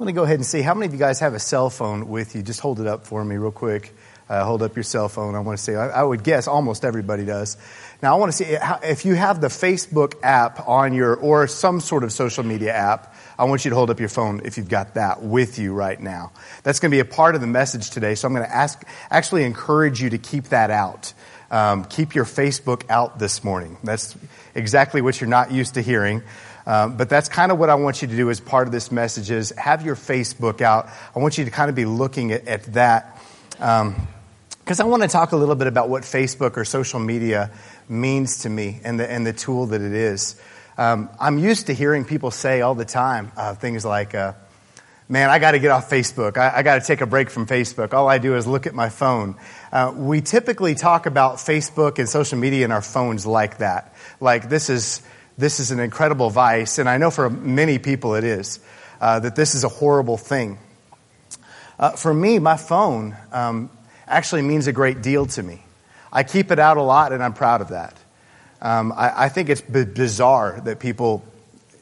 I'm 0.00 0.04
going 0.04 0.14
to 0.14 0.18
go 0.18 0.24
ahead 0.24 0.36
and 0.36 0.46
see 0.46 0.62
how 0.62 0.72
many 0.72 0.86
of 0.86 0.94
you 0.94 0.98
guys 0.98 1.20
have 1.20 1.34
a 1.34 1.38
cell 1.38 1.68
phone 1.68 2.08
with 2.08 2.34
you. 2.34 2.40
Just 2.40 2.60
hold 2.60 2.80
it 2.80 2.86
up 2.86 3.04
for 3.04 3.22
me, 3.22 3.36
real 3.36 3.50
quick. 3.50 3.94
Uh, 4.30 4.42
hold 4.46 4.62
up 4.62 4.74
your 4.74 4.82
cell 4.82 5.10
phone. 5.10 5.34
I 5.34 5.40
want 5.40 5.58
to 5.58 5.62
see. 5.62 5.74
I, 5.74 5.88
I, 5.88 6.02
would 6.02 6.24
guess 6.24 6.48
almost 6.48 6.86
everybody 6.86 7.26
does. 7.26 7.58
Now, 8.02 8.16
I 8.16 8.18
want 8.18 8.32
to 8.32 8.36
see 8.38 8.56
if 8.82 9.04
you 9.04 9.14
have 9.14 9.42
the 9.42 9.48
Facebook 9.48 10.14
app 10.22 10.66
on 10.66 10.94
your, 10.94 11.14
or 11.16 11.46
some 11.46 11.80
sort 11.80 12.02
of 12.02 12.14
social 12.14 12.42
media 12.44 12.72
app. 12.72 13.14
I 13.38 13.44
want 13.44 13.66
you 13.66 13.68
to 13.72 13.76
hold 13.76 13.90
up 13.90 14.00
your 14.00 14.08
phone 14.08 14.40
if 14.46 14.56
you've 14.56 14.70
got 14.70 14.94
that 14.94 15.22
with 15.22 15.58
you 15.58 15.74
right 15.74 16.00
now. 16.00 16.32
That's 16.62 16.80
going 16.80 16.90
to 16.90 16.94
be 16.94 17.00
a 17.00 17.04
part 17.04 17.34
of 17.34 17.42
the 17.42 17.46
message 17.46 17.90
today. 17.90 18.14
So 18.14 18.26
I'm 18.26 18.32
going 18.32 18.46
to 18.46 18.56
ask, 18.56 18.82
actually 19.10 19.44
encourage 19.44 20.00
you 20.00 20.08
to 20.08 20.18
keep 20.18 20.44
that 20.44 20.70
out. 20.70 21.12
Um, 21.50 21.84
keep 21.84 22.14
your 22.14 22.24
Facebook 22.24 22.88
out 22.88 23.18
this 23.18 23.44
morning. 23.44 23.76
That's 23.84 24.16
exactly 24.54 25.02
what 25.02 25.20
you're 25.20 25.28
not 25.28 25.52
used 25.52 25.74
to 25.74 25.82
hearing. 25.82 26.22
Um, 26.66 26.96
but 26.96 27.08
that's 27.08 27.28
kind 27.28 27.50
of 27.50 27.58
what 27.58 27.70
I 27.70 27.74
want 27.74 28.02
you 28.02 28.08
to 28.08 28.16
do 28.16 28.30
as 28.30 28.40
part 28.40 28.68
of 28.68 28.72
this 28.72 28.92
message 28.92 29.30
is 29.30 29.50
have 29.56 29.84
your 29.84 29.96
Facebook 29.96 30.60
out. 30.60 30.88
I 31.14 31.18
want 31.18 31.38
you 31.38 31.44
to 31.44 31.50
kind 31.50 31.68
of 31.68 31.74
be 31.74 31.84
looking 31.84 32.32
at, 32.32 32.46
at 32.46 32.64
that. 32.74 33.18
Because 33.50 33.80
um, 33.80 34.06
I 34.80 34.84
want 34.84 35.02
to 35.02 35.08
talk 35.08 35.32
a 35.32 35.36
little 35.36 35.54
bit 35.54 35.66
about 35.66 35.88
what 35.88 36.02
Facebook 36.02 36.56
or 36.56 36.64
social 36.64 37.00
media 37.00 37.50
means 37.88 38.38
to 38.38 38.48
me 38.48 38.80
and 38.84 39.00
the, 39.00 39.10
and 39.10 39.26
the 39.26 39.32
tool 39.32 39.66
that 39.66 39.80
it 39.80 39.92
is. 39.92 40.40
Um, 40.78 41.10
I'm 41.18 41.38
used 41.38 41.66
to 41.66 41.74
hearing 41.74 42.04
people 42.04 42.30
say 42.30 42.60
all 42.62 42.74
the 42.74 42.84
time 42.84 43.32
uh, 43.36 43.54
things 43.54 43.84
like, 43.84 44.14
uh, 44.14 44.32
man, 45.10 45.28
I 45.28 45.38
got 45.38 45.50
to 45.50 45.58
get 45.58 45.70
off 45.72 45.90
Facebook. 45.90 46.38
I, 46.38 46.58
I 46.58 46.62
got 46.62 46.80
to 46.80 46.86
take 46.86 47.00
a 47.00 47.06
break 47.06 47.28
from 47.28 47.46
Facebook. 47.46 47.92
All 47.92 48.08
I 48.08 48.18
do 48.18 48.36
is 48.36 48.46
look 48.46 48.66
at 48.66 48.74
my 48.74 48.88
phone. 48.88 49.36
Uh, 49.72 49.92
we 49.94 50.20
typically 50.20 50.74
talk 50.74 51.06
about 51.06 51.36
Facebook 51.36 51.98
and 51.98 52.08
social 52.08 52.38
media 52.38 52.64
in 52.64 52.72
our 52.72 52.80
phones 52.80 53.26
like 53.26 53.58
that. 53.58 53.94
Like 54.20 54.48
this 54.48 54.70
is 54.70 55.02
this 55.40 55.58
is 55.58 55.70
an 55.70 55.80
incredible 55.80 56.30
vice, 56.30 56.78
and 56.78 56.88
I 56.88 56.98
know 56.98 57.10
for 57.10 57.30
many 57.30 57.78
people 57.78 58.14
it 58.14 58.24
is, 58.24 58.60
uh, 59.00 59.20
that 59.20 59.34
this 59.34 59.54
is 59.54 59.64
a 59.64 59.68
horrible 59.68 60.18
thing. 60.18 60.58
Uh, 61.78 61.90
for 61.92 62.12
me, 62.12 62.38
my 62.38 62.56
phone 62.56 63.16
um, 63.32 63.70
actually 64.06 64.42
means 64.42 64.66
a 64.66 64.72
great 64.72 65.00
deal 65.00 65.24
to 65.26 65.42
me. 65.42 65.64
I 66.12 66.24
keep 66.24 66.50
it 66.50 66.58
out 66.58 66.76
a 66.76 66.82
lot, 66.82 67.12
and 67.12 67.22
I'm 67.22 67.32
proud 67.32 67.62
of 67.62 67.68
that. 67.68 67.96
Um, 68.60 68.92
I, 68.92 69.24
I, 69.24 69.28
think 69.30 69.48
it's 69.48 69.62
b- 69.62 69.84
bizarre 69.84 70.60
that 70.64 70.80
people 70.80 71.24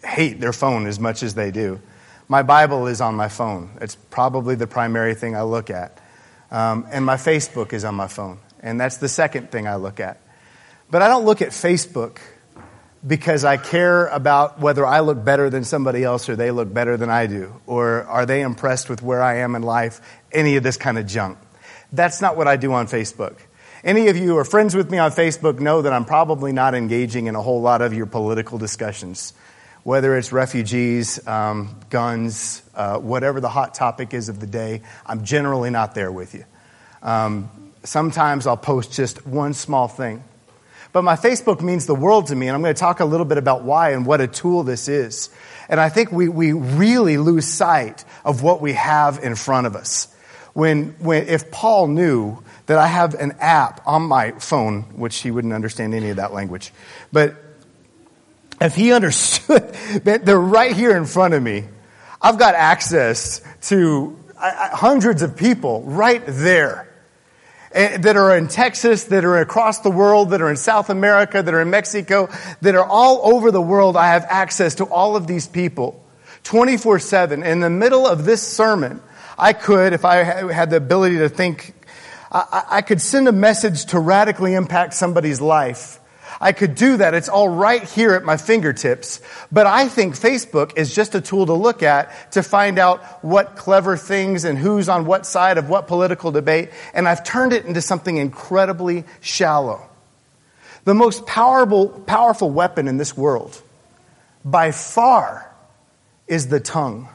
hate 0.04 0.38
their 0.38 0.52
phone 0.52 0.86
as 0.86 1.00
much 1.00 1.24
as 1.24 1.34
they 1.34 1.50
do. 1.50 1.80
My 2.28 2.42
Bible 2.42 2.86
is 2.86 3.00
on 3.00 3.16
my 3.16 3.28
phone. 3.28 3.70
It's 3.80 3.96
probably 3.96 4.54
the 4.54 4.68
primary 4.68 5.16
thing 5.16 5.34
I 5.34 5.42
look 5.42 5.70
at. 5.70 5.98
Um, 6.52 6.86
and 6.92 7.04
my 7.04 7.16
Facebook 7.16 7.72
is 7.72 7.84
on 7.84 7.96
my 7.96 8.06
phone. 8.06 8.38
And 8.60 8.80
that's 8.80 8.98
the 8.98 9.08
second 9.08 9.50
thing 9.50 9.66
I 9.66 9.76
look 9.76 9.98
at. 9.98 10.20
But 10.88 11.02
I 11.02 11.08
don't 11.08 11.24
look 11.24 11.42
at 11.42 11.48
Facebook 11.48 12.18
because 13.06 13.44
I 13.44 13.56
care 13.56 14.06
about 14.06 14.60
whether 14.60 14.84
I 14.84 15.00
look 15.00 15.24
better 15.24 15.50
than 15.50 15.64
somebody 15.64 16.02
else 16.02 16.28
or 16.28 16.36
they 16.36 16.50
look 16.50 16.72
better 16.72 16.96
than 16.96 17.10
I 17.10 17.26
do, 17.26 17.60
or 17.66 18.04
are 18.04 18.26
they 18.26 18.42
impressed 18.42 18.88
with 18.88 19.02
where 19.02 19.22
I 19.22 19.38
am 19.38 19.54
in 19.54 19.62
life, 19.62 20.00
any 20.32 20.56
of 20.56 20.62
this 20.62 20.76
kind 20.76 20.98
of 20.98 21.06
junk. 21.06 21.38
That's 21.92 22.20
not 22.20 22.36
what 22.36 22.48
I 22.48 22.56
do 22.56 22.72
on 22.72 22.86
Facebook. 22.86 23.36
Any 23.84 24.08
of 24.08 24.16
you 24.16 24.24
who 24.24 24.36
are 24.36 24.44
friends 24.44 24.74
with 24.74 24.90
me 24.90 24.98
on 24.98 25.12
Facebook 25.12 25.60
know 25.60 25.82
that 25.82 25.92
I'm 25.92 26.04
probably 26.04 26.52
not 26.52 26.74
engaging 26.74 27.28
in 27.28 27.36
a 27.36 27.42
whole 27.42 27.60
lot 27.60 27.80
of 27.80 27.94
your 27.94 28.06
political 28.06 28.58
discussions. 28.58 29.32
Whether 29.84 30.16
it's 30.18 30.32
refugees, 30.32 31.24
um, 31.26 31.78
guns, 31.88 32.62
uh, 32.74 32.98
whatever 32.98 33.40
the 33.40 33.48
hot 33.48 33.74
topic 33.74 34.12
is 34.12 34.28
of 34.28 34.40
the 34.40 34.46
day, 34.46 34.82
I'm 35.06 35.24
generally 35.24 35.70
not 35.70 35.94
there 35.94 36.10
with 36.10 36.34
you. 36.34 36.44
Um, 37.00 37.48
sometimes 37.84 38.46
I'll 38.46 38.56
post 38.56 38.92
just 38.92 39.24
one 39.26 39.54
small 39.54 39.86
thing. 39.86 40.24
But 40.92 41.02
my 41.02 41.16
Facebook 41.16 41.60
means 41.60 41.86
the 41.86 41.94
world 41.94 42.28
to 42.28 42.36
me, 42.36 42.48
and 42.48 42.54
I'm 42.54 42.62
going 42.62 42.74
to 42.74 42.78
talk 42.78 43.00
a 43.00 43.04
little 43.04 43.26
bit 43.26 43.38
about 43.38 43.62
why 43.62 43.92
and 43.92 44.06
what 44.06 44.20
a 44.20 44.26
tool 44.26 44.62
this 44.62 44.88
is. 44.88 45.30
And 45.68 45.78
I 45.78 45.90
think 45.90 46.10
we, 46.10 46.28
we 46.28 46.52
really 46.52 47.18
lose 47.18 47.46
sight 47.46 48.04
of 48.24 48.42
what 48.42 48.60
we 48.60 48.72
have 48.72 49.18
in 49.22 49.34
front 49.34 49.66
of 49.66 49.76
us. 49.76 50.08
When, 50.54 50.96
when, 50.98 51.28
if 51.28 51.50
Paul 51.50 51.88
knew 51.88 52.42
that 52.66 52.78
I 52.78 52.86
have 52.86 53.14
an 53.14 53.32
app 53.38 53.82
on 53.86 54.02
my 54.02 54.32
phone, 54.32 54.82
which 54.96 55.18
he 55.18 55.30
wouldn't 55.30 55.52
understand 55.52 55.94
any 55.94 56.10
of 56.10 56.16
that 56.16 56.32
language, 56.32 56.72
but 57.12 57.36
if 58.60 58.74
he 58.74 58.92
understood 58.94 59.68
that 60.04 60.24
they're 60.24 60.40
right 60.40 60.74
here 60.74 60.96
in 60.96 61.04
front 61.04 61.34
of 61.34 61.42
me, 61.42 61.64
I've 62.20 62.38
got 62.38 62.54
access 62.54 63.42
to 63.68 64.18
hundreds 64.36 65.22
of 65.22 65.36
people 65.36 65.82
right 65.82 66.22
there 66.26 66.87
Eh, 67.72 67.98
that 67.98 68.16
are 68.16 68.36
in 68.36 68.48
Texas, 68.48 69.04
that 69.04 69.24
are 69.24 69.38
across 69.38 69.80
the 69.80 69.90
world, 69.90 70.30
that 70.30 70.40
are 70.40 70.48
in 70.48 70.56
South 70.56 70.88
America, 70.88 71.42
that 71.42 71.52
are 71.52 71.60
in 71.60 71.68
Mexico, 71.68 72.30
that 72.62 72.74
are 72.74 72.84
all 72.84 73.34
over 73.34 73.50
the 73.50 73.60
world. 73.60 73.96
I 73.96 74.12
have 74.12 74.24
access 74.28 74.76
to 74.76 74.84
all 74.84 75.16
of 75.16 75.26
these 75.26 75.46
people 75.46 76.02
24 76.44 76.98
7. 76.98 77.42
In 77.42 77.60
the 77.60 77.68
middle 77.68 78.06
of 78.06 78.24
this 78.24 78.46
sermon, 78.46 79.02
I 79.38 79.52
could, 79.52 79.92
if 79.92 80.04
I 80.04 80.24
had 80.50 80.70
the 80.70 80.76
ability 80.76 81.18
to 81.18 81.28
think, 81.28 81.74
I, 82.30 82.82
could 82.82 83.00
send 83.00 83.26
a 83.28 83.32
message 83.32 83.86
to 83.86 83.98
radically 83.98 84.54
impact 84.54 84.92
somebody's 84.94 85.40
life 85.40 85.98
I 86.40 86.52
could 86.52 86.74
do 86.74 86.98
that. 86.98 87.14
It's 87.14 87.28
all 87.28 87.48
right 87.48 87.82
here 87.82 88.12
at 88.14 88.24
my 88.24 88.36
fingertips. 88.36 89.20
But 89.50 89.66
I 89.66 89.88
think 89.88 90.14
Facebook 90.14 90.76
is 90.76 90.94
just 90.94 91.14
a 91.14 91.20
tool 91.20 91.46
to 91.46 91.54
look 91.54 91.82
at 91.82 92.32
to 92.32 92.42
find 92.42 92.78
out 92.78 93.02
what 93.24 93.56
clever 93.56 93.96
things 93.96 94.44
and 94.44 94.56
who's 94.56 94.88
on 94.88 95.04
what 95.04 95.26
side 95.26 95.58
of 95.58 95.68
what 95.68 95.88
political 95.88 96.30
debate. 96.30 96.70
And 96.94 97.08
I've 97.08 97.24
turned 97.24 97.52
it 97.52 97.64
into 97.64 97.80
something 97.80 98.16
incredibly 98.16 99.04
shallow. 99.20 99.88
The 100.84 100.94
most 100.94 101.26
powerful, 101.26 101.88
powerful 101.88 102.50
weapon 102.50 102.88
in 102.88 102.96
this 102.96 103.16
world, 103.16 103.60
by 104.44 104.70
far, 104.70 105.52
is 106.26 106.48
the 106.48 106.60
tongue. 106.60 107.08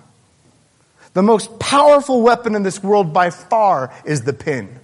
The 1.14 1.24
most 1.24 1.60
powerful 1.60 2.22
weapon 2.22 2.56
in 2.56 2.64
this 2.64 2.84
world, 2.84 3.14
by 3.14 3.30
far, 3.30 3.94
is 4.06 4.24
the 4.24 4.34
pen. 4.34 4.80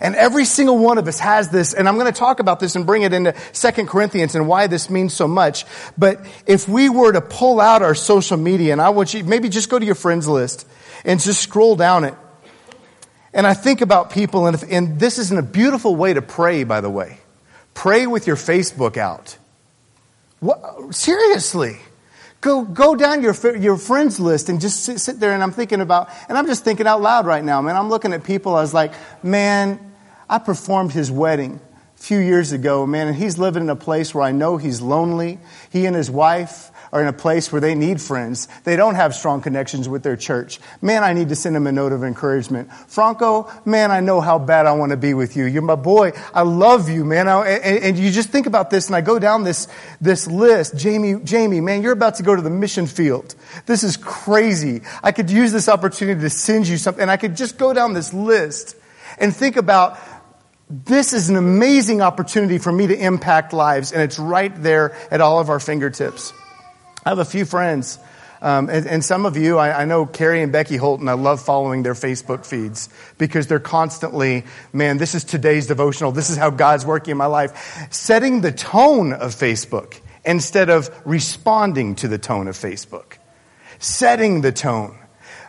And 0.00 0.14
every 0.14 0.44
single 0.44 0.78
one 0.78 0.98
of 0.98 1.08
us 1.08 1.18
has 1.18 1.48
this, 1.48 1.74
and 1.74 1.88
I'm 1.88 1.94
going 1.98 2.12
to 2.12 2.18
talk 2.18 2.40
about 2.40 2.60
this 2.60 2.76
and 2.76 2.86
bring 2.86 3.02
it 3.02 3.12
into 3.12 3.34
Second 3.52 3.88
Corinthians 3.88 4.34
and 4.34 4.46
why 4.46 4.66
this 4.66 4.88
means 4.90 5.14
so 5.14 5.26
much. 5.28 5.64
But 5.96 6.24
if 6.46 6.68
we 6.68 6.88
were 6.88 7.12
to 7.12 7.20
pull 7.20 7.60
out 7.60 7.82
our 7.82 7.94
social 7.94 8.36
media, 8.36 8.72
and 8.72 8.80
I 8.80 8.90
want 8.90 9.14
you, 9.14 9.24
maybe 9.24 9.48
just 9.48 9.68
go 9.68 9.78
to 9.78 9.84
your 9.84 9.94
friends 9.94 10.28
list 10.28 10.66
and 11.04 11.20
just 11.20 11.42
scroll 11.42 11.76
down 11.76 12.04
it. 12.04 12.14
And 13.32 13.46
I 13.46 13.54
think 13.54 13.80
about 13.80 14.10
people, 14.10 14.46
and, 14.46 14.54
if, 14.54 14.70
and 14.70 14.98
this 14.98 15.18
is 15.18 15.30
a 15.30 15.42
beautiful 15.42 15.94
way 15.94 16.14
to 16.14 16.22
pray, 16.22 16.64
by 16.64 16.80
the 16.80 16.90
way. 16.90 17.18
Pray 17.74 18.06
with 18.06 18.26
your 18.26 18.36
Facebook 18.36 18.96
out. 18.96 19.36
What, 20.40 20.94
seriously. 20.94 21.78
Go, 22.40 22.62
go 22.64 22.94
down 22.94 23.22
your, 23.22 23.34
your 23.56 23.76
friends 23.76 24.20
list 24.20 24.48
and 24.48 24.60
just 24.60 24.84
sit, 24.84 25.00
sit 25.00 25.18
there 25.18 25.32
and 25.32 25.42
I'm 25.42 25.50
thinking 25.50 25.80
about, 25.80 26.08
and 26.28 26.38
I'm 26.38 26.46
just 26.46 26.64
thinking 26.64 26.86
out 26.86 27.00
loud 27.00 27.26
right 27.26 27.42
now, 27.42 27.60
man. 27.60 27.74
I'm 27.74 27.88
looking 27.88 28.12
at 28.12 28.22
people, 28.22 28.54
I 28.54 28.60
was 28.60 28.72
like, 28.72 28.92
man, 29.24 29.92
I 30.30 30.38
performed 30.38 30.92
his 30.92 31.10
wedding 31.10 31.60
a 31.96 32.00
few 32.00 32.18
years 32.18 32.52
ago, 32.52 32.86
man, 32.86 33.08
and 33.08 33.16
he's 33.16 33.38
living 33.38 33.64
in 33.64 33.70
a 33.70 33.76
place 33.76 34.14
where 34.14 34.22
I 34.22 34.30
know 34.30 34.56
he's 34.56 34.80
lonely. 34.80 35.40
He 35.70 35.86
and 35.86 35.96
his 35.96 36.10
wife 36.10 36.70
are 36.92 37.02
in 37.02 37.08
a 37.08 37.12
place 37.12 37.52
where 37.52 37.60
they 37.60 37.74
need 37.74 38.00
friends. 38.00 38.48
They 38.64 38.76
don't 38.76 38.94
have 38.94 39.14
strong 39.14 39.40
connections 39.40 39.88
with 39.88 40.02
their 40.02 40.16
church. 40.16 40.58
Man, 40.80 41.04
I 41.04 41.12
need 41.12 41.28
to 41.28 41.36
send 41.36 41.56
them 41.56 41.66
a 41.66 41.72
note 41.72 41.92
of 41.92 42.02
encouragement. 42.02 42.72
Franco, 42.88 43.50
man, 43.64 43.90
I 43.90 44.00
know 44.00 44.20
how 44.20 44.38
bad 44.38 44.66
I 44.66 44.72
want 44.72 44.90
to 44.90 44.96
be 44.96 45.14
with 45.14 45.36
you. 45.36 45.44
You're 45.44 45.62
my 45.62 45.74
boy. 45.74 46.12
I 46.32 46.42
love 46.42 46.88
you, 46.88 47.04
man. 47.04 47.28
I, 47.28 47.48
and, 47.48 47.84
and, 47.84 47.98
you 47.98 48.10
just 48.10 48.30
think 48.30 48.46
about 48.46 48.70
this, 48.70 48.86
and 48.86 48.96
I 48.96 49.00
go 49.00 49.18
down 49.18 49.44
this, 49.44 49.68
this 50.00 50.26
list. 50.26 50.76
Jamie, 50.76 51.20
Jamie, 51.24 51.60
man, 51.60 51.82
you're 51.82 51.92
about 51.92 52.16
to 52.16 52.22
go 52.22 52.34
to 52.34 52.42
the 52.42 52.50
mission 52.50 52.86
field. 52.86 53.34
This 53.66 53.82
is 53.82 53.96
crazy. 53.96 54.82
I 55.02 55.12
could 55.12 55.30
use 55.30 55.52
this 55.52 55.68
opportunity 55.68 56.20
to 56.20 56.30
send 56.30 56.68
you 56.68 56.76
something, 56.76 57.02
and 57.02 57.10
I 57.10 57.16
could 57.16 57.36
just 57.36 57.58
go 57.58 57.72
down 57.72 57.92
this 57.92 58.12
list 58.14 58.76
and 59.18 59.34
think 59.34 59.56
about 59.56 59.98
this 60.70 61.12
is 61.12 61.30
an 61.30 61.36
amazing 61.36 62.02
opportunity 62.02 62.58
for 62.58 62.70
me 62.70 62.86
to 62.88 62.96
impact 62.96 63.52
lives, 63.52 63.92
and 63.92 64.02
it's 64.02 64.18
right 64.18 64.52
there 64.62 64.94
at 65.10 65.20
all 65.20 65.40
of 65.40 65.48
our 65.48 65.60
fingertips. 65.60 66.32
I 67.08 67.12
have 67.12 67.20
a 67.20 67.24
few 67.24 67.46
friends, 67.46 67.98
um, 68.42 68.68
and, 68.68 68.86
and, 68.86 69.02
some 69.02 69.24
of 69.24 69.34
you, 69.38 69.56
I, 69.56 69.80
I, 69.80 69.84
know 69.86 70.04
Carrie 70.04 70.42
and 70.42 70.52
Becky 70.52 70.76
Holton, 70.76 71.08
I 71.08 71.14
love 71.14 71.40
following 71.40 71.82
their 71.82 71.94
Facebook 71.94 72.44
feeds 72.44 72.90
because 73.16 73.46
they're 73.46 73.58
constantly, 73.58 74.44
man, 74.74 74.98
this 74.98 75.14
is 75.14 75.24
today's 75.24 75.66
devotional. 75.66 76.12
This 76.12 76.28
is 76.28 76.36
how 76.36 76.50
God's 76.50 76.84
working 76.84 77.12
in 77.12 77.16
my 77.16 77.24
life. 77.24 77.88
Setting 77.90 78.42
the 78.42 78.52
tone 78.52 79.14
of 79.14 79.34
Facebook 79.34 79.98
instead 80.22 80.68
of 80.68 80.90
responding 81.06 81.94
to 81.94 82.08
the 82.08 82.18
tone 82.18 82.46
of 82.46 82.56
Facebook. 82.56 83.14
Setting 83.78 84.42
the 84.42 84.52
tone. 84.52 84.98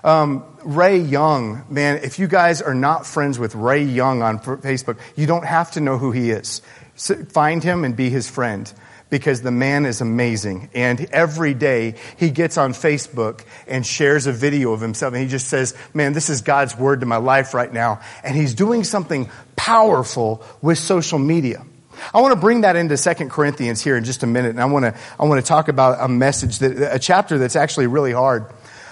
Um, 0.02 0.46
Ray 0.64 1.00
Young, 1.00 1.66
man, 1.70 2.00
if 2.04 2.20
you 2.20 2.28
guys 2.28 2.62
are 2.62 2.74
not 2.74 3.06
friends 3.06 3.38
with 3.38 3.54
Ray 3.54 3.84
Young 3.84 4.22
on 4.22 4.40
Facebook, 4.40 4.98
you 5.18 5.28
don't 5.28 5.46
have 5.46 5.72
to 5.72 5.82
know 5.82 5.98
who 5.98 6.14
he 6.14 6.32
is. 6.32 6.62
So 6.96 7.16
find 7.26 7.62
him 7.62 7.84
and 7.84 7.98
be 7.98 8.10
his 8.10 8.30
friend 8.30 8.72
because 9.10 9.42
the 9.42 9.52
man 9.52 9.86
is 9.86 10.02
amazing. 10.02 10.70
And 10.74 11.02
every 11.12 11.54
day 11.54 11.96
he 12.18 12.30
gets 12.30 12.58
on 12.58 12.74
Facebook 12.74 13.44
and 13.68 13.86
shares 13.86 14.28
a 14.28 14.32
video 14.32 14.74
of 14.74 14.82
himself 14.82 15.14
and 15.14 15.24
he 15.24 15.30
just 15.30 15.48
says, 15.48 15.76
man, 15.94 16.14
this 16.14 16.30
is 16.30 16.42
God's 16.42 16.78
word 16.78 17.00
to 17.00 17.06
my 17.06 17.18
life 17.18 17.54
right 17.54 17.72
now. 17.72 18.02
And 18.24 18.36
he's 18.36 18.54
doing 18.54 18.84
something 18.84 19.30
powerful 19.56 20.44
with 20.62 20.78
social 20.78 21.20
media. 21.20 21.66
I 22.14 22.22
want 22.22 22.34
to 22.34 22.40
bring 22.40 22.62
that 22.62 22.76
into 22.76 22.96
Second 22.98 23.30
Corinthians 23.30 23.82
here 23.82 23.98
in 23.98 24.04
just 24.04 24.24
a 24.24 24.28
minute. 24.28 24.52
And 24.52 24.62
I 24.62 24.66
want 24.66 24.86
to, 24.86 24.96
I 25.20 25.26
want 25.26 25.44
to 25.44 25.48
talk 25.48 25.68
about 25.68 25.98
a 26.00 26.08
message 26.08 26.60
that, 26.60 26.96
a 26.96 27.00
chapter 27.00 27.38
that's 27.38 27.56
actually 27.56 27.88
really 27.88 28.14
hard. 28.14 28.46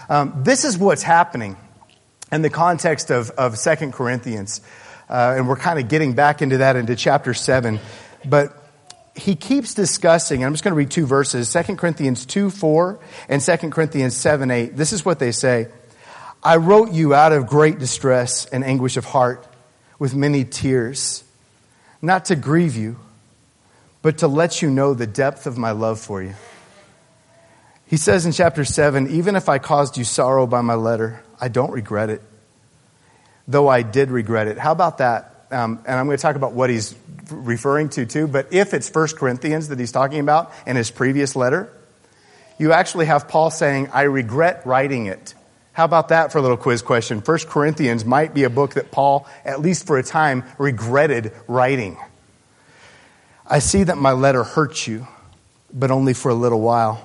Um, 0.09 0.41
this 0.43 0.65
is 0.65 0.77
what's 0.77 1.03
happening 1.03 1.57
in 2.31 2.41
the 2.41 2.49
context 2.49 3.11
of, 3.11 3.29
of 3.31 3.57
2 3.57 3.91
Corinthians. 3.91 4.61
Uh, 5.09 5.35
and 5.37 5.47
we're 5.47 5.55
kind 5.55 5.79
of 5.79 5.87
getting 5.87 6.13
back 6.13 6.41
into 6.41 6.57
that 6.57 6.75
into 6.75 6.95
chapter 6.95 7.33
7. 7.33 7.79
But 8.25 8.56
he 9.17 9.35
keeps 9.35 9.73
discussing, 9.73 10.41
and 10.41 10.45
I'm 10.45 10.53
just 10.53 10.63
going 10.63 10.71
to 10.71 10.77
read 10.77 10.91
two 10.91 11.05
verses 11.05 11.51
2 11.51 11.75
Corinthians 11.75 12.25
2 12.25 12.49
4 12.49 12.99
and 13.29 13.41
2 13.41 13.57
Corinthians 13.71 14.15
7 14.15 14.51
8. 14.51 14.77
This 14.77 14.93
is 14.93 15.03
what 15.03 15.19
they 15.19 15.31
say 15.31 15.67
I 16.43 16.57
wrote 16.57 16.91
you 16.91 17.13
out 17.13 17.33
of 17.33 17.47
great 17.47 17.79
distress 17.79 18.45
and 18.45 18.63
anguish 18.63 18.95
of 18.95 19.05
heart 19.05 19.45
with 19.99 20.15
many 20.15 20.45
tears, 20.45 21.23
not 22.01 22.25
to 22.25 22.35
grieve 22.35 22.75
you, 22.75 22.97
but 24.01 24.19
to 24.19 24.27
let 24.27 24.61
you 24.61 24.69
know 24.69 24.93
the 24.93 25.07
depth 25.07 25.47
of 25.47 25.57
my 25.57 25.71
love 25.71 25.99
for 25.99 26.21
you. 26.21 26.35
He 27.87 27.97
says 27.97 28.25
in 28.25 28.31
chapter 28.31 28.63
7 28.65 29.09
Even 29.09 29.35
if 29.35 29.49
I 29.49 29.57
caused 29.57 29.97
you 29.97 30.03
sorrow 30.03 30.45
by 30.45 30.61
my 30.61 30.75
letter, 30.75 31.23
I 31.41 31.47
don't 31.47 31.71
regret 31.71 32.09
it, 32.09 32.21
though 33.47 33.67
I 33.67 33.81
did 33.81 34.11
regret 34.11 34.47
it. 34.47 34.57
How 34.57 34.71
about 34.71 34.99
that? 34.99 35.36
Um, 35.49 35.79
and 35.85 35.99
I'm 35.99 36.05
going 36.05 36.17
to 36.17 36.21
talk 36.21 36.35
about 36.35 36.53
what 36.53 36.69
he's 36.69 36.95
referring 37.29 37.89
to 37.89 38.05
too. 38.05 38.27
But 38.27 38.53
if 38.53 38.73
it's 38.73 38.89
1 38.89 39.07
Corinthians 39.17 39.69
that 39.69 39.79
he's 39.79 39.91
talking 39.91 40.19
about 40.19 40.51
in 40.65 40.75
his 40.75 40.91
previous 40.91 41.35
letter, 41.35 41.71
you 42.57 42.73
actually 42.73 43.05
have 43.05 43.27
Paul 43.27 43.51
saying, 43.51 43.89
I 43.93 44.03
regret 44.03 44.65
writing 44.65 45.05
it. 45.05 45.33
How 45.73 45.85
about 45.85 46.09
that 46.09 46.31
for 46.31 46.39
a 46.39 46.41
little 46.41 46.57
quiz 46.57 46.81
question? 46.81 47.19
1 47.19 47.37
Corinthians 47.47 48.03
might 48.03 48.33
be 48.33 48.43
a 48.43 48.49
book 48.49 48.73
that 48.73 48.91
Paul, 48.91 49.27
at 49.45 49.61
least 49.61 49.85
for 49.85 49.97
a 49.97 50.03
time, 50.03 50.43
regretted 50.57 51.33
writing. 51.47 51.97
I 53.45 53.59
see 53.59 53.83
that 53.83 53.97
my 53.97 54.11
letter 54.11 54.43
hurts 54.43 54.87
you, 54.87 55.07
but 55.71 55.91
only 55.91 56.13
for 56.13 56.29
a 56.29 56.33
little 56.33 56.61
while. 56.61 57.03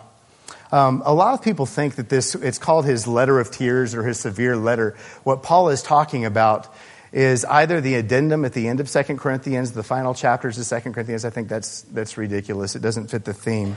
Um, 0.72 1.02
a 1.04 1.12
lot 1.12 1.34
of 1.34 1.42
people 1.42 1.66
think 1.66 1.96
that 1.96 2.08
this, 2.08 2.34
it's 2.34 2.56
called 2.56 2.86
his 2.86 3.06
letter 3.06 3.38
of 3.38 3.50
tears 3.50 3.94
or 3.94 4.04
his 4.04 4.18
severe 4.18 4.56
letter. 4.56 4.96
What 5.22 5.42
Paul 5.42 5.68
is 5.68 5.82
talking 5.82 6.24
about 6.24 6.74
is 7.12 7.44
either 7.44 7.80
the 7.80 7.94
addendum 7.94 8.44
at 8.44 8.54
the 8.54 8.68
end 8.68 8.80
of 8.80 8.90
2 8.90 9.02
Corinthians, 9.16 9.72
the 9.72 9.82
final 9.82 10.14
chapters 10.14 10.58
of 10.58 10.82
2 10.82 10.92
Corinthians. 10.92 11.24
I 11.24 11.30
think 11.30 11.48
that's, 11.48 11.82
that's 11.82 12.16
ridiculous. 12.16 12.74
It 12.74 12.82
doesn't 12.82 13.08
fit 13.08 13.24
the 13.24 13.34
theme. 13.34 13.76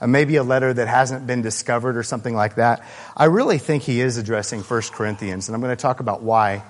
Uh, 0.00 0.06
maybe 0.06 0.36
a 0.36 0.42
letter 0.42 0.74
that 0.74 0.88
hasn't 0.88 1.26
been 1.26 1.40
discovered 1.40 1.96
or 1.96 2.02
something 2.02 2.34
like 2.34 2.56
that. 2.56 2.84
I 3.16 3.24
really 3.24 3.58
think 3.58 3.82
he 3.82 4.00
is 4.00 4.18
addressing 4.18 4.60
1 4.60 4.82
Corinthians, 4.92 5.48
and 5.48 5.54
I'm 5.54 5.62
going 5.62 5.74
to 5.74 5.80
talk 5.80 6.00
about 6.00 6.22
why. 6.22 6.62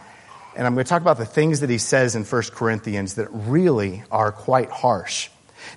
And 0.56 0.66
I'm 0.66 0.74
going 0.74 0.84
to 0.84 0.88
talk 0.88 1.02
about 1.02 1.18
the 1.18 1.26
things 1.26 1.60
that 1.60 1.68
he 1.68 1.78
says 1.78 2.14
in 2.14 2.24
1 2.24 2.42
Corinthians 2.52 3.14
that 3.14 3.28
really 3.30 4.04
are 4.10 4.30
quite 4.30 4.70
harsh. 4.70 5.28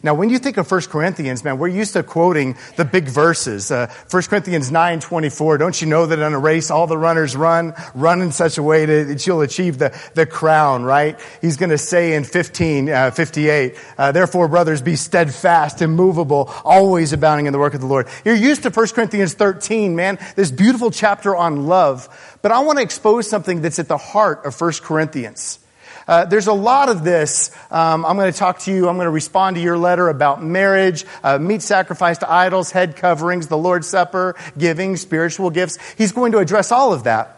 Now, 0.03 0.13
when 0.13 0.30
you 0.30 0.39
think 0.39 0.57
of 0.57 0.69
1 0.69 0.81
Corinthians, 0.83 1.44
man, 1.44 1.57
we're 1.57 1.68
used 1.68 1.94
to 1.94 2.03
quoting 2.03 2.57
the 2.75 2.86
big 2.86 3.06
verses. 3.06 3.71
Uh, 3.71 3.91
1 4.09 4.24
Corinthians 4.24 4.71
9, 4.71 5.00
24, 5.00 5.57
don't 5.57 5.81
you 5.81 5.88
know 5.88 6.06
that 6.06 6.19
in 6.19 6.33
a 6.33 6.39
race 6.39 6.71
all 6.71 6.88
the 6.88 6.97
runners 6.97 7.36
run, 7.36 7.74
run 7.94 8.21
in 8.21 8.31
such 8.31 8.57
a 8.57 8.63
way 8.63 8.86
that 8.86 9.25
you'll 9.27 9.41
achieve 9.41 9.77
the, 9.77 9.97
the 10.13 10.25
crown, 10.25 10.83
right? 10.83 11.19
He's 11.41 11.57
going 11.57 11.69
to 11.71 11.77
say 11.77 12.13
in 12.13 12.24
15, 12.24 12.89
uh, 12.89 13.12
58, 13.12 13.75
uh, 13.97 14.12
therefore, 14.12 14.47
brothers, 14.47 14.81
be 14.81 14.95
steadfast, 14.95 15.81
immovable, 15.81 16.51
always 16.63 17.13
abounding 17.13 17.45
in 17.45 17.53
the 17.53 17.59
work 17.59 17.74
of 17.74 17.81
the 17.81 17.88
Lord. 17.88 18.07
You're 18.24 18.35
used 18.35 18.63
to 18.63 18.69
1 18.69 18.88
Corinthians 18.89 19.33
13, 19.33 19.95
man, 19.95 20.18
this 20.35 20.51
beautiful 20.51 20.92
chapter 20.92 21.35
on 21.35 21.68
love. 21.68 22.38
But 22.42 22.51
I 22.51 22.59
want 22.59 22.77
to 22.77 22.83
expose 22.83 23.30
something 23.30 23.62
that's 23.62 23.80
at 23.80 23.88
the 23.88 23.97
heart 23.97 24.45
of 24.45 24.59
1 24.59 24.74
Corinthians. 24.81 25.59
Uh, 26.07 26.25
there's 26.25 26.47
a 26.47 26.53
lot 26.53 26.89
of 26.89 27.03
this. 27.03 27.51
Um, 27.69 28.06
I'm 28.06 28.15
going 28.15 28.31
to 28.31 28.38
talk 28.38 28.59
to 28.59 28.71
you. 28.71 28.89
I'm 28.89 28.95
going 28.95 29.06
to 29.06 29.12
respond 29.12 29.56
to 29.57 29.62
your 29.62 29.77
letter 29.77 30.09
about 30.09 30.44
marriage, 30.44 31.06
uh, 31.24 31.38
meat 31.38 31.62
sacrifice 31.62 32.18
to 32.19 32.31
idols, 32.31 32.71
head 32.71 32.95
coverings, 32.95 33.47
the 33.47 33.57
Lord's 33.57 33.88
Supper, 33.88 34.36
giving, 34.57 34.97
spiritual 34.97 35.50
gifts. 35.50 35.77
He's 35.97 36.12
going 36.12 36.31
to 36.31 36.39
address 36.39 36.71
all 36.71 36.94
of 36.94 37.03
that. 37.03 37.36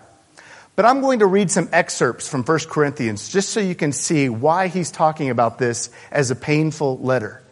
But 0.76 0.86
I'm 0.86 1.02
going 1.02 1.20
to 1.20 1.26
read 1.26 1.52
some 1.52 1.70
excerpts 1.72 2.30
from 2.30 2.44
1 2.44 2.60
Corinthians 2.70 3.30
just 3.30 3.50
so 3.50 3.60
you 3.60 3.76
can 3.76 3.92
see 3.92 4.30
why 4.30 4.68
he's 4.68 4.90
talking 4.90 5.30
about 5.30 5.58
this 5.58 5.90
as 6.12 6.32
a 6.32 6.36
painful 6.36 6.98
letter. 7.00 7.44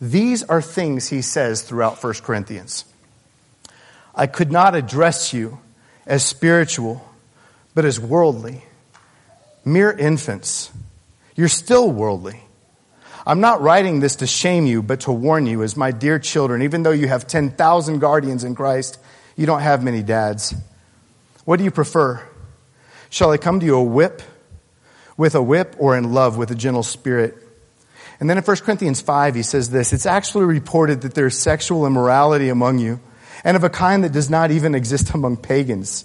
These 0.00 0.42
are 0.42 0.60
things 0.60 1.08
he 1.08 1.22
says 1.22 1.62
throughout 1.62 2.02
1 2.02 2.14
Corinthians. 2.14 2.84
I 4.14 4.26
could 4.26 4.50
not 4.50 4.74
address 4.74 5.32
you 5.32 5.60
as 6.04 6.24
spiritual, 6.24 7.06
but 7.74 7.84
as 7.84 7.98
worldly 7.98 8.64
mere 9.64 9.90
infants. 9.90 10.70
You're 11.36 11.48
still 11.48 11.90
worldly. 11.90 12.40
I'm 13.26 13.40
not 13.40 13.62
writing 13.62 14.00
this 14.00 14.16
to 14.16 14.26
shame 14.26 14.66
you, 14.66 14.82
but 14.82 15.00
to 15.00 15.12
warn 15.12 15.46
you, 15.46 15.62
as 15.62 15.76
my 15.76 15.90
dear 15.90 16.18
children, 16.18 16.62
even 16.62 16.82
though 16.82 16.90
you 16.90 17.08
have 17.08 17.26
10,000 17.26 17.98
guardians 17.98 18.44
in 18.44 18.54
Christ, 18.54 18.98
you 19.36 19.46
don't 19.46 19.60
have 19.60 19.82
many 19.82 20.02
dads. 20.02 20.54
What 21.44 21.56
do 21.56 21.64
you 21.64 21.70
prefer? 21.70 22.22
Shall 23.08 23.30
I 23.30 23.38
come 23.38 23.60
to 23.60 23.66
you 23.66 23.76
a 23.76 23.82
whip 23.82 24.22
with 25.16 25.34
a 25.34 25.42
whip 25.42 25.76
or 25.78 25.96
in 25.96 26.12
love 26.12 26.36
with 26.36 26.50
a 26.50 26.54
gentle 26.54 26.82
spirit? 26.82 27.36
And 28.20 28.28
then 28.28 28.38
in 28.38 28.44
1 28.44 28.56
Corinthians 28.58 29.00
5, 29.00 29.34
he 29.34 29.42
says 29.42 29.70
this 29.70 29.92
It's 29.92 30.06
actually 30.06 30.44
reported 30.44 31.00
that 31.02 31.14
there 31.14 31.26
is 31.26 31.38
sexual 31.38 31.86
immorality 31.86 32.48
among 32.50 32.78
you, 32.78 33.00
and 33.42 33.56
of 33.56 33.64
a 33.64 33.70
kind 33.70 34.04
that 34.04 34.12
does 34.12 34.28
not 34.28 34.50
even 34.50 34.74
exist 34.74 35.14
among 35.14 35.38
pagans. 35.38 36.04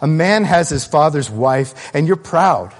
A 0.00 0.06
man 0.06 0.44
has 0.44 0.68
his 0.68 0.84
father's 0.84 1.30
wife, 1.30 1.94
and 1.94 2.06
you're 2.06 2.16
proud. 2.16 2.74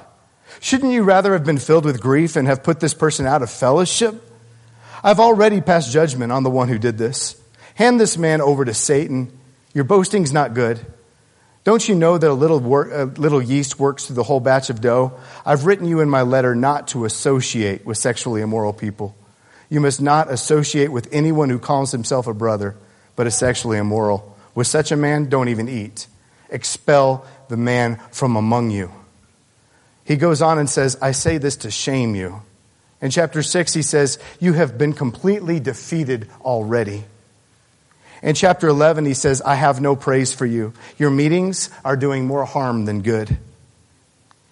Shouldn't 0.66 0.90
you 0.90 1.04
rather 1.04 1.34
have 1.34 1.44
been 1.44 1.58
filled 1.58 1.84
with 1.84 2.00
grief 2.00 2.34
and 2.34 2.48
have 2.48 2.64
put 2.64 2.80
this 2.80 2.92
person 2.92 3.24
out 3.24 3.40
of 3.40 3.52
fellowship? 3.52 4.20
I've 5.00 5.20
already 5.20 5.60
passed 5.60 5.92
judgment 5.92 6.32
on 6.32 6.42
the 6.42 6.50
one 6.50 6.68
who 6.68 6.76
did 6.76 6.98
this. 6.98 7.40
Hand 7.76 8.00
this 8.00 8.18
man 8.18 8.40
over 8.40 8.64
to 8.64 8.74
Satan. 8.74 9.30
Your 9.74 9.84
boasting's 9.84 10.32
not 10.32 10.54
good. 10.54 10.84
Don't 11.62 11.88
you 11.88 11.94
know 11.94 12.18
that 12.18 12.28
a 12.28 12.34
little, 12.34 12.58
a 12.82 13.04
little 13.04 13.40
yeast 13.40 13.78
works 13.78 14.06
through 14.06 14.16
the 14.16 14.24
whole 14.24 14.40
batch 14.40 14.68
of 14.68 14.80
dough? 14.80 15.16
I've 15.44 15.66
written 15.66 15.86
you 15.86 16.00
in 16.00 16.10
my 16.10 16.22
letter 16.22 16.56
not 16.56 16.88
to 16.88 17.04
associate 17.04 17.86
with 17.86 17.96
sexually 17.96 18.40
immoral 18.40 18.72
people. 18.72 19.14
You 19.68 19.78
must 19.78 20.02
not 20.02 20.32
associate 20.32 20.90
with 20.90 21.08
anyone 21.12 21.48
who 21.48 21.60
calls 21.60 21.92
himself 21.92 22.26
a 22.26 22.34
brother, 22.34 22.74
but 23.14 23.28
is 23.28 23.36
sexually 23.36 23.78
immoral. 23.78 24.36
With 24.56 24.66
such 24.66 24.90
a 24.90 24.96
man, 24.96 25.28
don't 25.28 25.48
even 25.48 25.68
eat. 25.68 26.08
Expel 26.50 27.24
the 27.46 27.56
man 27.56 28.00
from 28.10 28.34
among 28.34 28.72
you. 28.72 28.90
He 30.06 30.16
goes 30.16 30.40
on 30.40 30.58
and 30.58 30.70
says, 30.70 30.96
I 31.02 31.10
say 31.10 31.38
this 31.38 31.56
to 31.58 31.70
shame 31.70 32.14
you. 32.14 32.40
In 33.02 33.10
chapter 33.10 33.42
6, 33.42 33.74
he 33.74 33.82
says, 33.82 34.18
You 34.40 34.52
have 34.52 34.78
been 34.78 34.92
completely 34.92 35.58
defeated 35.60 36.30
already. 36.42 37.04
In 38.22 38.34
chapter 38.34 38.68
11, 38.68 39.04
he 39.04 39.14
says, 39.14 39.42
I 39.42 39.56
have 39.56 39.80
no 39.80 39.96
praise 39.96 40.32
for 40.32 40.46
you. 40.46 40.72
Your 40.96 41.10
meetings 41.10 41.70
are 41.84 41.96
doing 41.96 42.26
more 42.26 42.44
harm 42.44 42.84
than 42.84 43.02
good. 43.02 43.36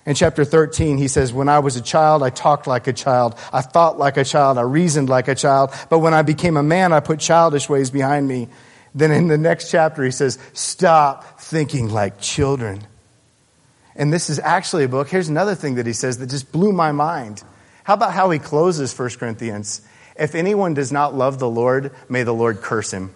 In 0.04 0.14
chapter 0.14 0.44
13, 0.44 0.98
he 0.98 1.08
says, 1.08 1.32
When 1.32 1.48
I 1.48 1.60
was 1.60 1.76
a 1.76 1.80
child, 1.80 2.24
I 2.24 2.30
talked 2.30 2.66
like 2.66 2.88
a 2.88 2.92
child. 2.92 3.38
I 3.52 3.62
thought 3.62 3.96
like 3.96 4.16
a 4.16 4.24
child. 4.24 4.58
I 4.58 4.62
reasoned 4.62 5.08
like 5.08 5.28
a 5.28 5.34
child. 5.36 5.72
But 5.88 6.00
when 6.00 6.12
I 6.14 6.22
became 6.22 6.56
a 6.56 6.62
man, 6.62 6.92
I 6.92 6.98
put 6.98 7.20
childish 7.20 7.68
ways 7.68 7.90
behind 7.90 8.26
me. 8.26 8.48
Then 8.92 9.12
in 9.12 9.28
the 9.28 9.38
next 9.38 9.70
chapter, 9.70 10.02
he 10.02 10.10
says, 10.10 10.38
Stop 10.52 11.40
thinking 11.40 11.90
like 11.90 12.20
children. 12.20 12.82
And 13.96 14.12
this 14.12 14.28
is 14.28 14.38
actually 14.38 14.84
a 14.84 14.88
book. 14.88 15.08
Here's 15.08 15.28
another 15.28 15.54
thing 15.54 15.76
that 15.76 15.86
he 15.86 15.92
says 15.92 16.18
that 16.18 16.30
just 16.30 16.50
blew 16.50 16.72
my 16.72 16.92
mind. 16.92 17.42
How 17.84 17.94
about 17.94 18.12
how 18.12 18.30
he 18.30 18.38
closes 18.38 18.96
1 18.98 19.10
Corinthians? 19.10 19.82
If 20.18 20.34
anyone 20.34 20.74
does 20.74 20.92
not 20.92 21.14
love 21.14 21.38
the 21.38 21.48
Lord, 21.48 21.92
may 22.08 22.22
the 22.22 22.32
Lord 22.32 22.60
curse 22.60 22.92
him. 22.92 23.14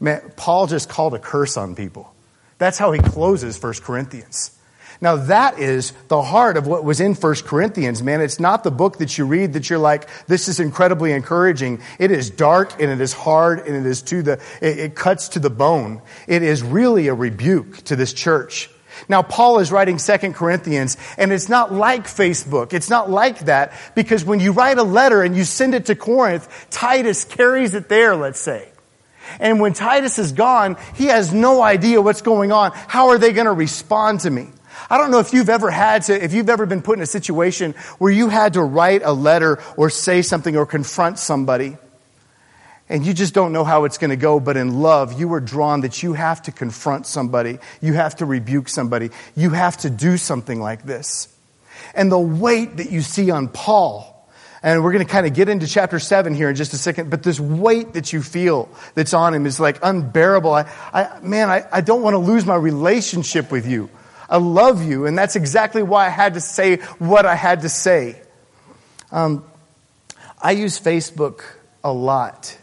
Man, 0.00 0.32
Paul 0.36 0.66
just 0.66 0.88
called 0.88 1.14
a 1.14 1.18
curse 1.18 1.56
on 1.56 1.74
people. 1.74 2.12
That's 2.58 2.78
how 2.78 2.92
he 2.92 3.00
closes 3.00 3.60
1 3.60 3.74
Corinthians. 3.82 4.50
Now, 5.00 5.16
that 5.16 5.58
is 5.58 5.92
the 6.08 6.22
heart 6.22 6.56
of 6.56 6.66
what 6.66 6.84
was 6.84 7.00
in 7.00 7.14
1 7.14 7.34
Corinthians, 7.44 8.02
man. 8.02 8.20
It's 8.20 8.38
not 8.38 8.64
the 8.64 8.70
book 8.70 8.98
that 8.98 9.18
you 9.18 9.26
read 9.26 9.54
that 9.54 9.68
you're 9.68 9.78
like, 9.78 10.08
this 10.26 10.48
is 10.48 10.60
incredibly 10.60 11.12
encouraging. 11.12 11.80
It 11.98 12.10
is 12.10 12.30
dark 12.30 12.80
and 12.80 12.90
it 12.90 13.00
is 13.00 13.12
hard 13.12 13.60
and 13.60 13.74
it 13.74 13.86
is 13.86 14.02
to 14.02 14.22
the, 14.22 14.40
it, 14.62 14.78
it 14.78 14.94
cuts 14.94 15.30
to 15.30 15.40
the 15.40 15.50
bone. 15.50 16.00
It 16.28 16.42
is 16.42 16.62
really 16.62 17.08
a 17.08 17.14
rebuke 17.14 17.78
to 17.84 17.96
this 17.96 18.12
church. 18.12 18.70
Now, 19.08 19.22
Paul 19.22 19.58
is 19.58 19.72
writing 19.72 19.98
Second 19.98 20.34
Corinthians, 20.34 20.96
and 21.18 21.32
it's 21.32 21.48
not 21.48 21.72
like 21.72 22.04
Facebook. 22.04 22.72
It's 22.72 22.90
not 22.90 23.10
like 23.10 23.40
that, 23.40 23.72
because 23.94 24.24
when 24.24 24.40
you 24.40 24.52
write 24.52 24.78
a 24.78 24.82
letter 24.82 25.22
and 25.22 25.36
you 25.36 25.44
send 25.44 25.74
it 25.74 25.86
to 25.86 25.94
Corinth, 25.94 26.48
Titus 26.70 27.24
carries 27.24 27.74
it 27.74 27.88
there, 27.88 28.16
let's 28.16 28.40
say. 28.40 28.68
And 29.40 29.60
when 29.60 29.72
Titus 29.72 30.18
is 30.18 30.32
gone, 30.32 30.76
he 30.94 31.06
has 31.06 31.32
no 31.32 31.62
idea 31.62 32.00
what's 32.00 32.22
going 32.22 32.52
on. 32.52 32.72
How 32.74 33.08
are 33.08 33.18
they 33.18 33.32
going 33.32 33.46
to 33.46 33.52
respond 33.52 34.20
to 34.20 34.30
me? 34.30 34.48
I 34.90 34.98
don't 34.98 35.10
know 35.10 35.20
if 35.20 35.32
you've 35.32 35.48
ever 35.48 35.70
had 35.70 36.02
to, 36.04 36.24
if 36.24 36.32
you've 36.32 36.50
ever 36.50 36.66
been 36.66 36.82
put 36.82 36.98
in 36.98 37.02
a 37.02 37.06
situation 37.06 37.72
where 37.98 38.12
you 38.12 38.28
had 38.28 38.54
to 38.54 38.62
write 38.62 39.02
a 39.02 39.12
letter 39.12 39.62
or 39.76 39.88
say 39.88 40.22
something 40.22 40.56
or 40.56 40.66
confront 40.66 41.18
somebody 41.18 41.78
and 42.94 43.04
you 43.04 43.12
just 43.12 43.34
don't 43.34 43.52
know 43.52 43.64
how 43.64 43.86
it's 43.86 43.98
going 43.98 44.10
to 44.10 44.16
go, 44.16 44.38
but 44.38 44.56
in 44.56 44.80
love, 44.80 45.18
you 45.18 45.32
are 45.32 45.40
drawn 45.40 45.80
that 45.80 46.04
you 46.04 46.12
have 46.12 46.40
to 46.42 46.52
confront 46.52 47.08
somebody. 47.08 47.58
You 47.80 47.94
have 47.94 48.14
to 48.18 48.24
rebuke 48.24 48.68
somebody. 48.68 49.10
You 49.34 49.50
have 49.50 49.76
to 49.78 49.90
do 49.90 50.16
something 50.16 50.60
like 50.60 50.84
this. 50.84 51.26
And 51.96 52.12
the 52.12 52.20
weight 52.20 52.76
that 52.76 52.92
you 52.92 53.02
see 53.02 53.32
on 53.32 53.48
Paul, 53.48 54.28
And 54.62 54.84
we're 54.84 54.92
going 54.92 55.04
to 55.04 55.12
kind 55.12 55.26
of 55.26 55.34
get 55.34 55.48
into 55.48 55.66
chapter 55.66 55.98
7 55.98 56.36
here 56.36 56.48
in 56.48 56.54
just 56.54 56.72
a 56.72 56.78
second. 56.78 57.10
But 57.10 57.24
this 57.24 57.40
weight 57.40 57.94
that 57.94 58.12
you 58.12 58.22
feel 58.22 58.68
that's 58.94 59.12
on 59.12 59.34
him 59.34 59.44
is 59.44 59.58
like 59.58 59.80
unbearable. 59.82 60.54
I, 60.54 60.70
I, 60.92 61.18
man, 61.20 61.50
I, 61.50 61.66
I 61.72 61.80
don't 61.80 62.00
want 62.00 62.14
to 62.14 62.18
lose 62.18 62.46
my 62.46 62.54
relationship 62.54 63.50
with 63.50 63.66
you. 63.66 63.90
I 64.30 64.36
love 64.36 64.84
you. 64.84 65.06
And 65.06 65.18
that's 65.18 65.34
exactly 65.34 65.82
why 65.82 66.06
I 66.06 66.10
had 66.10 66.34
to 66.34 66.40
say 66.40 66.76
what 67.00 67.26
I 67.26 67.34
had 67.34 67.62
to 67.62 67.68
say. 67.68 68.22
Um, 69.10 69.44
I 70.40 70.52
use 70.52 70.78
Facebook 70.78 71.42
a 71.82 71.92
lot. 71.92 72.56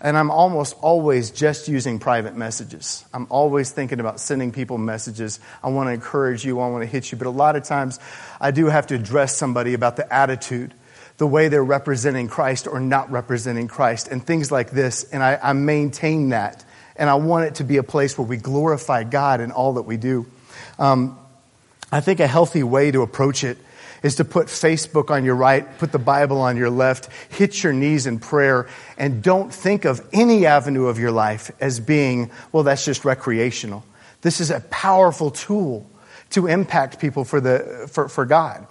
And 0.00 0.16
I'm 0.16 0.30
almost 0.30 0.76
always 0.80 1.30
just 1.30 1.68
using 1.68 1.98
private 1.98 2.34
messages. 2.34 3.04
I'm 3.12 3.26
always 3.28 3.70
thinking 3.70 4.00
about 4.00 4.18
sending 4.18 4.50
people 4.50 4.78
messages. 4.78 5.40
I 5.62 5.68
want 5.68 5.88
to 5.88 5.92
encourage 5.92 6.44
you. 6.44 6.58
I 6.60 6.68
want 6.68 6.82
to 6.82 6.88
hit 6.88 7.12
you. 7.12 7.18
But 7.18 7.26
a 7.26 7.30
lot 7.30 7.54
of 7.56 7.64
times 7.64 7.98
I 8.40 8.50
do 8.50 8.66
have 8.66 8.86
to 8.88 8.94
address 8.94 9.36
somebody 9.36 9.74
about 9.74 9.96
the 9.96 10.12
attitude 10.12 10.72
the 11.20 11.26
way 11.26 11.48
they're 11.48 11.62
representing 11.62 12.28
Christ 12.28 12.66
or 12.66 12.80
not 12.80 13.10
representing 13.10 13.68
Christ, 13.68 14.08
and 14.08 14.26
things 14.26 14.50
like 14.50 14.70
this. 14.70 15.04
And 15.04 15.22
I, 15.22 15.38
I 15.42 15.52
maintain 15.52 16.30
that. 16.30 16.64
And 16.96 17.10
I 17.10 17.16
want 17.16 17.44
it 17.44 17.56
to 17.56 17.64
be 17.64 17.76
a 17.76 17.82
place 17.82 18.16
where 18.16 18.26
we 18.26 18.38
glorify 18.38 19.04
God 19.04 19.42
in 19.42 19.52
all 19.52 19.74
that 19.74 19.82
we 19.82 19.98
do. 19.98 20.26
Um, 20.78 21.18
I 21.92 22.00
think 22.00 22.20
a 22.20 22.26
healthy 22.26 22.62
way 22.62 22.90
to 22.90 23.02
approach 23.02 23.44
it 23.44 23.58
is 24.02 24.16
to 24.16 24.24
put 24.24 24.46
Facebook 24.46 25.10
on 25.10 25.24
your 25.24 25.34
right, 25.34 25.78
put 25.78 25.92
the 25.92 25.98
Bible 25.98 26.40
on 26.40 26.56
your 26.56 26.70
left, 26.70 27.08
hit 27.30 27.62
your 27.62 27.72
knees 27.72 28.06
in 28.06 28.18
prayer, 28.18 28.68
and 28.98 29.22
don't 29.22 29.52
think 29.52 29.84
of 29.84 30.06
any 30.12 30.46
avenue 30.46 30.86
of 30.86 30.98
your 30.98 31.10
life 31.10 31.50
as 31.60 31.80
being, 31.80 32.30
well, 32.52 32.62
that's 32.62 32.84
just 32.84 33.04
recreational. 33.04 33.84
This 34.22 34.40
is 34.40 34.50
a 34.50 34.60
powerful 34.60 35.30
tool 35.30 35.90
to 36.30 36.46
impact 36.46 37.00
people 37.00 37.24
for, 37.24 37.40
the, 37.40 37.88
for, 37.92 38.08
for 38.08 38.24
God. 38.24 38.66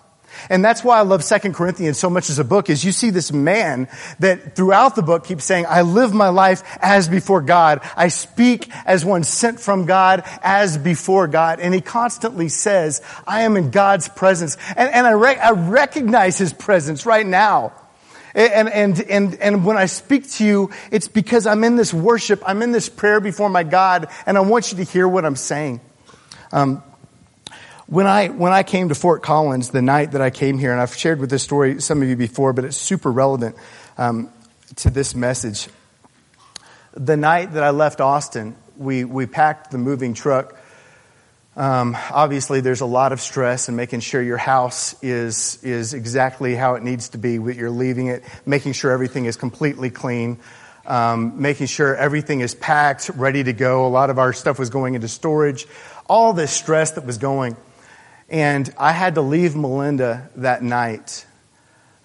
And 0.49 0.63
that's 0.63 0.83
why 0.83 0.97
I 0.97 1.01
love 1.01 1.23
Second 1.23 1.53
Corinthians 1.55 1.97
so 1.97 2.09
much 2.09 2.29
as 2.29 2.39
a 2.39 2.43
book 2.43 2.69
is 2.69 2.83
you 2.83 2.91
see 2.91 3.09
this 3.09 3.31
man 3.31 3.87
that 4.19 4.55
throughout 4.55 4.95
the 4.95 5.01
book 5.01 5.25
keeps 5.25 5.45
saying, 5.45 5.65
I 5.67 5.81
live 5.81 6.13
my 6.13 6.29
life 6.29 6.63
as 6.81 7.07
before 7.07 7.41
God. 7.41 7.81
I 7.95 8.07
speak 8.09 8.69
as 8.85 9.03
one 9.03 9.23
sent 9.23 9.59
from 9.59 9.85
God 9.85 10.23
as 10.41 10.77
before 10.77 11.27
God. 11.27 11.59
And 11.59 11.73
he 11.73 11.81
constantly 11.81 12.49
says, 12.49 13.01
I 13.27 13.41
am 13.41 13.57
in 13.57 13.71
God's 13.71 14.07
presence. 14.09 14.57
And, 14.75 14.93
and 14.93 15.07
I, 15.07 15.11
re- 15.11 15.37
I 15.37 15.51
recognize 15.51 16.37
his 16.37 16.53
presence 16.53 17.05
right 17.05 17.25
now. 17.25 17.73
And, 18.35 18.69
and, 18.69 19.01
and, 19.01 19.35
and 19.35 19.65
when 19.65 19.77
I 19.77 19.87
speak 19.87 20.29
to 20.31 20.45
you, 20.45 20.69
it's 20.91 21.07
because 21.07 21.47
I'm 21.47 21.63
in 21.63 21.75
this 21.75 21.93
worship, 21.93 22.43
I'm 22.45 22.61
in 22.61 22.71
this 22.71 22.87
prayer 22.87 23.19
before 23.19 23.49
my 23.49 23.63
God, 23.63 24.07
and 24.25 24.37
I 24.37 24.41
want 24.41 24.71
you 24.71 24.77
to 24.77 24.83
hear 24.83 25.07
what 25.07 25.25
I'm 25.25 25.35
saying. 25.35 25.81
Um, 26.51 26.83
when 27.89 28.05
I, 28.05 28.27
when 28.27 28.51
I 28.51 28.61
came 28.61 28.89
to 28.89 28.95
Fort 28.95 29.23
Collins 29.23 29.71
the 29.71 29.81
night 29.81 30.11
that 30.11 30.21
I 30.21 30.29
came 30.29 30.59
here, 30.59 30.71
and 30.71 30.79
I've 30.79 30.95
shared 30.95 31.19
with 31.19 31.31
this 31.31 31.41
story 31.41 31.81
some 31.81 32.03
of 32.03 32.07
you 32.07 32.15
before, 32.15 32.53
but 32.53 32.63
it's 32.63 32.77
super 32.77 33.11
relevant 33.11 33.55
um, 33.97 34.29
to 34.77 34.91
this 34.91 35.15
message. 35.15 35.69
The 36.93 37.17
night 37.17 37.53
that 37.53 37.63
I 37.63 37.71
left 37.71 37.99
Austin, 37.99 38.55
we, 38.77 39.05
we 39.05 39.25
packed 39.25 39.71
the 39.71 39.79
moving 39.79 40.13
truck. 40.13 40.55
Um, 41.55 41.97
obviously, 42.11 42.61
there's 42.61 42.81
a 42.81 42.85
lot 42.85 43.11
of 43.11 43.21
stress 43.21 43.69
in 43.69 43.75
making 43.75 44.01
sure 44.01 44.21
your 44.21 44.37
house 44.37 44.95
is, 45.03 45.57
is 45.63 45.95
exactly 45.95 46.53
how 46.53 46.75
it 46.75 46.83
needs 46.83 47.09
to 47.09 47.17
be. 47.17 47.39
That 47.39 47.55
you're 47.55 47.71
leaving 47.71 48.07
it, 48.07 48.23
making 48.45 48.73
sure 48.73 48.91
everything 48.91 49.25
is 49.25 49.35
completely 49.35 49.89
clean, 49.89 50.37
um, 50.85 51.41
making 51.41 51.65
sure 51.65 51.95
everything 51.95 52.41
is 52.41 52.53
packed, 52.53 53.09
ready 53.09 53.43
to 53.43 53.51
go. 53.51 53.87
A 53.87 53.89
lot 53.89 54.11
of 54.11 54.19
our 54.19 54.31
stuff 54.31 54.59
was 54.59 54.69
going 54.69 54.93
into 54.93 55.07
storage. 55.07 55.65
All 56.07 56.33
this 56.33 56.51
stress 56.51 56.91
that 56.91 57.05
was 57.05 57.17
going. 57.17 57.57
And 58.29 58.71
I 58.77 58.91
had 58.91 59.15
to 59.15 59.21
leave 59.21 59.55
Melinda 59.55 60.29
that 60.35 60.61
night 60.61 61.25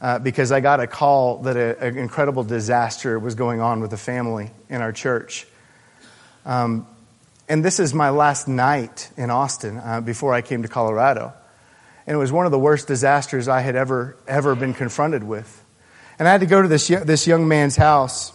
uh, 0.00 0.18
because 0.18 0.52
I 0.52 0.60
got 0.60 0.80
a 0.80 0.86
call 0.86 1.42
that 1.42 1.56
an 1.56 1.98
incredible 1.98 2.44
disaster 2.44 3.18
was 3.18 3.34
going 3.34 3.60
on 3.60 3.80
with 3.80 3.92
a 3.92 3.98
family 3.98 4.50
in 4.70 4.80
our 4.80 4.92
church. 4.92 5.46
Um, 6.46 6.86
and 7.48 7.62
this 7.62 7.78
is 7.78 7.92
my 7.92 8.08
last 8.08 8.48
night 8.48 9.10
in 9.18 9.30
Austin 9.30 9.76
uh, 9.76 10.00
before 10.00 10.32
I 10.32 10.40
came 10.40 10.62
to 10.62 10.68
Colorado. 10.68 11.34
And 12.06 12.14
it 12.14 12.18
was 12.18 12.32
one 12.32 12.46
of 12.46 12.52
the 12.52 12.58
worst 12.58 12.86
disasters 12.88 13.48
I 13.48 13.60
had 13.60 13.76
ever, 13.76 14.16
ever 14.26 14.54
been 14.54 14.72
confronted 14.72 15.24
with. 15.24 15.62
And 16.18 16.26
I 16.26 16.32
had 16.32 16.40
to 16.40 16.46
go 16.46 16.62
to 16.62 16.68
this, 16.68 16.88
this 16.88 17.26
young 17.26 17.48
man's 17.48 17.76
house, 17.76 18.32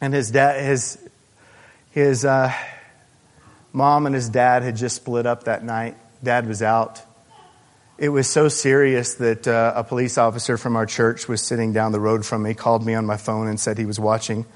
and 0.00 0.14
his, 0.14 0.30
dad, 0.30 0.64
his, 0.64 0.98
his 1.90 2.24
uh, 2.24 2.52
mom 3.72 4.06
and 4.06 4.14
his 4.14 4.28
dad 4.28 4.62
had 4.62 4.76
just 4.76 4.96
split 4.96 5.26
up 5.26 5.44
that 5.44 5.62
night. 5.62 5.96
Dad 6.22 6.46
was 6.46 6.62
out. 6.62 7.02
It 7.98 8.08
was 8.08 8.28
so 8.28 8.48
serious 8.48 9.14
that 9.14 9.48
uh, 9.48 9.72
a 9.74 9.84
police 9.84 10.18
officer 10.18 10.56
from 10.56 10.76
our 10.76 10.86
church 10.86 11.28
was 11.28 11.42
sitting 11.42 11.72
down 11.72 11.92
the 11.92 12.00
road 12.00 12.24
from 12.24 12.42
me, 12.42 12.54
called 12.54 12.86
me 12.86 12.94
on 12.94 13.06
my 13.06 13.16
phone 13.16 13.48
and 13.48 13.58
said 13.58 13.76
he 13.76 13.84
was 13.84 13.98
watching, 13.98 14.46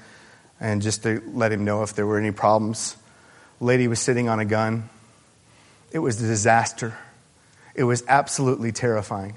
and 0.59 0.81
just 0.81 1.03
to 1.03 1.21
let 1.33 1.51
him 1.51 1.65
know 1.65 1.83
if 1.83 1.93
there 1.93 2.05
were 2.05 2.17
any 2.17 2.31
problems. 2.31 2.95
lady 3.59 3.87
was 3.87 3.99
sitting 3.99 4.29
on 4.29 4.39
a 4.39 4.45
gun. 4.45 4.89
It 5.91 5.99
was 5.99 6.21
a 6.21 6.27
disaster. 6.27 6.97
It 7.75 7.83
was 7.83 8.03
absolutely 8.07 8.71
terrifying. 8.71 9.35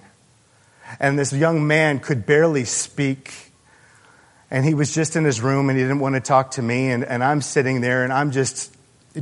And 0.99 1.18
this 1.18 1.32
young 1.32 1.66
man 1.66 2.00
could 2.00 2.26
barely 2.26 2.64
speak. 2.64 3.32
And 4.50 4.64
he 4.64 4.75
was 4.75 4.92
just 4.92 5.14
in 5.14 5.25
his 5.25 5.40
room 5.40 5.68
and 5.68 5.78
he 5.78 5.84
didn't 5.84 6.00
want 6.00 6.14
to 6.14 6.20
talk 6.20 6.52
to 6.52 6.62
me. 6.62 6.90
And, 6.90 7.04
and 7.04 7.22
I'm 7.22 7.40
sitting 7.40 7.80
there 7.80 8.02
and 8.02 8.12
I'm 8.12 8.30
just 8.30 8.75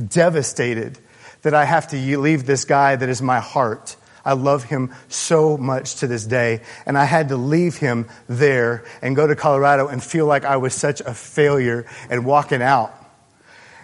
devastated 0.07 0.97
that 1.41 1.53
I 1.53 1.65
have 1.65 1.87
to 1.89 2.19
leave 2.19 2.45
this 2.45 2.65
guy 2.65 2.95
that 2.95 3.09
is 3.09 3.21
my 3.21 3.39
heart. 3.39 3.95
I 4.25 4.33
love 4.33 4.63
him 4.65 4.93
so 5.07 5.57
much 5.57 5.95
to 5.97 6.07
this 6.07 6.25
day. 6.25 6.61
And 6.85 6.97
I 6.97 7.05
had 7.05 7.29
to 7.29 7.37
leave 7.37 7.77
him 7.77 8.07
there 8.27 8.83
and 9.01 9.15
go 9.15 9.25
to 9.25 9.35
Colorado 9.35 9.87
and 9.87 10.03
feel 10.03 10.25
like 10.25 10.45
I 10.45 10.57
was 10.57 10.73
such 10.73 11.01
a 11.01 11.13
failure 11.13 11.85
and 12.09 12.25
walking 12.25 12.61
out. 12.61 12.93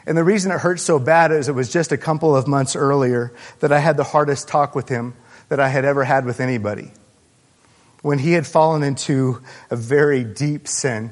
And 0.05 0.17
the 0.17 0.23
reason 0.23 0.51
it 0.51 0.59
hurt 0.59 0.79
so 0.79 0.99
bad 0.99 1.31
is 1.31 1.47
it 1.47 1.53
was 1.53 1.71
just 1.71 1.91
a 1.91 1.97
couple 1.97 2.35
of 2.35 2.47
months 2.47 2.75
earlier 2.75 3.33
that 3.59 3.71
I 3.71 3.79
had 3.79 3.97
the 3.97 4.03
hardest 4.03 4.47
talk 4.47 4.75
with 4.75 4.87
him 4.87 5.15
that 5.49 5.59
I 5.59 5.69
had 5.69 5.85
ever 5.85 6.03
had 6.03 6.25
with 6.25 6.39
anybody. 6.39 6.91
When 8.01 8.19
he 8.19 8.33
had 8.33 8.45
fallen 8.45 8.83
into 8.83 9.41
a 9.71 9.75
very 9.75 10.23
deep 10.23 10.67
sin 10.67 11.11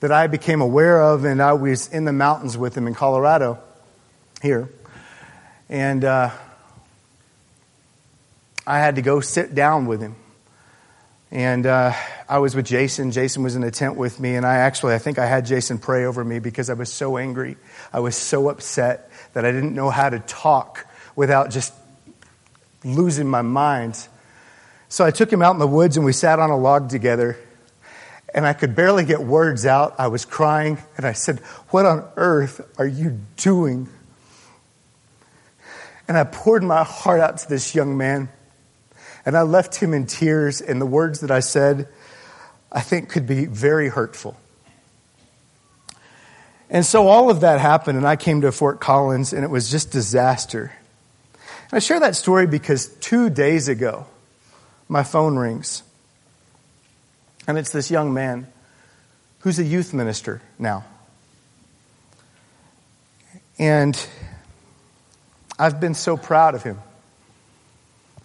that 0.00 0.10
I 0.12 0.26
became 0.26 0.62
aware 0.62 1.02
of, 1.02 1.24
and 1.24 1.42
I 1.42 1.52
was 1.52 1.88
in 1.88 2.04
the 2.04 2.12
mountains 2.12 2.56
with 2.56 2.74
him 2.74 2.86
in 2.86 2.94
Colorado 2.94 3.58
here. 4.40 4.70
And 5.68 6.04
uh, 6.04 6.30
I 8.66 8.78
had 8.78 8.96
to 8.96 9.02
go 9.02 9.20
sit 9.20 9.54
down 9.54 9.86
with 9.86 10.00
him. 10.00 10.16
And 11.30 11.66
uh, 11.66 11.92
I 12.26 12.38
was 12.38 12.54
with 12.54 12.66
Jason. 12.66 13.10
Jason 13.10 13.42
was 13.42 13.54
in 13.54 13.60
the 13.60 13.70
tent 13.70 13.96
with 13.96 14.18
me, 14.18 14.34
and 14.34 14.46
I 14.46 14.56
actually, 14.56 14.94
I 14.94 14.98
think 14.98 15.18
I 15.18 15.26
had 15.26 15.44
Jason 15.44 15.78
pray 15.78 16.06
over 16.06 16.24
me 16.24 16.38
because 16.38 16.70
I 16.70 16.74
was 16.74 16.90
so 16.90 17.18
angry. 17.18 17.56
I 17.92 18.00
was 18.00 18.16
so 18.16 18.48
upset 18.48 19.10
that 19.34 19.44
I 19.44 19.52
didn't 19.52 19.74
know 19.74 19.90
how 19.90 20.08
to 20.08 20.20
talk 20.20 20.86
without 21.14 21.50
just 21.50 21.74
losing 22.82 23.28
my 23.28 23.42
mind. 23.42 24.08
So 24.88 25.04
I 25.04 25.10
took 25.10 25.30
him 25.30 25.42
out 25.42 25.52
in 25.52 25.58
the 25.58 25.66
woods, 25.66 25.98
and 25.98 26.06
we 26.06 26.12
sat 26.12 26.38
on 26.38 26.48
a 26.48 26.56
log 26.56 26.88
together. 26.88 27.36
And 28.34 28.46
I 28.46 28.54
could 28.54 28.74
barely 28.74 29.04
get 29.04 29.20
words 29.20 29.66
out. 29.66 29.96
I 29.98 30.08
was 30.08 30.24
crying, 30.24 30.78
and 30.96 31.04
I 31.04 31.12
said, 31.12 31.40
What 31.70 31.84
on 31.84 32.08
earth 32.16 32.60
are 32.78 32.86
you 32.86 33.20
doing? 33.36 33.88
And 36.08 36.16
I 36.16 36.24
poured 36.24 36.64
my 36.64 36.82
heart 36.82 37.20
out 37.20 37.38
to 37.38 37.48
this 37.48 37.74
young 37.74 37.96
man. 37.96 38.30
And 39.26 39.36
I 39.36 39.42
left 39.42 39.76
him 39.76 39.92
in 39.92 40.06
tears, 40.06 40.62
and 40.62 40.80
the 40.80 40.86
words 40.86 41.20
that 41.20 41.30
I 41.30 41.40
said, 41.40 41.86
I 42.72 42.80
think, 42.80 43.10
could 43.10 43.26
be 43.26 43.44
very 43.44 43.88
hurtful. 43.88 44.36
And 46.70 46.84
so 46.84 47.08
all 47.08 47.30
of 47.30 47.40
that 47.40 47.60
happened, 47.60 47.98
and 47.98 48.06
I 48.06 48.16
came 48.16 48.40
to 48.40 48.52
Fort 48.52 48.80
Collins, 48.80 49.32
and 49.32 49.44
it 49.44 49.50
was 49.50 49.70
just 49.70 49.90
disaster. 49.90 50.72
And 51.34 51.72
I 51.72 51.78
share 51.78 52.00
that 52.00 52.16
story 52.16 52.46
because 52.46 52.88
two 53.00 53.28
days 53.28 53.68
ago, 53.68 54.06
my 54.88 55.02
phone 55.02 55.36
rings. 55.36 55.82
And 57.46 57.58
it's 57.58 57.70
this 57.70 57.90
young 57.90 58.14
man 58.14 58.46
who's 59.40 59.58
a 59.58 59.64
youth 59.64 59.92
minister 59.92 60.40
now. 60.58 60.84
And 63.58 63.98
I've 65.58 65.80
been 65.80 65.94
so 65.94 66.16
proud 66.16 66.54
of 66.54 66.62
him 66.62 66.78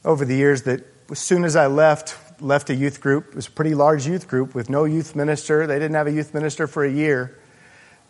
over 0.06 0.24
the 0.24 0.36
years 0.36 0.64
that 0.64 0.86
as 1.10 1.20
soon 1.20 1.46
as 1.46 1.56
I 1.56 1.68
left, 1.68 2.16
left 2.42 2.70
a 2.70 2.76
youth 2.76 3.02
group, 3.02 3.30
it 3.30 3.36
was 3.36 3.48
a 3.48 3.52
pretty 3.52 3.74
large 3.74 4.06
youth 4.06 4.28
group 4.28 4.54
with 4.54 4.70
no 4.70 4.86
youth 4.86 5.16
minister. 5.16 5.66
They 5.66 5.76
didn't 5.80 5.96
have 5.96 6.08
a 6.08 6.12
youth 6.12 6.34
minister 6.34 6.68
for 6.68 6.84
a 6.84 6.92
year. 6.92 7.38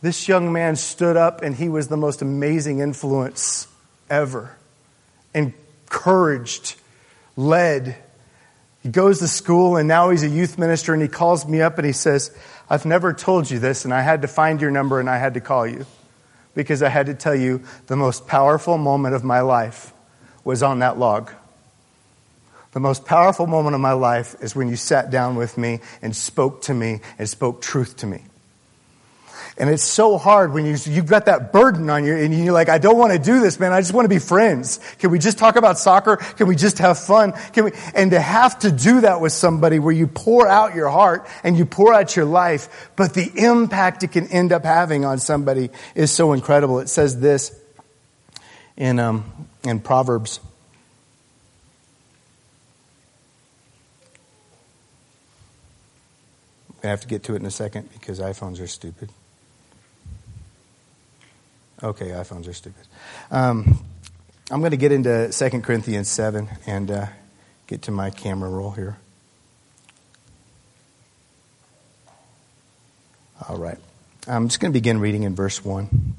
This 0.01 0.27
young 0.27 0.51
man 0.51 0.75
stood 0.75 1.15
up 1.15 1.42
and 1.42 1.56
he 1.56 1.70
was 1.70 1.88
the 1.88 1.98
most 1.98 2.22
amazing 2.22 2.80
influence 2.80 3.68
ever. 4.10 4.56
Encouraged, 5.34 6.75
led. 7.38 7.96
He 8.82 8.89
goes 8.89 9.20
to 9.20 9.30
school 9.30 9.77
and 9.77 9.88
now 9.88 10.10
he's 10.10 10.24
a 10.24 10.30
youth 10.30 10.58
minister 10.58 10.94
and 10.94 11.01
he 11.01 11.08
calls 11.08 11.48
me 11.48 11.62
up 11.62 11.77
and 11.77 11.86
he 11.86 11.94
says, 11.94 12.36
I've 12.70 12.86
never 12.86 13.13
told 13.13 13.50
you 13.50 13.60
this 13.60 13.86
and 13.86 13.94
I 13.94 14.01
had 14.01 14.24
to 14.24 14.27
find 14.27 14.60
your 14.60 14.72
number 14.72 15.00
and 15.00 15.10
I 15.10 15.18
had 15.18 15.36
to 15.36 15.42
call 15.42 15.65
you 15.65 15.86
because 16.55 16.83
I 16.83 16.89
had 16.89 17.07
to 17.07 17.13
tell 17.13 17.36
you 17.36 17.62
the 17.88 17.95
most 17.95 18.27
powerful 18.27 18.77
moment 18.77 19.15
of 19.15 19.24
my 19.24 19.41
life 19.41 19.93
was 20.43 20.62
on 20.62 20.79
that 20.79 20.98
log 20.98 21.31
The 22.74 22.79
most 22.79 23.05
powerful 23.05 23.45
moment 23.45 23.75
of 23.75 23.81
my 23.81 23.93
life 23.93 24.36
is 24.41 24.55
when 24.55 24.67
you 24.67 24.75
sat 24.75 25.12
down 25.12 25.36
with 25.36 25.57
me 25.60 25.79
and 26.01 26.15
spoke 26.15 26.63
to 26.63 26.74
me 26.74 27.01
and 27.19 27.29
spoke 27.29 27.62
truth 27.62 27.98
to 27.98 28.07
me. 28.07 28.24
And 29.57 29.69
it's 29.69 29.83
so 29.83 30.17
hard 30.17 30.51
when 30.51 30.65
you, 30.65 30.75
you've 30.86 31.05
got 31.05 31.25
that 31.25 31.51
burden 31.53 31.89
on 31.89 32.05
you 32.05 32.15
and 32.15 32.33
you're 32.33 32.53
like, 32.53 32.69
I 32.69 32.79
don't 32.79 32.98
want 32.98 33.13
to 33.13 33.19
do 33.19 33.39
this, 33.39 33.60
man. 33.60 33.72
I 33.72 33.81
just 33.81 33.93
want 33.93 34.05
to 34.05 34.10
be 34.10 34.17
friends. 34.17 34.79
Can 34.98 35.12
we 35.12 35.19
just 35.19 35.38
talk 35.38 35.57
about 35.57 35.77
soccer? 35.77 36.17
Can 36.17 36.48
we 36.48 36.55
just 36.55 36.79
have 36.79 36.98
fun? 36.98 37.33
Can 37.53 37.65
we, 37.65 37.72
and 37.93 38.10
to 38.12 38.19
have 38.19 38.57
to 38.60 38.72
do 38.72 39.01
that 39.01 39.22
with 39.22 39.31
somebody 39.31 39.77
where 39.77 39.93
you 39.93 40.07
pour 40.07 40.48
out 40.48 40.74
your 40.74 40.89
heart 40.89 41.27
and 41.43 41.55
you 41.55 41.65
pour 41.65 41.93
out 41.93 42.15
your 42.15 42.25
life, 42.25 42.89
but 42.95 43.13
the 43.13 43.31
impact 43.36 44.01
it 44.03 44.12
can 44.12 44.27
end 44.29 44.51
up 44.51 44.63
having 44.63 45.05
on 45.05 45.19
somebody 45.19 45.69
is 45.93 46.12
so 46.12 46.33
incredible. 46.33 46.79
It 46.79 46.89
says 46.89 47.19
this 47.19 47.55
in, 48.75 48.98
um, 48.98 49.48
in 49.63 49.81
Proverbs. 49.81 50.39
I 56.83 56.88
have 56.88 57.01
to 57.01 57.07
get 57.07 57.24
to 57.25 57.33
it 57.33 57.38
in 57.38 57.45
a 57.45 57.51
second 57.51 57.93
because 57.93 58.19
iPhones 58.19 58.60
are 58.60 58.67
stupid. 58.67 59.10
Okay, 61.84 62.12
iPhones 62.12 62.48
are 62.48 62.54
stupid. 62.54 62.86
Um, 63.30 63.78
I'm 64.50 64.62
going 64.62 64.72
to 64.72 64.78
get 64.78 64.94
into 64.94 65.30
2 65.30 65.62
Corinthians 65.62 66.08
7 66.08 66.48
and 66.66 66.90
uh, 66.90 67.06
get 67.68 67.82
to 67.84 67.92
my 67.92 68.10
camera 68.10 68.50
roll 68.50 68.72
here. 68.72 68.98
All 73.50 73.58
right. 73.58 73.78
I'm 74.30 74.48
just 74.48 74.62
going 74.62 74.72
to 74.72 74.74
begin 74.74 75.02
reading 75.02 75.24
in 75.24 75.36
verse 75.36 75.66
1. 75.66 76.16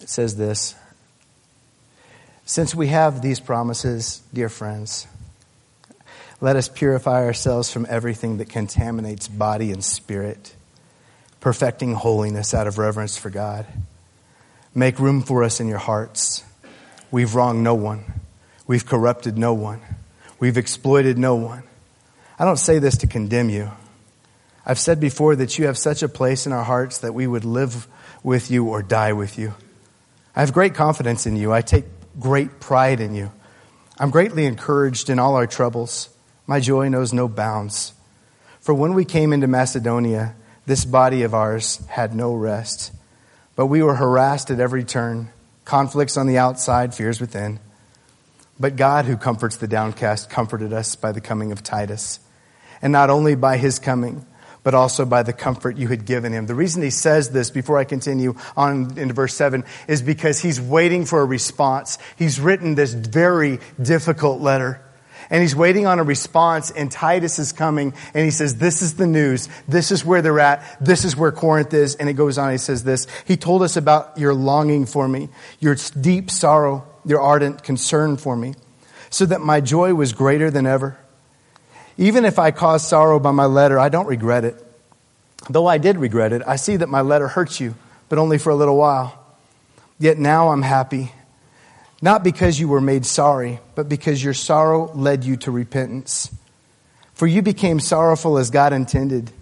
It 0.00 0.08
says 0.08 0.36
this 0.36 0.76
Since 2.44 2.76
we 2.76 2.86
have 2.86 3.20
these 3.20 3.40
promises, 3.40 4.22
dear 4.32 4.48
friends, 4.48 5.08
let 6.40 6.54
us 6.54 6.68
purify 6.68 7.24
ourselves 7.24 7.72
from 7.72 7.86
everything 7.90 8.36
that 8.36 8.48
contaminates 8.48 9.26
body 9.26 9.72
and 9.72 9.82
spirit, 9.82 10.54
perfecting 11.40 11.94
holiness 11.94 12.54
out 12.54 12.68
of 12.68 12.78
reverence 12.78 13.18
for 13.18 13.30
God. 13.30 13.66
Make 14.74 14.98
room 14.98 15.22
for 15.22 15.44
us 15.44 15.60
in 15.60 15.68
your 15.68 15.78
hearts. 15.78 16.44
We've 17.10 17.34
wronged 17.34 17.62
no 17.62 17.74
one. 17.74 18.04
We've 18.66 18.84
corrupted 18.84 19.38
no 19.38 19.54
one. 19.54 19.80
We've 20.38 20.58
exploited 20.58 21.18
no 21.18 21.34
one. 21.36 21.62
I 22.38 22.44
don't 22.44 22.58
say 22.58 22.78
this 22.78 22.98
to 22.98 23.06
condemn 23.06 23.50
you. 23.50 23.70
I've 24.64 24.78
said 24.78 25.00
before 25.00 25.34
that 25.36 25.58
you 25.58 25.66
have 25.66 25.78
such 25.78 26.02
a 26.02 26.08
place 26.08 26.46
in 26.46 26.52
our 26.52 26.62
hearts 26.62 26.98
that 26.98 27.14
we 27.14 27.26
would 27.26 27.44
live 27.44 27.88
with 28.22 28.50
you 28.50 28.66
or 28.66 28.82
die 28.82 29.14
with 29.14 29.38
you. 29.38 29.54
I 30.36 30.40
have 30.40 30.52
great 30.52 30.74
confidence 30.74 31.26
in 31.26 31.36
you. 31.36 31.52
I 31.52 31.62
take 31.62 31.86
great 32.20 32.60
pride 32.60 33.00
in 33.00 33.14
you. 33.14 33.32
I'm 33.98 34.10
greatly 34.10 34.44
encouraged 34.44 35.10
in 35.10 35.18
all 35.18 35.34
our 35.34 35.46
troubles. 35.46 36.10
My 36.46 36.60
joy 36.60 36.88
knows 36.88 37.12
no 37.12 37.26
bounds. 37.26 37.92
For 38.60 38.74
when 38.74 38.94
we 38.94 39.04
came 39.04 39.32
into 39.32 39.46
Macedonia, 39.46 40.34
this 40.66 40.84
body 40.84 41.22
of 41.22 41.34
ours 41.34 41.84
had 41.88 42.14
no 42.14 42.34
rest. 42.34 42.92
But 43.58 43.66
we 43.66 43.82
were 43.82 43.96
harassed 43.96 44.52
at 44.52 44.60
every 44.60 44.84
turn, 44.84 45.30
conflicts 45.64 46.16
on 46.16 46.28
the 46.28 46.38
outside, 46.38 46.94
fears 46.94 47.20
within. 47.20 47.58
But 48.56 48.76
God, 48.76 49.04
who 49.04 49.16
comforts 49.16 49.56
the 49.56 49.66
downcast, 49.66 50.30
comforted 50.30 50.72
us 50.72 50.94
by 50.94 51.10
the 51.10 51.20
coming 51.20 51.50
of 51.50 51.64
Titus. 51.64 52.20
And 52.80 52.92
not 52.92 53.10
only 53.10 53.34
by 53.34 53.56
his 53.56 53.80
coming, 53.80 54.24
but 54.62 54.74
also 54.74 55.04
by 55.04 55.24
the 55.24 55.32
comfort 55.32 55.76
you 55.76 55.88
had 55.88 56.04
given 56.04 56.32
him. 56.32 56.46
The 56.46 56.54
reason 56.54 56.82
he 56.82 56.90
says 56.90 57.30
this 57.30 57.50
before 57.50 57.78
I 57.78 57.82
continue 57.82 58.36
on 58.56 58.96
into 58.96 59.12
verse 59.12 59.34
7 59.34 59.64
is 59.88 60.02
because 60.02 60.38
he's 60.38 60.60
waiting 60.60 61.04
for 61.04 61.20
a 61.20 61.24
response. 61.24 61.98
He's 62.16 62.38
written 62.38 62.76
this 62.76 62.94
very 62.94 63.58
difficult 63.82 64.40
letter 64.40 64.80
and 65.30 65.42
he's 65.42 65.54
waiting 65.54 65.86
on 65.86 65.98
a 65.98 66.02
response 66.02 66.70
and 66.70 66.90
Titus 66.90 67.38
is 67.38 67.52
coming 67.52 67.92
and 68.14 68.24
he 68.24 68.30
says, 68.30 68.56
this 68.56 68.82
is 68.82 68.94
the 68.94 69.06
news. 69.06 69.48
This 69.66 69.90
is 69.90 70.04
where 70.04 70.22
they're 70.22 70.40
at. 70.40 70.78
This 70.80 71.04
is 71.04 71.16
where 71.16 71.32
Corinth 71.32 71.74
is. 71.74 71.96
And 71.96 72.08
it 72.08 72.14
goes 72.14 72.38
on. 72.38 72.50
He 72.50 72.58
says 72.58 72.84
this. 72.84 73.06
He 73.26 73.36
told 73.36 73.62
us 73.62 73.76
about 73.76 74.16
your 74.16 74.34
longing 74.34 74.86
for 74.86 75.06
me, 75.06 75.28
your 75.60 75.76
deep 76.00 76.30
sorrow, 76.30 76.86
your 77.04 77.20
ardent 77.20 77.62
concern 77.62 78.16
for 78.16 78.36
me, 78.36 78.54
so 79.10 79.26
that 79.26 79.40
my 79.40 79.60
joy 79.60 79.94
was 79.94 80.12
greater 80.12 80.50
than 80.50 80.66
ever. 80.66 80.98
Even 81.96 82.24
if 82.24 82.38
I 82.38 82.50
caused 82.50 82.86
sorrow 82.86 83.18
by 83.18 83.32
my 83.32 83.46
letter, 83.46 83.78
I 83.78 83.88
don't 83.88 84.06
regret 84.06 84.44
it. 84.44 84.64
Though 85.50 85.66
I 85.66 85.78
did 85.78 85.98
regret 85.98 86.32
it, 86.32 86.42
I 86.46 86.56
see 86.56 86.76
that 86.76 86.88
my 86.88 87.00
letter 87.00 87.28
hurts 87.28 87.60
you, 87.60 87.74
but 88.08 88.18
only 88.18 88.38
for 88.38 88.50
a 88.50 88.54
little 88.54 88.76
while. 88.76 89.18
Yet 89.98 90.18
now 90.18 90.50
I'm 90.50 90.62
happy 90.62 91.12
not 92.00 92.22
because 92.22 92.60
you 92.60 92.68
were 92.68 92.80
made 92.80 93.04
sorry, 93.04 93.60
but 93.74 93.88
because 93.88 94.22
your 94.22 94.34
sorrow 94.34 94.92
led 94.94 95.24
you 95.24 95.36
to 95.38 95.50
repentance. 95.50 96.32
For 97.14 97.26
you 97.26 97.42
became 97.42 97.80
sorrowful 97.80 98.38
as 98.38 98.50
God 98.50 98.72
intended, 98.72 99.32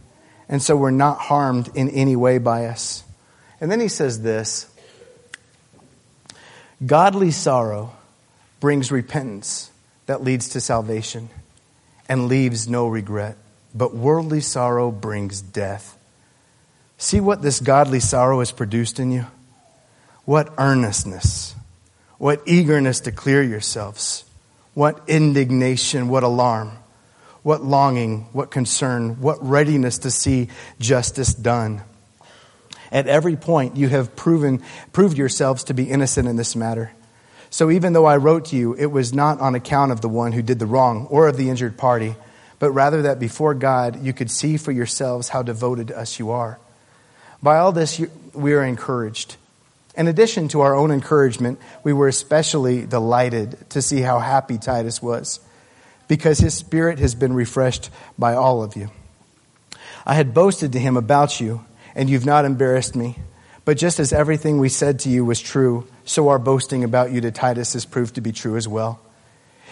and 0.48 0.62
so 0.62 0.76
were 0.76 0.92
not 0.92 1.18
harmed 1.18 1.70
in 1.74 1.90
any 1.90 2.16
way 2.16 2.38
by 2.38 2.66
us. 2.66 3.04
And 3.60 3.70
then 3.70 3.80
he 3.80 3.88
says 3.88 4.22
this 4.22 4.70
Godly 6.84 7.30
sorrow 7.30 7.92
brings 8.60 8.90
repentance 8.90 9.70
that 10.06 10.22
leads 10.22 10.50
to 10.50 10.60
salvation 10.60 11.28
and 12.08 12.28
leaves 12.28 12.68
no 12.68 12.88
regret, 12.88 13.36
but 13.74 13.94
worldly 13.94 14.40
sorrow 14.40 14.90
brings 14.90 15.42
death. 15.42 15.98
See 16.96 17.20
what 17.20 17.42
this 17.42 17.60
godly 17.60 18.00
sorrow 18.00 18.38
has 18.38 18.52
produced 18.52 18.98
in 18.98 19.10
you? 19.10 19.26
What 20.24 20.54
earnestness 20.56 21.55
what 22.18 22.42
eagerness 22.46 23.00
to 23.00 23.12
clear 23.12 23.42
yourselves. 23.42 24.24
What 24.74 25.00
indignation, 25.08 26.08
what 26.08 26.22
alarm, 26.22 26.72
what 27.42 27.64
longing, 27.64 28.28
what 28.32 28.50
concern, 28.50 29.20
what 29.20 29.38
readiness 29.40 29.98
to 29.98 30.10
see 30.10 30.48
justice 30.78 31.32
done. 31.32 31.82
At 32.92 33.06
every 33.06 33.36
point, 33.36 33.76
you 33.76 33.88
have 33.88 34.14
proven, 34.14 34.62
proved 34.92 35.16
yourselves 35.16 35.64
to 35.64 35.74
be 35.74 35.90
innocent 35.90 36.28
in 36.28 36.36
this 36.36 36.54
matter. 36.54 36.92
So 37.50 37.70
even 37.70 37.92
though 37.92 38.04
I 38.04 38.16
wrote 38.16 38.46
to 38.46 38.56
you, 38.56 38.74
it 38.74 38.86
was 38.86 39.14
not 39.14 39.40
on 39.40 39.54
account 39.54 39.92
of 39.92 40.00
the 40.00 40.08
one 40.08 40.32
who 40.32 40.42
did 40.42 40.58
the 40.58 40.66
wrong 40.66 41.06
or 41.10 41.28
of 41.28 41.36
the 41.36 41.48
injured 41.48 41.78
party, 41.78 42.16
but 42.58 42.72
rather 42.72 43.02
that 43.02 43.18
before 43.18 43.54
God 43.54 44.02
you 44.02 44.12
could 44.12 44.30
see 44.30 44.56
for 44.56 44.72
yourselves 44.72 45.30
how 45.30 45.42
devoted 45.42 45.88
to 45.88 45.98
us 45.98 46.18
you 46.18 46.30
are. 46.30 46.58
By 47.42 47.58
all 47.58 47.72
this, 47.72 48.00
we 48.34 48.52
are 48.54 48.62
encouraged. 48.64 49.36
In 49.96 50.08
addition 50.08 50.48
to 50.48 50.60
our 50.60 50.74
own 50.74 50.90
encouragement, 50.90 51.58
we 51.82 51.92
were 51.92 52.08
especially 52.08 52.84
delighted 52.84 53.70
to 53.70 53.80
see 53.80 54.00
how 54.00 54.18
happy 54.18 54.58
Titus 54.58 55.00
was, 55.00 55.40
because 56.06 56.38
his 56.38 56.54
spirit 56.54 56.98
has 56.98 57.14
been 57.14 57.32
refreshed 57.32 57.90
by 58.18 58.34
all 58.34 58.62
of 58.62 58.76
you. 58.76 58.90
I 60.04 60.14
had 60.14 60.34
boasted 60.34 60.72
to 60.72 60.78
him 60.78 60.96
about 60.96 61.40
you, 61.40 61.64
and 61.94 62.10
you've 62.10 62.26
not 62.26 62.44
embarrassed 62.44 62.94
me. 62.94 63.16
But 63.64 63.78
just 63.78 63.98
as 63.98 64.12
everything 64.12 64.60
we 64.60 64.68
said 64.68 65.00
to 65.00 65.08
you 65.08 65.24
was 65.24 65.40
true, 65.40 65.88
so 66.04 66.28
our 66.28 66.38
boasting 66.38 66.84
about 66.84 67.10
you 67.10 67.20
to 67.22 67.32
Titus 67.32 67.72
has 67.72 67.84
proved 67.84 68.14
to 68.14 68.20
be 68.20 68.30
true 68.30 68.56
as 68.56 68.68
well. 68.68 69.00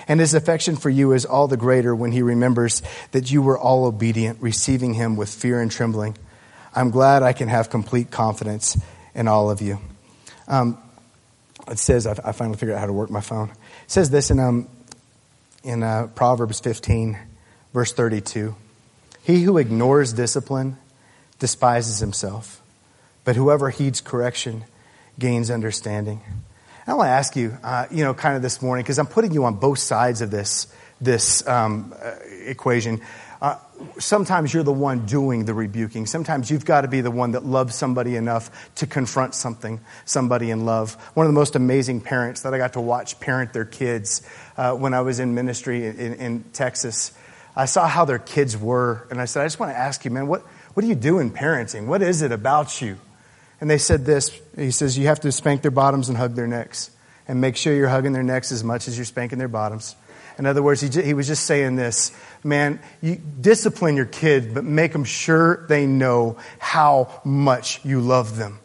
And 0.09 0.19
his 0.19 0.35
affection 0.35 0.75
for 0.75 0.91
you 0.91 1.13
is 1.13 1.25
all 1.25 1.47
the 1.47 1.57
greater 1.57 1.95
when 1.95 2.11
he 2.11 2.21
remembers 2.21 2.83
that 3.13 3.31
you 3.31 3.41
were 3.41 3.59
all 3.59 3.85
obedient, 3.85 4.43
receiving 4.43 4.95
him 4.95 5.17
with 5.17 5.33
fear 5.33 5.61
and 5.61 5.71
trembling. 5.71 6.17
I'm 6.75 6.91
glad 6.91 7.23
I 7.23 7.33
can 7.35 7.49
have 7.49 7.71
complete 7.71 8.11
confidence 8.11 8.77
in 9.15 9.29
all 9.29 9.51
of 9.51 9.63
you. 9.63 9.79
Um, 10.49 10.79
it 11.69 11.79
says, 11.79 12.07
I, 12.07 12.13
I, 12.25 12.33
finally 12.33 12.59
figured 12.59 12.77
out 12.77 12.81
how 12.81 12.87
to 12.87 12.93
work 12.93 13.11
my 13.11 13.21
phone. 13.21 13.51
It 13.51 13.57
says 13.87 14.11
this 14.11 14.31
in, 14.31 14.39
um, 14.39 14.69
in 15.63 15.83
uh, 15.83 16.09
Proverbs 16.15 16.61
15, 16.61 17.19
verse 17.73 17.93
32. 17.93 18.55
He 19.23 19.43
who 19.43 19.57
ignores 19.57 20.13
discipline 20.13 20.77
despises 21.39 21.99
himself, 22.01 22.61
but 23.25 23.37
whoever 23.37 23.71
heeds 23.71 24.01
correction 24.01 24.65
gains 25.19 25.51
understanding. 25.51 26.21
I 26.87 26.95
want 26.95 27.07
to 27.07 27.13
ask 27.13 27.35
you, 27.35 27.57
uh, 27.63 27.87
you 27.91 28.05
know, 28.05 28.13
kind 28.13 28.37
of 28.37 28.43
this 28.43 28.61
morning, 28.61 28.83
because 28.83 28.99
I'm 28.99 29.07
putting 29.07 29.33
you 29.33 29.47
on 29.47 29.55
both 29.55 29.79
sides 29.79 30.21
of 30.21 30.31
this, 30.31 30.67
this 31.01 31.47
um, 31.49 31.95
uh, 31.99 32.17
equation. 32.45 33.01
Uh, 33.41 33.57
sometimes 33.99 34.55
you're 34.55 34.63
the 34.63 34.73
one 34.73 35.07
doing 35.07 35.45
the 35.45 35.55
rebuking. 35.55 36.07
Sometimes 36.07 36.51
you've 36.51 36.65
got 36.65 36.83
to 36.83 36.89
be 36.89 37.01
the 37.01 37.11
one 37.11 37.33
that 37.33 37.45
loves 37.45 37.75
somebody 37.75 38.17
enough 38.17 38.73
to 38.77 38.87
confront 38.87 39.35
something, 39.35 39.81
somebody 40.05 40.51
in 40.51 40.65
love. 40.65 40.95
One 41.15 41.27
of 41.27 41.33
the 41.33 41.39
most 41.39 41.57
amazing 41.57 42.01
parents 42.01 42.43
that 42.43 42.55
I 42.55 42.59
got 42.59 42.75
to 42.75 42.81
watch 42.81 43.21
parent 43.21 43.53
their 43.53 43.65
kids 43.65 44.23
uh, 44.57 44.75
when 44.75 44.95
I 44.95 45.01
was 45.01 45.21
in 45.21 45.35
ministry 45.35 45.87
in, 45.87 46.15
in, 46.15 46.45
Texas. 46.53 47.13
I 47.57 47.67
saw 47.67 47.87
how 47.87 48.05
their 48.05 48.19
kids 48.19 48.57
were, 48.57 49.07
and 49.11 49.21
I 49.21 49.27
said, 49.27 49.43
I 49.43 49.47
just 49.47 49.61
want 49.61 49.73
to 49.73 49.79
ask 49.79 50.05
you, 50.05 50.11
man, 50.11 50.27
what, 50.27 50.43
what 50.75 50.83
do 50.83 50.89
you 50.89 50.95
do 50.95 51.19
in 51.19 51.31
parenting? 51.31 51.87
What 51.87 52.03
is 52.03 52.23
it 52.23 52.33
about 52.33 52.81
you? 52.81 52.99
And 53.61 53.71
they 53.71 53.79
said 53.79 54.05
this. 54.05 54.31
He 54.57 54.71
says, 54.71 54.99
you 54.99 55.07
have 55.07 55.21
to 55.21 55.33
spank 55.33 55.63
their 55.63 55.71
bottoms 55.71 56.09
and 56.09 56.19
hug 56.19 56.35
their 56.35 56.47
necks. 56.47 56.91
And 57.27 57.41
make 57.41 57.57
sure 57.57 57.75
you're 57.75 57.89
hugging 57.89 58.13
their 58.13 58.23
necks 58.23 58.53
as 58.53 58.63
much 58.63 58.89
as 58.89 58.99
you're 58.99 59.07
spanking 59.07 59.39
their 59.39 59.49
bottoms. 59.49 59.97
In 60.39 60.47
other 60.47 60.63
words, 60.63 60.81
he, 60.81 61.03
he 61.03 61.15
was 61.15 61.27
just 61.27 61.47
saying 61.47 61.77
this 61.77 62.13
man, 62.43 62.81
you 63.01 63.17
discipline 63.41 63.97
your 63.97 64.07
kids, 64.07 64.53
but 64.53 64.65
make 64.65 64.93
them 64.93 65.05
sure 65.05 65.67
they 65.69 65.87
know 65.87 66.37
how 66.59 67.21
much 67.25 67.85
you 67.85 68.01
love 68.01 68.37
them. 68.37 68.59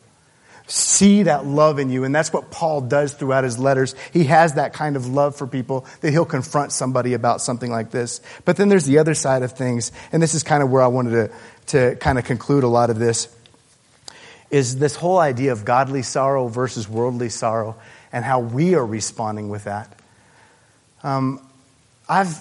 see 0.67 1.23
that 1.23 1.45
love 1.45 1.79
in 1.79 1.89
you. 1.89 2.03
And 2.03 2.13
that's 2.13 2.32
what 2.32 2.51
Paul 2.51 2.82
does 2.82 3.13
throughout 3.13 3.43
his 3.43 3.58
letters. 3.58 3.95
He 4.13 4.25
has 4.25 4.53
that 4.53 4.73
kind 4.73 4.95
of 4.95 5.08
love 5.08 5.36
for 5.36 5.47
people 5.47 5.86
that 6.01 6.12
he'll 6.12 6.25
confront 6.25 6.71
somebody 6.71 7.13
about 7.13 7.41
something 7.41 7.71
like 7.71 7.91
this. 7.91 8.21
But 8.45 8.58
then 8.58 8.69
there's 8.69 8.86
the 8.86 8.99
other 8.99 9.13
side 9.13 9.43
of 9.43 9.53
things. 9.53 9.91
And 10.12 10.21
this 10.21 10.34
is 10.34 10.43
kind 10.43 10.62
of 10.62 10.69
where 10.69 10.82
I 10.82 10.88
wanted 10.88 11.12
to, 11.12 11.32
to 11.67 11.95
kind 11.97 12.17
of 12.17 12.25
conclude 12.25 12.63
a 12.63 12.67
lot 12.67 12.89
of 12.89 12.99
this 12.99 13.36
is 14.51 14.79
this 14.79 14.95
whole 14.95 15.19
idea 15.19 15.51
of 15.51 15.63
godly 15.63 16.01
sorrow 16.01 16.47
versus 16.47 16.89
worldly 16.89 17.29
sorrow 17.29 17.75
and 18.12 18.25
how 18.25 18.39
we 18.39 18.73
are 18.73 18.86
responding 18.86 19.49
with 19.49 19.65
that. 19.65 19.93
Um, 21.03 21.47
I've, 22.10 22.36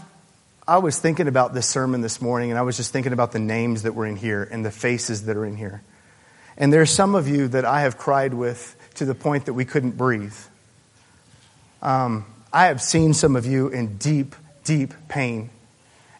I 0.66 0.78
was 0.78 0.98
thinking 0.98 1.28
about 1.28 1.52
this 1.52 1.66
sermon 1.66 2.00
this 2.00 2.22
morning 2.22 2.50
and 2.50 2.58
I 2.58 2.62
was 2.62 2.78
just 2.78 2.90
thinking 2.90 3.12
about 3.12 3.32
the 3.32 3.38
names 3.38 3.82
that 3.82 3.94
were 3.94 4.06
in 4.06 4.16
here 4.16 4.42
and 4.50 4.64
the 4.64 4.70
faces 4.70 5.26
that 5.26 5.36
are 5.36 5.44
in 5.44 5.56
here. 5.56 5.82
And 6.56 6.72
there 6.72 6.80
are 6.80 6.86
some 6.86 7.14
of 7.14 7.28
you 7.28 7.48
that 7.48 7.66
I 7.66 7.82
have 7.82 7.98
cried 7.98 8.32
with 8.32 8.74
to 8.94 9.04
the 9.04 9.14
point 9.14 9.44
that 9.44 9.52
we 9.52 9.66
couldn't 9.66 9.98
breathe. 9.98 10.34
Um, 11.82 12.24
I 12.50 12.66
have 12.66 12.80
seen 12.80 13.12
some 13.12 13.36
of 13.36 13.44
you 13.44 13.68
in 13.68 13.98
deep, 13.98 14.34
deep 14.64 14.94
pain. 15.06 15.50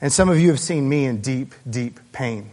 And 0.01 0.13
some 0.13 0.29
of 0.29 0.39
you 0.39 0.51
have 0.51 0.61
seen 0.61 0.87
me 0.87 1.07
in 1.07 1.23
deep, 1.23 1.55
deep 1.69 1.99
pain. 2.13 2.51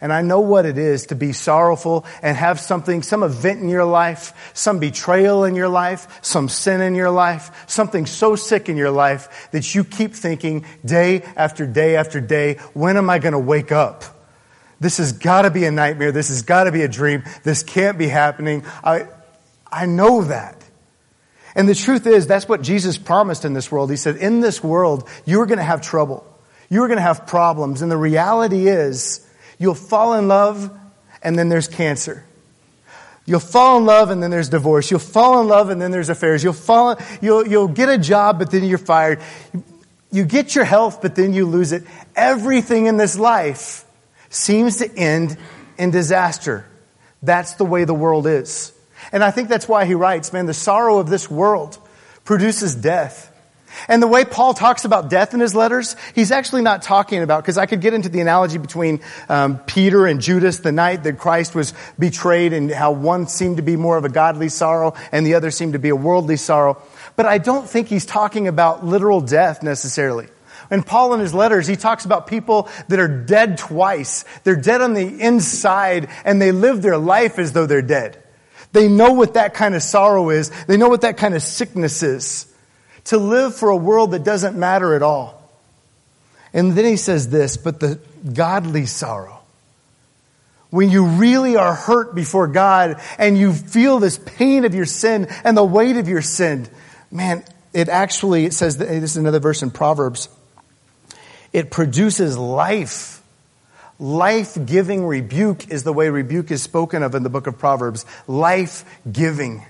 And 0.00 0.12
I 0.12 0.22
know 0.22 0.40
what 0.40 0.64
it 0.64 0.78
is 0.78 1.06
to 1.06 1.16
be 1.16 1.32
sorrowful 1.32 2.06
and 2.22 2.36
have 2.36 2.60
something, 2.60 3.02
some 3.02 3.22
event 3.22 3.60
in 3.60 3.68
your 3.68 3.84
life, 3.84 4.52
some 4.54 4.78
betrayal 4.78 5.44
in 5.44 5.54
your 5.54 5.68
life, 5.68 6.20
some 6.22 6.48
sin 6.48 6.80
in 6.80 6.94
your 6.94 7.10
life, 7.10 7.64
something 7.68 8.06
so 8.06 8.36
sick 8.36 8.68
in 8.68 8.76
your 8.76 8.92
life 8.92 9.48
that 9.50 9.74
you 9.74 9.82
keep 9.82 10.14
thinking 10.14 10.64
day 10.84 11.22
after 11.36 11.66
day 11.66 11.96
after 11.96 12.20
day, 12.20 12.54
when 12.74 12.96
am 12.96 13.10
I 13.10 13.18
going 13.18 13.32
to 13.32 13.38
wake 13.38 13.72
up? 13.72 14.04
This 14.80 14.98
has 14.98 15.12
got 15.12 15.42
to 15.42 15.50
be 15.50 15.64
a 15.64 15.72
nightmare. 15.72 16.12
This 16.12 16.28
has 16.28 16.42
got 16.42 16.64
to 16.64 16.72
be 16.72 16.82
a 16.82 16.88
dream. 16.88 17.24
This 17.42 17.64
can't 17.64 17.98
be 17.98 18.06
happening. 18.06 18.64
I, 18.84 19.08
I 19.70 19.86
know 19.86 20.22
that. 20.22 20.64
And 21.56 21.68
the 21.68 21.74
truth 21.74 22.06
is, 22.06 22.28
that's 22.28 22.48
what 22.48 22.62
Jesus 22.62 22.98
promised 22.98 23.44
in 23.44 23.52
this 23.52 23.72
world. 23.72 23.90
He 23.90 23.96
said, 23.96 24.16
in 24.16 24.40
this 24.40 24.62
world, 24.62 25.08
you 25.24 25.40
are 25.40 25.46
going 25.46 25.58
to 25.58 25.64
have 25.64 25.80
trouble. 25.80 26.24
You 26.68 26.84
are 26.84 26.86
going 26.86 26.98
to 26.98 27.02
have 27.02 27.26
problems. 27.26 27.82
And 27.82 27.90
the 27.90 27.96
reality 27.96 28.68
is, 28.68 29.27
you'll 29.58 29.74
fall 29.74 30.14
in 30.14 30.28
love 30.28 30.70
and 31.22 31.38
then 31.38 31.48
there's 31.48 31.68
cancer. 31.68 32.24
You'll 33.26 33.40
fall 33.40 33.76
in 33.76 33.84
love 33.84 34.10
and 34.10 34.22
then 34.22 34.30
there's 34.30 34.48
divorce. 34.48 34.90
You'll 34.90 35.00
fall 35.00 35.40
in 35.40 35.48
love 35.48 35.68
and 35.68 35.82
then 35.82 35.90
there's 35.90 36.08
affairs. 36.08 36.42
You'll 36.42 36.54
fall, 36.54 36.98
you'll, 37.20 37.46
you'll 37.46 37.68
get 37.68 37.90
a 37.90 37.98
job, 37.98 38.38
but 38.38 38.50
then 38.50 38.64
you're 38.64 38.78
fired. 38.78 39.20
You 40.10 40.24
get 40.24 40.54
your 40.54 40.64
health, 40.64 41.02
but 41.02 41.14
then 41.14 41.34
you 41.34 41.44
lose 41.44 41.72
it. 41.72 41.84
Everything 42.16 42.86
in 42.86 42.96
this 42.96 43.18
life 43.18 43.84
seems 44.30 44.78
to 44.78 44.90
end 44.96 45.36
in 45.76 45.90
disaster. 45.90 46.66
That's 47.22 47.54
the 47.54 47.66
way 47.66 47.84
the 47.84 47.94
world 47.94 48.26
is. 48.26 48.72
And 49.12 49.22
I 49.22 49.30
think 49.30 49.48
that's 49.48 49.68
why 49.68 49.84
he 49.84 49.94
writes, 49.94 50.32
man, 50.32 50.46
the 50.46 50.54
sorrow 50.54 50.98
of 50.98 51.10
this 51.10 51.30
world 51.30 51.78
produces 52.24 52.74
death. 52.74 53.30
And 53.86 54.02
the 54.02 54.08
way 54.08 54.24
Paul 54.24 54.54
talks 54.54 54.84
about 54.84 55.10
death 55.10 55.34
in 55.34 55.40
his 55.40 55.54
letters, 55.54 55.94
he's 56.14 56.32
actually 56.32 56.62
not 56.62 56.82
talking 56.82 57.22
about, 57.22 57.42
because 57.42 57.58
I 57.58 57.66
could 57.66 57.80
get 57.80 57.94
into 57.94 58.08
the 58.08 58.20
analogy 58.20 58.58
between 58.58 59.00
um, 59.28 59.58
Peter 59.60 60.06
and 60.06 60.20
Judas 60.20 60.58
the 60.58 60.72
night 60.72 61.04
that 61.04 61.18
Christ 61.18 61.54
was 61.54 61.74
betrayed 61.98 62.52
and 62.52 62.70
how 62.70 62.92
one 62.92 63.28
seemed 63.28 63.58
to 63.58 63.62
be 63.62 63.76
more 63.76 63.96
of 63.96 64.04
a 64.04 64.08
godly 64.08 64.48
sorrow 64.48 64.94
and 65.12 65.24
the 65.24 65.34
other 65.34 65.50
seemed 65.50 65.74
to 65.74 65.78
be 65.78 65.90
a 65.90 65.96
worldly 65.96 66.36
sorrow. 66.36 66.82
But 67.14 67.26
I 67.26 67.38
don't 67.38 67.68
think 67.68 67.88
he's 67.88 68.06
talking 68.06 68.48
about 68.48 68.84
literal 68.84 69.20
death 69.20 69.62
necessarily. 69.62 70.28
And 70.70 70.84
Paul 70.84 71.14
in 71.14 71.20
his 71.20 71.32
letters, 71.32 71.66
he 71.66 71.76
talks 71.76 72.04
about 72.04 72.26
people 72.26 72.68
that 72.88 72.98
are 72.98 73.08
dead 73.08 73.58
twice. 73.58 74.24
They're 74.44 74.56
dead 74.56 74.82
on 74.82 74.94
the 74.94 75.06
inside 75.20 76.08
and 76.24 76.40
they 76.40 76.52
live 76.52 76.82
their 76.82 76.98
life 76.98 77.38
as 77.38 77.52
though 77.52 77.66
they're 77.66 77.82
dead. 77.82 78.22
They 78.72 78.88
know 78.88 79.12
what 79.12 79.34
that 79.34 79.54
kind 79.54 79.74
of 79.74 79.82
sorrow 79.82 80.30
is. 80.30 80.50
They 80.66 80.76
know 80.76 80.88
what 80.88 81.00
that 81.02 81.16
kind 81.16 81.34
of 81.34 81.42
sickness 81.42 82.02
is. 82.02 82.52
To 83.08 83.18
live 83.18 83.54
for 83.54 83.68
a 83.68 83.76
world 83.76 84.12
that 84.12 84.24
doesn't 84.24 84.56
matter 84.56 84.94
at 84.94 85.02
all. 85.02 85.42
And 86.52 86.72
then 86.72 86.84
he 86.84 86.96
says 86.96 87.28
this, 87.28 87.56
but 87.56 87.80
the 87.80 88.00
godly 88.32 88.86
sorrow. 88.86 89.40
When 90.70 90.90
you 90.90 91.06
really 91.06 91.56
are 91.56 91.74
hurt 91.74 92.14
before 92.14 92.46
God 92.46 93.00
and 93.18 93.38
you 93.38 93.54
feel 93.54 93.98
this 93.98 94.18
pain 94.18 94.64
of 94.64 94.74
your 94.74 94.84
sin 94.84 95.28
and 95.44 95.56
the 95.56 95.64
weight 95.64 95.96
of 95.96 96.08
your 96.08 96.20
sin, 96.20 96.68
man, 97.10 97.44
it 97.72 97.88
actually, 97.88 98.44
it 98.44 98.52
says, 98.52 98.76
this 98.76 99.02
is 99.12 99.16
another 99.16 99.40
verse 99.40 99.62
in 99.62 99.70
Proverbs, 99.70 100.28
it 101.52 101.70
produces 101.70 102.36
life. 102.36 103.22
Life 103.98 104.58
giving 104.66 105.06
rebuke 105.06 105.70
is 105.70 105.82
the 105.82 105.92
way 105.92 106.10
rebuke 106.10 106.50
is 106.50 106.62
spoken 106.62 107.02
of 107.02 107.14
in 107.14 107.22
the 107.22 107.30
book 107.30 107.46
of 107.46 107.58
Proverbs. 107.58 108.04
Life 108.26 108.84
giving. 109.10 109.64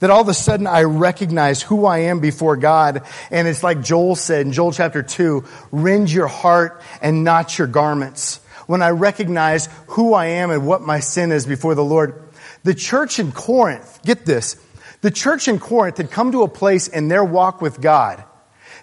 That 0.00 0.10
all 0.10 0.20
of 0.20 0.28
a 0.28 0.34
sudden 0.34 0.66
I 0.66 0.84
recognize 0.84 1.60
who 1.60 1.84
I 1.84 1.98
am 1.98 2.20
before 2.20 2.56
God. 2.56 3.02
And 3.30 3.48
it's 3.48 3.62
like 3.62 3.82
Joel 3.82 4.14
said 4.16 4.46
in 4.46 4.52
Joel 4.52 4.72
chapter 4.72 5.02
2 5.02 5.44
rend 5.72 6.10
your 6.10 6.28
heart 6.28 6.82
and 7.02 7.24
not 7.24 7.58
your 7.58 7.66
garments. 7.66 8.40
When 8.66 8.82
I 8.82 8.90
recognize 8.90 9.68
who 9.88 10.14
I 10.14 10.26
am 10.26 10.50
and 10.50 10.66
what 10.66 10.82
my 10.82 11.00
sin 11.00 11.32
is 11.32 11.46
before 11.46 11.74
the 11.74 11.84
Lord. 11.84 12.22
The 12.64 12.74
church 12.74 13.18
in 13.18 13.32
Corinth, 13.32 14.00
get 14.04 14.26
this, 14.26 14.56
the 15.00 15.10
church 15.10 15.48
in 15.48 15.58
Corinth 15.58 15.96
had 15.96 16.10
come 16.10 16.32
to 16.32 16.42
a 16.42 16.48
place 16.48 16.86
in 16.88 17.08
their 17.08 17.24
walk 17.24 17.60
with 17.60 17.80
God 17.80 18.22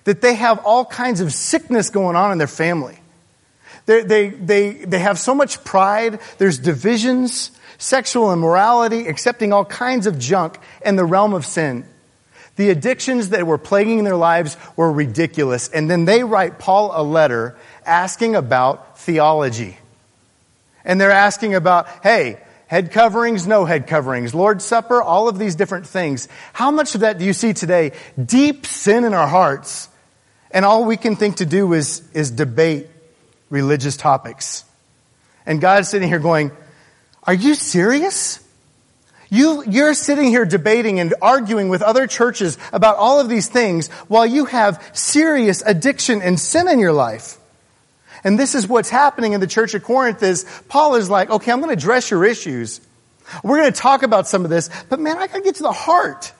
that 0.05 0.21
they 0.21 0.35
have 0.35 0.63
all 0.65 0.85
kinds 0.85 1.19
of 1.19 1.33
sickness 1.33 1.89
going 1.89 2.15
on 2.15 2.31
in 2.31 2.37
their 2.37 2.47
family. 2.47 2.97
They, 3.85 4.01
they, 4.03 4.29
they, 4.29 4.71
they 4.73 4.99
have 4.99 5.19
so 5.19 5.35
much 5.35 5.63
pride. 5.63 6.19
There's 6.37 6.57
divisions, 6.57 7.51
sexual 7.77 8.31
immorality, 8.33 9.07
accepting 9.07 9.53
all 9.53 9.65
kinds 9.65 10.07
of 10.07 10.19
junk 10.19 10.57
in 10.85 10.95
the 10.95 11.05
realm 11.05 11.33
of 11.33 11.45
sin. 11.45 11.85
The 12.55 12.69
addictions 12.69 13.29
that 13.29 13.45
were 13.45 13.57
plaguing 13.57 14.03
their 14.03 14.15
lives 14.15 14.55
were 14.75 14.91
ridiculous. 14.91 15.67
And 15.69 15.89
then 15.89 16.05
they 16.05 16.23
write 16.23 16.57
Paul 16.57 16.91
a 16.93 17.03
letter 17.03 17.55
asking 17.85 18.35
about 18.35 18.97
theology. 18.99 19.77
And 20.85 21.01
they're 21.01 21.11
asking 21.11 21.55
about, 21.55 21.87
hey, 22.03 22.39
head 22.67 22.91
coverings, 22.91 23.45
no 23.45 23.65
head 23.65 23.87
coverings, 23.87 24.33
Lord's 24.33 24.63
Supper, 24.63 25.01
all 25.01 25.27
of 25.27 25.37
these 25.37 25.55
different 25.55 25.87
things. 25.87 26.27
How 26.53 26.71
much 26.71 26.95
of 26.95 27.01
that 27.01 27.17
do 27.17 27.25
you 27.25 27.33
see 27.33 27.53
today? 27.53 27.91
Deep 28.23 28.65
sin 28.65 29.03
in 29.03 29.13
our 29.13 29.27
hearts 29.27 29.89
and 30.51 30.63
all 30.63 30.85
we 30.85 30.95
can 30.95 31.17
think 31.17 31.37
to 31.37 31.45
do 31.45 31.73
is, 31.73 32.01
is 32.13 32.31
debate 32.31 32.87
religious 33.49 33.97
topics. 33.97 34.63
And 35.45 35.59
God's 35.59 35.89
sitting 35.89 36.07
here 36.07 36.19
going, 36.19 36.51
Are 37.27 37.33
you 37.33 37.55
serious? 37.55 38.39
You, 39.29 39.63
you're 39.67 39.93
sitting 39.93 40.25
here 40.25 40.45
debating 40.45 40.99
and 40.99 41.13
arguing 41.21 41.69
with 41.69 41.81
other 41.81 42.07
churches 42.07 42.57
about 42.71 42.97
all 42.97 43.19
of 43.19 43.27
these 43.27 43.47
things 43.47 43.89
while 44.07 44.25
you 44.25 44.45
have 44.45 44.83
serious 44.93 45.63
addiction 45.65 46.21
and 46.21 46.39
sin 46.39 46.67
in 46.67 46.79
your 46.79 46.93
life. 46.93 47.37
And 48.23 48.39
this 48.39 48.55
is 48.55 48.67
what's 48.67 48.89
happening 48.89 49.33
in 49.33 49.39
the 49.39 49.47
church 49.47 49.73
of 49.73 49.83
Corinth 49.83 50.23
is 50.23 50.45
Paul 50.67 50.95
is 50.95 51.09
like, 51.09 51.29
okay, 51.29 51.51
I'm 51.51 51.59
going 51.59 51.69
to 51.69 51.73
address 51.73 52.09
your 52.11 52.23
issues. 52.25 52.81
We're 53.43 53.57
going 53.57 53.73
to 53.73 53.79
talk 53.79 54.03
about 54.03 54.27
some 54.27 54.43
of 54.43 54.49
this, 54.49 54.69
but 54.89 54.99
man, 54.99 55.17
I 55.17 55.27
got 55.27 55.37
to 55.37 55.41
get 55.41 55.55
to 55.55 55.63
the 55.63 55.71
heart. 55.71 56.31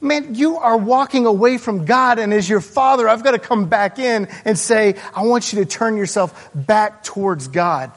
Man, 0.00 0.34
you 0.36 0.58
are 0.58 0.76
walking 0.76 1.26
away 1.26 1.58
from 1.58 1.84
God, 1.84 2.20
and 2.20 2.32
as 2.32 2.48
your 2.48 2.60
father, 2.60 3.08
I've 3.08 3.24
got 3.24 3.32
to 3.32 3.38
come 3.38 3.68
back 3.68 3.98
in 3.98 4.28
and 4.44 4.56
say, 4.56 4.94
I 5.14 5.22
want 5.22 5.52
you 5.52 5.60
to 5.60 5.66
turn 5.66 5.96
yourself 5.96 6.50
back 6.54 7.02
towards 7.02 7.48
God. 7.48 7.90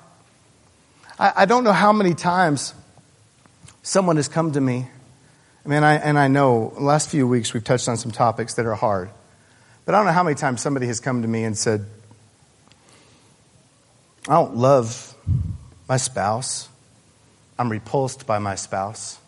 I, 1.21 1.33
I 1.43 1.45
don't 1.45 1.63
know 1.63 1.71
how 1.71 1.93
many 1.93 2.15
times 2.15 2.73
someone 3.83 4.15
has 4.15 4.27
come 4.27 4.51
to 4.53 4.61
me, 4.61 4.87
I 5.63 5.69
mean, 5.69 5.83
I, 5.83 5.95
and 5.95 6.17
I 6.17 6.27
know 6.27 6.73
last 6.79 7.09
few 7.09 7.27
weeks 7.27 7.53
we've 7.53 7.63
touched 7.63 7.87
on 7.87 7.95
some 7.95 8.11
topics 8.11 8.55
that 8.55 8.65
are 8.65 8.73
hard, 8.73 9.11
but 9.85 9.93
I 9.93 9.99
don't 9.99 10.07
know 10.07 10.11
how 10.11 10.23
many 10.23 10.35
times 10.35 10.61
somebody 10.61 10.87
has 10.87 10.99
come 10.99 11.21
to 11.21 11.27
me 11.27 11.43
and 11.43 11.55
said, 11.55 11.85
I 14.27 14.33
don't 14.33 14.55
love 14.55 15.15
my 15.87 15.97
spouse. 15.97 16.67
I'm 17.59 17.69
repulsed 17.69 18.25
by 18.25 18.39
my 18.39 18.55
spouse. 18.55 19.19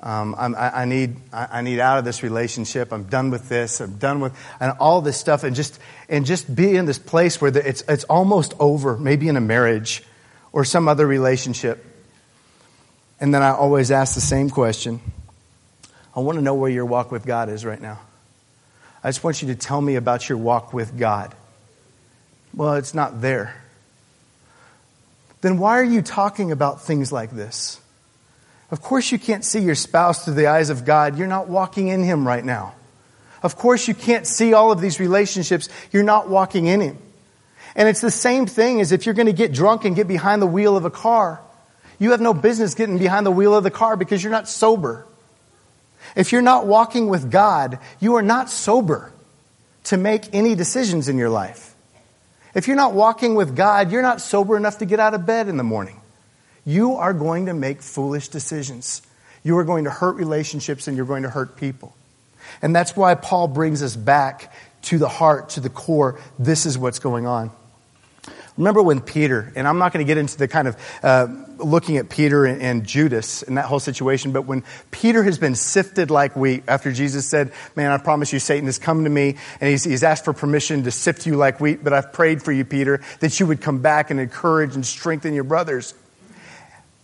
Um, 0.00 0.34
I, 0.38 0.82
I, 0.82 0.84
need, 0.86 1.16
I, 1.32 1.60
need 1.60 1.80
out 1.80 1.98
of 1.98 2.04
this 2.04 2.22
relationship. 2.22 2.92
I'm 2.92 3.04
done 3.04 3.30
with 3.30 3.48
this. 3.48 3.80
I'm 3.80 3.96
done 3.96 4.20
with 4.20 4.34
and 4.60 4.72
all 4.78 5.00
this 5.00 5.18
stuff, 5.18 5.44
and 5.44 5.56
just 5.56 5.78
and 6.10 6.26
just 6.26 6.54
be 6.54 6.76
in 6.76 6.84
this 6.84 6.98
place 6.98 7.40
where 7.40 7.50
the, 7.50 7.66
it's 7.66 7.82
it's 7.88 8.04
almost 8.04 8.52
over. 8.60 8.98
Maybe 8.98 9.28
in 9.28 9.36
a 9.38 9.40
marriage 9.40 10.02
or 10.54 10.64
some 10.64 10.86
other 10.86 11.04
relationship. 11.04 11.84
And 13.20 13.34
then 13.34 13.42
I 13.42 13.50
always 13.50 13.90
ask 13.90 14.14
the 14.14 14.20
same 14.20 14.48
question. 14.48 15.00
I 16.14 16.20
want 16.20 16.38
to 16.38 16.42
know 16.42 16.54
where 16.54 16.70
your 16.70 16.86
walk 16.86 17.10
with 17.10 17.26
God 17.26 17.48
is 17.48 17.64
right 17.64 17.80
now. 17.80 17.98
I 19.02 19.08
just 19.08 19.24
want 19.24 19.42
you 19.42 19.48
to 19.48 19.56
tell 19.56 19.80
me 19.80 19.96
about 19.96 20.28
your 20.28 20.38
walk 20.38 20.72
with 20.72 20.96
God. 20.96 21.34
Well, 22.54 22.74
it's 22.74 22.94
not 22.94 23.20
there. 23.20 23.60
Then 25.40 25.58
why 25.58 25.80
are 25.80 25.84
you 25.84 26.02
talking 26.02 26.52
about 26.52 26.82
things 26.82 27.10
like 27.10 27.32
this? 27.32 27.80
Of 28.70 28.80
course, 28.80 29.10
you 29.10 29.18
can't 29.18 29.44
see 29.44 29.58
your 29.58 29.74
spouse 29.74 30.24
through 30.24 30.34
the 30.34 30.46
eyes 30.46 30.70
of 30.70 30.84
God. 30.84 31.18
You're 31.18 31.26
not 31.26 31.48
walking 31.48 31.88
in 31.88 32.04
Him 32.04 32.26
right 32.26 32.44
now. 32.44 32.76
Of 33.42 33.56
course, 33.56 33.88
you 33.88 33.94
can't 33.94 34.24
see 34.24 34.54
all 34.54 34.70
of 34.70 34.80
these 34.80 35.00
relationships. 35.00 35.68
You're 35.90 36.04
not 36.04 36.28
walking 36.28 36.66
in 36.66 36.80
Him. 36.80 36.98
And 37.74 37.88
it's 37.88 38.00
the 38.00 38.10
same 38.10 38.46
thing 38.46 38.80
as 38.80 38.92
if 38.92 39.06
you're 39.06 39.14
going 39.14 39.26
to 39.26 39.32
get 39.32 39.52
drunk 39.52 39.84
and 39.84 39.96
get 39.96 40.06
behind 40.06 40.40
the 40.40 40.46
wheel 40.46 40.76
of 40.76 40.84
a 40.84 40.90
car. 40.90 41.40
You 41.98 42.12
have 42.12 42.20
no 42.20 42.34
business 42.34 42.74
getting 42.74 42.98
behind 42.98 43.26
the 43.26 43.30
wheel 43.30 43.54
of 43.54 43.64
the 43.64 43.70
car 43.70 43.96
because 43.96 44.22
you're 44.22 44.32
not 44.32 44.48
sober. 44.48 45.06
If 46.14 46.32
you're 46.32 46.42
not 46.42 46.66
walking 46.66 47.08
with 47.08 47.30
God, 47.30 47.78
you 48.00 48.16
are 48.16 48.22
not 48.22 48.50
sober 48.50 49.12
to 49.84 49.96
make 49.96 50.34
any 50.34 50.54
decisions 50.54 51.08
in 51.08 51.18
your 51.18 51.30
life. 51.30 51.74
If 52.54 52.68
you're 52.68 52.76
not 52.76 52.94
walking 52.94 53.34
with 53.34 53.56
God, 53.56 53.90
you're 53.90 54.02
not 54.02 54.20
sober 54.20 54.56
enough 54.56 54.78
to 54.78 54.86
get 54.86 55.00
out 55.00 55.14
of 55.14 55.26
bed 55.26 55.48
in 55.48 55.56
the 55.56 55.64
morning. 55.64 56.00
You 56.64 56.94
are 56.94 57.12
going 57.12 57.46
to 57.46 57.54
make 57.54 57.82
foolish 57.82 58.28
decisions. 58.28 59.02
You 59.42 59.58
are 59.58 59.64
going 59.64 59.84
to 59.84 59.90
hurt 59.90 60.16
relationships 60.16 60.86
and 60.86 60.96
you're 60.96 61.06
going 61.06 61.24
to 61.24 61.30
hurt 61.30 61.56
people. 61.56 61.94
And 62.62 62.74
that's 62.74 62.96
why 62.96 63.14
Paul 63.14 63.48
brings 63.48 63.82
us 63.82 63.96
back 63.96 64.52
to 64.82 64.98
the 64.98 65.08
heart, 65.08 65.50
to 65.50 65.60
the 65.60 65.68
core. 65.68 66.20
This 66.38 66.66
is 66.66 66.78
what's 66.78 66.98
going 66.98 67.26
on. 67.26 67.50
Remember 68.56 68.82
when 68.82 69.00
Peter, 69.00 69.52
and 69.56 69.66
I'm 69.66 69.78
not 69.78 69.92
going 69.92 70.06
to 70.06 70.08
get 70.08 70.16
into 70.16 70.38
the 70.38 70.46
kind 70.46 70.68
of 70.68 70.76
uh, 71.02 71.26
looking 71.58 71.96
at 71.96 72.08
Peter 72.08 72.44
and, 72.44 72.62
and, 72.62 72.86
Judas 72.86 73.42
and 73.42 73.58
that 73.58 73.64
whole 73.64 73.80
situation, 73.80 74.30
but 74.30 74.42
when 74.42 74.62
Peter 74.92 75.24
has 75.24 75.38
been 75.38 75.56
sifted 75.56 76.08
like 76.08 76.36
wheat 76.36 76.62
after 76.68 76.92
Jesus 76.92 77.26
said, 77.26 77.52
Man, 77.74 77.90
I 77.90 77.98
promise 77.98 78.32
you, 78.32 78.38
Satan 78.38 78.66
has 78.66 78.78
come 78.78 79.04
to 79.04 79.10
me 79.10 79.36
and 79.60 79.70
he's, 79.70 79.82
he's 79.82 80.04
asked 80.04 80.24
for 80.24 80.32
permission 80.32 80.84
to 80.84 80.92
sift 80.92 81.26
you 81.26 81.34
like 81.34 81.60
wheat, 81.60 81.82
but 81.82 81.92
I've 81.92 82.12
prayed 82.12 82.44
for 82.44 82.52
you, 82.52 82.64
Peter, 82.64 83.00
that 83.18 83.40
you 83.40 83.46
would 83.48 83.60
come 83.60 83.82
back 83.82 84.12
and 84.12 84.20
encourage 84.20 84.76
and 84.76 84.86
strengthen 84.86 85.34
your 85.34 85.44
brothers. 85.44 85.92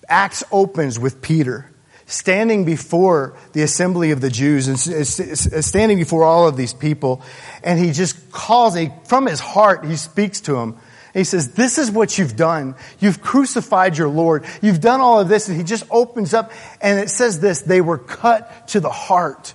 Acts 0.08 0.44
opens 0.52 1.00
with 1.00 1.20
Peter 1.20 1.68
standing 2.06 2.64
before 2.64 3.36
the 3.52 3.62
assembly 3.62 4.12
of 4.12 4.20
the 4.20 4.30
Jews 4.30 4.68
and 4.68 4.78
standing 4.78 5.98
before 5.98 6.24
all 6.24 6.46
of 6.46 6.56
these 6.56 6.74
people, 6.74 7.22
and 7.62 7.78
he 7.78 7.92
just 7.92 8.30
calls, 8.30 8.74
he, 8.74 8.90
from 9.04 9.26
his 9.26 9.40
heart, 9.40 9.84
he 9.84 9.96
speaks 9.96 10.40
to 10.42 10.52
them 10.52 10.78
he 11.14 11.24
says, 11.24 11.52
This 11.52 11.78
is 11.78 11.90
what 11.90 12.18
you've 12.18 12.36
done. 12.36 12.74
You've 13.00 13.20
crucified 13.20 13.98
your 13.98 14.08
Lord. 14.08 14.44
You've 14.62 14.80
done 14.80 15.00
all 15.00 15.20
of 15.20 15.28
this. 15.28 15.48
And 15.48 15.56
he 15.56 15.64
just 15.64 15.84
opens 15.90 16.34
up 16.34 16.52
and 16.80 17.00
it 17.00 17.10
says 17.10 17.40
this 17.40 17.62
they 17.62 17.80
were 17.80 17.98
cut 17.98 18.68
to 18.68 18.80
the 18.80 18.90
heart. 18.90 19.54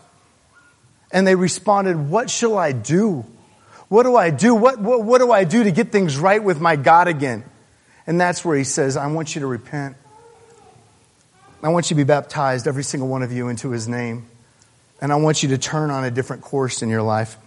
And 1.12 1.26
they 1.26 1.36
responded, 1.36 2.10
What 2.10 2.30
shall 2.30 2.58
I 2.58 2.72
do? 2.72 3.26
What 3.88 4.04
do 4.04 4.16
I 4.16 4.32
do? 4.32 4.56
What, 4.56 4.80
what, 4.80 5.04
what 5.04 5.20
do 5.20 5.32
I 5.32 5.44
do 5.44 5.64
to 5.64 5.72
get 5.72 5.92
things 5.92 6.18
right 6.18 6.44
with 6.44 6.60
my 6.60 6.76
God 6.76 7.08
again? 7.08 7.44
And 8.08 8.20
that's 8.20 8.44
where 8.44 8.58
he 8.58 8.64
says, 8.64 8.98
I 8.98 9.08
want 9.08 9.36
you 9.36 9.42
to 9.42 9.48
repent. 9.48 9.96
I 11.64 11.70
want 11.70 11.90
you 11.90 11.96
to 11.96 11.96
be 11.96 12.04
baptized, 12.04 12.68
every 12.68 12.84
single 12.84 13.08
one 13.08 13.24
of 13.24 13.32
you, 13.32 13.48
into 13.48 13.72
his 13.72 13.88
name. 13.88 14.28
And 15.02 15.12
I 15.12 15.16
want 15.16 15.44
you 15.44 15.50
to 15.50 15.58
turn 15.58 15.90
on 15.90 16.04
a 16.04 16.12
different 16.12 16.42
course 16.42 16.82
in 16.82 16.90
your 16.90 17.02
life. 17.02 17.38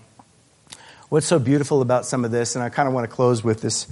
What's 1.11 1.25
so 1.25 1.39
beautiful 1.39 1.81
about 1.81 2.05
some 2.05 2.27
of 2.27 2.31
this, 2.31 2.55
and 2.55 2.63
I 2.63 2.69
kind 2.69 2.87
of 2.87 2.93
want 2.93 3.09
to 3.09 3.17
close 3.17 3.43
with 3.43 3.63
this, 3.63 3.87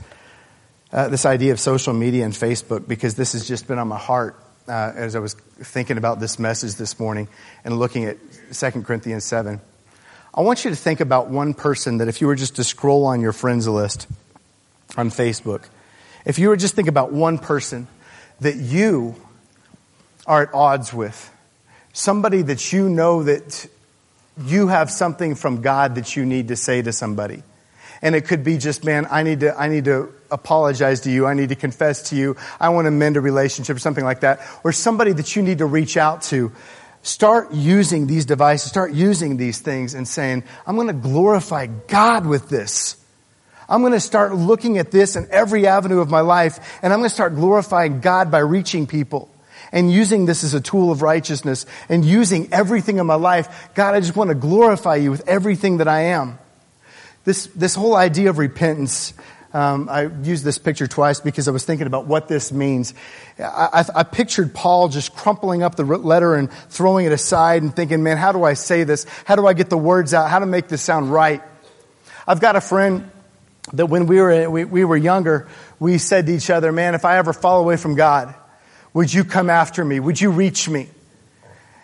uh, 0.93 1.09
this 1.09 1.25
idea 1.25 1.53
of 1.53 1.59
social 1.59 1.95
media 1.95 2.27
and 2.27 2.35
Facebook, 2.35 2.87
because 2.87 3.15
this 3.15 3.33
has 3.33 3.49
just 3.49 3.67
been 3.67 3.79
on 3.79 3.89
my 3.89 3.97
heart 3.97 4.39
uh, 4.69 4.93
as 4.95 5.17
I 5.17 5.21
was 5.21 5.33
thinking 5.33 5.97
about 5.97 6.21
this 6.21 6.39
message 6.39 6.75
this 6.75 7.01
morning 7.01 7.27
and 7.65 7.79
looking 7.79 8.05
at 8.05 8.19
2 8.53 8.83
Corinthians 8.83 9.25
7. 9.25 9.63
I 10.35 10.41
want 10.43 10.67
you 10.67 10.71
to 10.71 10.77
think 10.77 11.01
about 11.01 11.31
one 11.31 11.55
person 11.55 11.97
that 11.99 12.09
if 12.09 12.21
you 12.21 12.27
were 12.27 12.35
just 12.35 12.57
to 12.57 12.65
scroll 12.65 13.07
on 13.07 13.23
your 13.23 13.33
friends 13.33 13.67
list 13.67 14.07
on 14.99 15.09
Facebook, 15.09 15.65
if 16.27 16.39
you 16.39 16.51
were 16.51 16.57
just 16.59 16.75
think 16.75 16.89
about 16.89 17.13
one 17.13 17.39
person 17.39 17.89
that 18.41 18.57
you 18.57 19.15
are 20.27 20.43
at 20.43 20.53
odds 20.53 20.93
with, 20.93 21.33
somebody 21.95 22.43
that 22.43 22.75
you 22.75 22.91
know 22.91 23.23
that 23.23 23.71
you 24.45 24.69
have 24.69 24.91
something 24.91 25.35
from 25.35 25.63
God 25.63 25.95
that 25.95 26.17
you 26.17 26.27
need 26.27 26.49
to 26.49 26.57
say 26.57 26.83
to 26.83 26.93
somebody. 26.93 27.43
And 28.03 28.15
it 28.15 28.27
could 28.27 28.45
be 28.45 28.59
just, 28.59 28.85
man, 28.85 29.07
I 29.11 29.23
need 29.23 29.41
to, 29.41 29.59
I 29.59 29.69
need 29.69 29.87
to 29.87 30.13
apologize 30.31 31.01
to 31.03 31.11
you. 31.11 31.27
I 31.27 31.35
need 31.35 31.49
to 31.49 31.55
confess 31.55 32.11
to 32.11 32.17
you. 32.17 32.37
I 32.61 32.69
want 32.69 32.87
to 32.87 32.91
mend 32.91 33.17
a 33.17 33.21
relationship 33.21 33.77
or 33.77 33.79
something 33.79 34.05
like 34.05 34.21
that. 34.21 34.41
Or 34.65 34.73
somebody 34.73 35.13
that 35.13 35.35
you 35.35 35.43
need 35.43 35.59
to 35.59 35.67
reach 35.67 35.97
out 35.97 36.23
to. 36.23 36.53
Start 37.03 37.53
using 37.53 38.07
these 38.07 38.27
devices. 38.27 38.69
Start 38.69 38.93
using 38.93 39.37
these 39.37 39.61
things 39.61 39.95
and 39.95 40.07
saying, 40.07 40.45
I'm 40.67 40.75
going 40.75 40.89
to 40.89 40.93
glorify 40.93 41.67
God 41.67 42.27
with 42.27 42.49
this. 42.49 42.97
I'm 43.69 43.81
going 43.81 43.93
to 43.93 44.01
start 44.01 44.35
looking 44.35 44.79
at 44.79 44.91
this 44.91 45.17
in 45.17 45.27
every 45.31 45.67
avenue 45.67 46.01
of 46.01 46.11
my 46.11 46.21
life 46.21 46.79
and 46.83 46.93
I'm 46.93 47.01
going 47.01 47.09
to 47.09 47.15
start 47.15 47.35
glorifying 47.35 48.01
God 48.01 48.31
by 48.31 48.39
reaching 48.39 48.87
people 48.87 49.31
and 49.77 49.93
using 49.93 50.25
this 50.25 50.43
as 50.43 50.55
a 50.55 50.61
tool 50.61 50.91
of 50.91 51.03
righteousness 51.03 51.67
and 51.91 52.03
using 52.03 52.49
everything 52.51 52.97
in 52.97 53.05
my 53.05 53.15
life. 53.15 53.69
God, 53.75 53.95
I 53.95 54.01
just 54.01 54.17
want 54.17 54.29
to 54.29 54.35
glorify 54.35 54.97
you 54.97 55.11
with 55.11 55.29
everything 55.29 55.77
that 55.77 55.87
I 55.87 56.17
am. 56.17 56.39
This, 57.25 57.49
this 57.49 57.75
whole 57.75 57.95
idea 57.95 58.31
of 58.31 58.39
repentance, 58.39 59.13
um, 59.53 59.91
I 59.91 60.07
used 60.07 60.45
this 60.45 60.57
picture 60.57 60.87
twice 60.87 61.21
because 61.21 61.47
I 61.47 61.51
was 61.51 61.67
thinking 61.67 61.87
about 61.87 62.07
what 62.07 62.27
this 62.27 62.53
means. 62.53 62.95
I, 63.39 63.69
I, 63.71 63.85
I, 63.97 64.03
pictured 64.05 64.55
Paul 64.55 64.89
just 64.89 65.15
crumpling 65.15 65.63
up 65.63 65.75
the 65.75 65.85
letter 65.85 66.37
and 66.37 66.51
throwing 66.71 67.05
it 67.05 67.13
aside 67.13 67.63
and 67.63 67.77
thinking, 67.77 68.03
man, 68.03 68.17
how 68.17 68.33
do 68.33 68.45
I 68.45 68.55
say 68.55 68.85
this? 68.85 69.05
How 69.27 69.37
do 69.37 69.47
I 69.47 69.53
get 69.53 69.69
the 69.69 69.77
words 69.77 70.15
out? 70.15 70.31
How 70.31 70.39
to 70.39 70.47
make 70.47 70.69
this 70.69 70.81
sound 70.81 71.13
right? 71.13 71.43
I've 72.27 72.41
got 72.41 72.57
a 72.57 72.63
friend 72.63 73.11
that 73.75 73.87
when 73.87 74.07
we 74.07 74.23
were, 74.23 74.49
we, 74.49 74.65
we 74.65 74.85
were 74.87 74.97
younger, 74.97 75.49
we 75.79 75.99
said 75.99 76.25
to 76.29 76.33
each 76.33 76.49
other, 76.49 76.73
man, 76.73 76.95
if 76.95 77.05
I 77.05 77.19
ever 77.19 77.35
fall 77.35 77.61
away 77.61 77.77
from 77.77 77.95
God, 77.95 78.35
would 78.97 79.13
you 79.13 79.25
come 79.25 79.51
after 79.51 79.85
me? 79.85 80.01
Would 80.01 80.23
you 80.23 80.31
reach 80.31 80.71
me? 80.71 80.89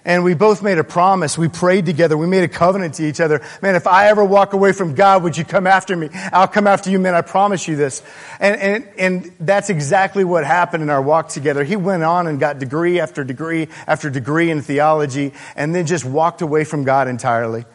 And 0.03 0.25
we 0.25 0.33
both 0.33 0.63
made 0.63 0.79
a 0.79 0.83
promise. 0.83 1.37
We 1.37 1.49
prayed 1.49 1.85
together. 1.85 2.17
We 2.17 2.27
made 2.27 2.43
a 2.43 2.49
covenant 2.49 2.95
to 2.95 3.07
each 3.07 3.21
other. 3.21 3.43
Man, 3.61 3.75
if 3.75 3.87
I 3.87 4.09
ever 4.09 4.25
walk 4.25 4.55
away 4.55 4.73
from 4.73 4.95
God, 4.95 5.23
would 5.23 5.37
you 5.37 5.45
come 5.45 5.67
after 5.67 5.95
me? 5.95 6.09
I'll 6.33 6.49
come 6.49 6.67
after 6.67 6.89
you, 6.89 6.99
man. 6.99 7.15
I 7.15 7.21
promise 7.21 7.69
you 7.69 7.77
this. 7.77 8.03
And, 8.41 8.59
and, 8.59 8.89
and 8.97 9.33
that's 9.39 9.69
exactly 9.69 10.25
what 10.25 10.47
happened 10.47 10.83
in 10.83 10.89
our 10.89 11.03
walk 11.03 11.29
together. 11.29 11.65
He 11.65 11.77
went 11.77 12.03
on 12.03 12.27
and 12.29 12.41
got 12.41 12.59
degree 12.59 12.99
after 12.99 13.25
degree 13.25 13.69
after 13.87 14.09
degree 14.09 14.51
in 14.51 14.63
theology 14.63 15.35
and 15.55 15.75
then 15.75 15.85
just 15.85 16.07
walked 16.07 16.41
away 16.41 16.65
from 16.65 16.85
God 16.85 17.09
entirely. 17.09 17.67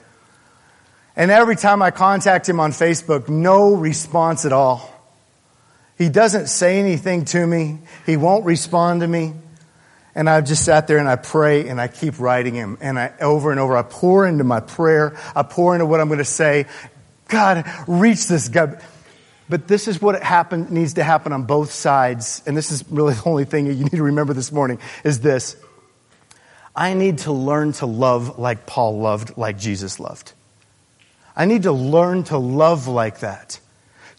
And 1.15 1.29
every 1.29 1.57
time 1.57 1.83
I 1.83 1.91
contact 1.91 2.49
him 2.49 2.59
on 2.59 2.71
Facebook, 2.71 3.29
no 3.29 3.75
response 3.75 4.45
at 4.45 4.51
all. 4.51 4.96
He 5.97 6.09
doesn't 6.09 6.47
say 6.47 6.79
anything 6.79 7.25
to 7.25 7.45
me. 7.45 7.79
He 8.05 8.17
won't 8.17 8.45
respond 8.45 9.01
to 9.01 9.07
me. 9.07 9.33
And 10.13 10.29
I've 10.29 10.45
just 10.45 10.65
sat 10.65 10.87
there 10.87 10.97
and 10.97 11.09
I 11.09 11.15
pray 11.15 11.67
and 11.67 11.79
I 11.79 11.87
keep 11.87 12.19
writing 12.19 12.53
him. 12.53 12.77
And 12.81 12.97
I, 12.97 13.13
over 13.19 13.51
and 13.51 13.59
over, 13.59 13.75
I 13.75 13.83
pour 13.83 14.25
into 14.27 14.43
my 14.43 14.59
prayer. 14.59 15.17
I 15.35 15.43
pour 15.43 15.73
into 15.75 15.85
what 15.85 15.99
I'm 15.99 16.07
going 16.07 16.19
to 16.19 16.25
say. 16.25 16.65
God, 17.27 17.65
reach 17.87 18.27
this 18.27 18.47
guy. 18.49 18.81
But 19.49 19.67
this 19.67 19.87
is 19.87 20.01
what 20.01 20.21
happen, 20.21 20.73
needs 20.73 20.95
to 20.95 21.03
happen 21.03 21.33
on 21.33 21.43
both 21.43 21.71
sides. 21.71 22.43
And 22.45 22.55
this 22.55 22.71
is 22.71 22.83
really 22.89 23.13
the 23.15 23.23
only 23.25 23.45
thing 23.45 23.65
you 23.67 23.75
need 23.75 23.91
to 23.91 24.03
remember 24.03 24.33
this 24.33 24.51
morning 24.51 24.79
is 25.03 25.19
this. 25.19 25.55
I 26.75 26.93
need 26.93 27.19
to 27.19 27.31
learn 27.31 27.71
to 27.73 27.87
love 27.87 28.37
like 28.37 28.67
Paul 28.67 28.99
loved, 28.99 29.35
like 29.37 29.57
Jesus 29.57 29.99
loved. 29.99 30.33
I 31.35 31.45
need 31.45 31.63
to 31.63 31.71
learn 31.71 32.23
to 32.25 32.37
love 32.37 32.87
like 32.87 33.19
that 33.19 33.59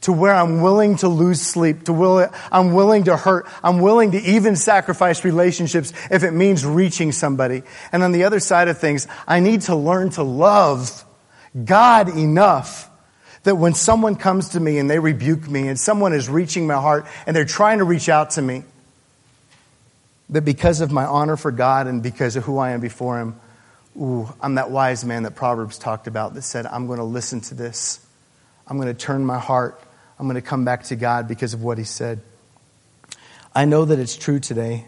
to 0.03 0.13
where 0.13 0.35
I'm 0.35 0.61
willing 0.61 0.97
to 0.99 1.09
lose 1.09 1.41
sleep, 1.41 1.85
to 1.85 1.93
will, 1.93 2.31
I'm 2.53 2.73
willing 2.73 3.05
to 3.05 3.17
hurt, 3.17 3.47
I'm 3.63 3.81
willing 3.81 4.13
to 4.13 4.19
even 4.19 4.55
sacrifice 4.55 5.25
relationships 5.25 5.93
if 6.11 6.23
it 6.23 6.33
means 6.33 6.65
reaching 6.65 7.13
somebody. 7.13 7.63
And 7.91 8.03
on 8.03 8.13
the 8.13 8.25
other 8.25 8.41
side 8.41 8.69
of 8.69 8.79
things, 8.79 9.09
I 9.27 9.41
need 9.41 9.63
to 9.63 9.75
learn 9.75 10.11
to 10.11 10.23
love 10.23 11.05
God 11.65 12.09
enough 12.17 12.89
that 13.43 13.57
when 13.57 13.75
someone 13.75 14.15
comes 14.15 14.51
to 14.51 14.61
me 14.61 14.79
and 14.79 14.89
they 14.89 14.99
rebuke 14.99 15.49
me 15.49 15.69
and 15.69 15.79
someone 15.79 16.13
is 16.13 16.29
reaching 16.29 16.67
my 16.67 16.75
heart 16.75 17.07
and 17.27 17.35
they're 17.35 17.45
trying 17.45 17.79
to 17.79 17.85
reach 17.85 18.09
out 18.09 18.31
to 18.31 18.43
me, 18.43 18.63
that 20.31 20.43
because 20.43 20.81
of 20.81 20.93
my 20.93 21.07
honor 21.07 21.37
for 21.37 21.51
God 21.51 21.87
and 21.87 22.03
because 22.03 22.37
of 22.37 22.45
who 22.45 22.59
I 22.59 22.71
am 22.73 22.81
before 22.81 23.19
Him, 23.19 23.41
ooh, 23.97 24.33
I'm 24.41 24.57
that 24.57 24.71
wise 24.71 25.05
man 25.05 25.23
that 25.23 25.35
Proverbs 25.35 25.79
talked 25.79 26.07
about 26.07 26.35
that 26.35 26.43
said, 26.43 26.67
I'm 26.67 26.87
going 26.87 26.99
to 26.99 27.05
listen 27.05 27.41
to 27.43 27.55
this. 27.55 28.05
I'm 28.67 28.77
going 28.77 28.89
to 28.89 28.95
turn 28.95 29.25
my 29.25 29.39
heart 29.39 29.81
I'm 30.19 30.27
going 30.27 30.35
to 30.35 30.43
come 30.43 30.65
back 30.65 30.85
to 30.85 30.97
God 30.97 31.29
because 31.29 31.55
of 31.55 31.63
what 31.63 31.79
He 31.79 31.85
said. 31.85 32.21
I 33.55 33.65
know 33.65 33.85
that 33.85 33.99
it's 33.99 34.17
true 34.17 34.41
today 34.41 34.85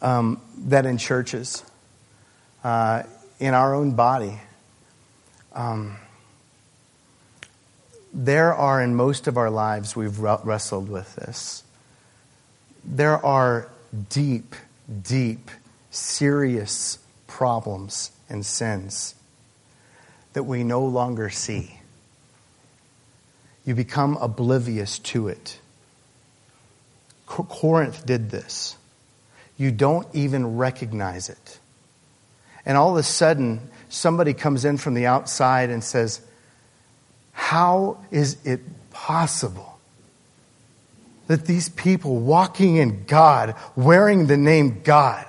um, 0.00 0.40
that 0.66 0.86
in 0.86 0.98
churches, 0.98 1.62
uh, 2.64 3.02
in 3.38 3.54
our 3.54 3.74
own 3.74 3.92
body, 3.92 4.40
um, 5.52 5.96
there 8.12 8.54
are 8.54 8.82
in 8.82 8.94
most 8.94 9.26
of 9.26 9.36
our 9.36 9.50
lives 9.50 9.94
we've 9.94 10.18
wrestled 10.18 10.88
with 10.88 11.14
this. 11.16 11.62
There 12.84 13.24
are 13.24 13.68
deep, 14.08 14.54
deep, 15.02 15.50
serious 15.90 16.98
problems 17.26 18.10
and 18.28 18.44
sins 18.44 19.14
that 20.32 20.44
we 20.44 20.64
no 20.64 20.84
longer 20.84 21.28
see 21.28 21.79
you 23.64 23.74
become 23.74 24.16
oblivious 24.16 24.98
to 24.98 25.28
it. 25.28 25.58
Corinth 27.26 28.04
did 28.04 28.30
this. 28.30 28.76
You 29.56 29.70
don't 29.70 30.06
even 30.14 30.56
recognize 30.56 31.28
it. 31.28 31.58
And 32.66 32.76
all 32.76 32.90
of 32.90 32.96
a 32.96 33.02
sudden, 33.02 33.70
somebody 33.88 34.34
comes 34.34 34.64
in 34.64 34.78
from 34.78 34.94
the 34.94 35.06
outside 35.06 35.70
and 35.70 35.82
says, 35.82 36.20
How 37.32 37.98
is 38.10 38.36
it 38.44 38.60
possible 38.90 39.78
that 41.30 41.46
these 41.46 41.68
people 41.68 42.16
walking 42.16 42.76
in 42.76 43.04
God, 43.04 43.54
wearing 43.76 44.26
the 44.26 44.36
name 44.36 44.80
God, 44.82 45.24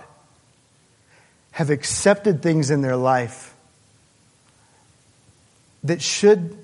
have 1.51 1.69
accepted 1.69 2.41
things 2.41 2.71
in 2.71 2.81
their 2.81 2.95
life 2.95 3.53
that 5.83 6.01
should. 6.01 6.57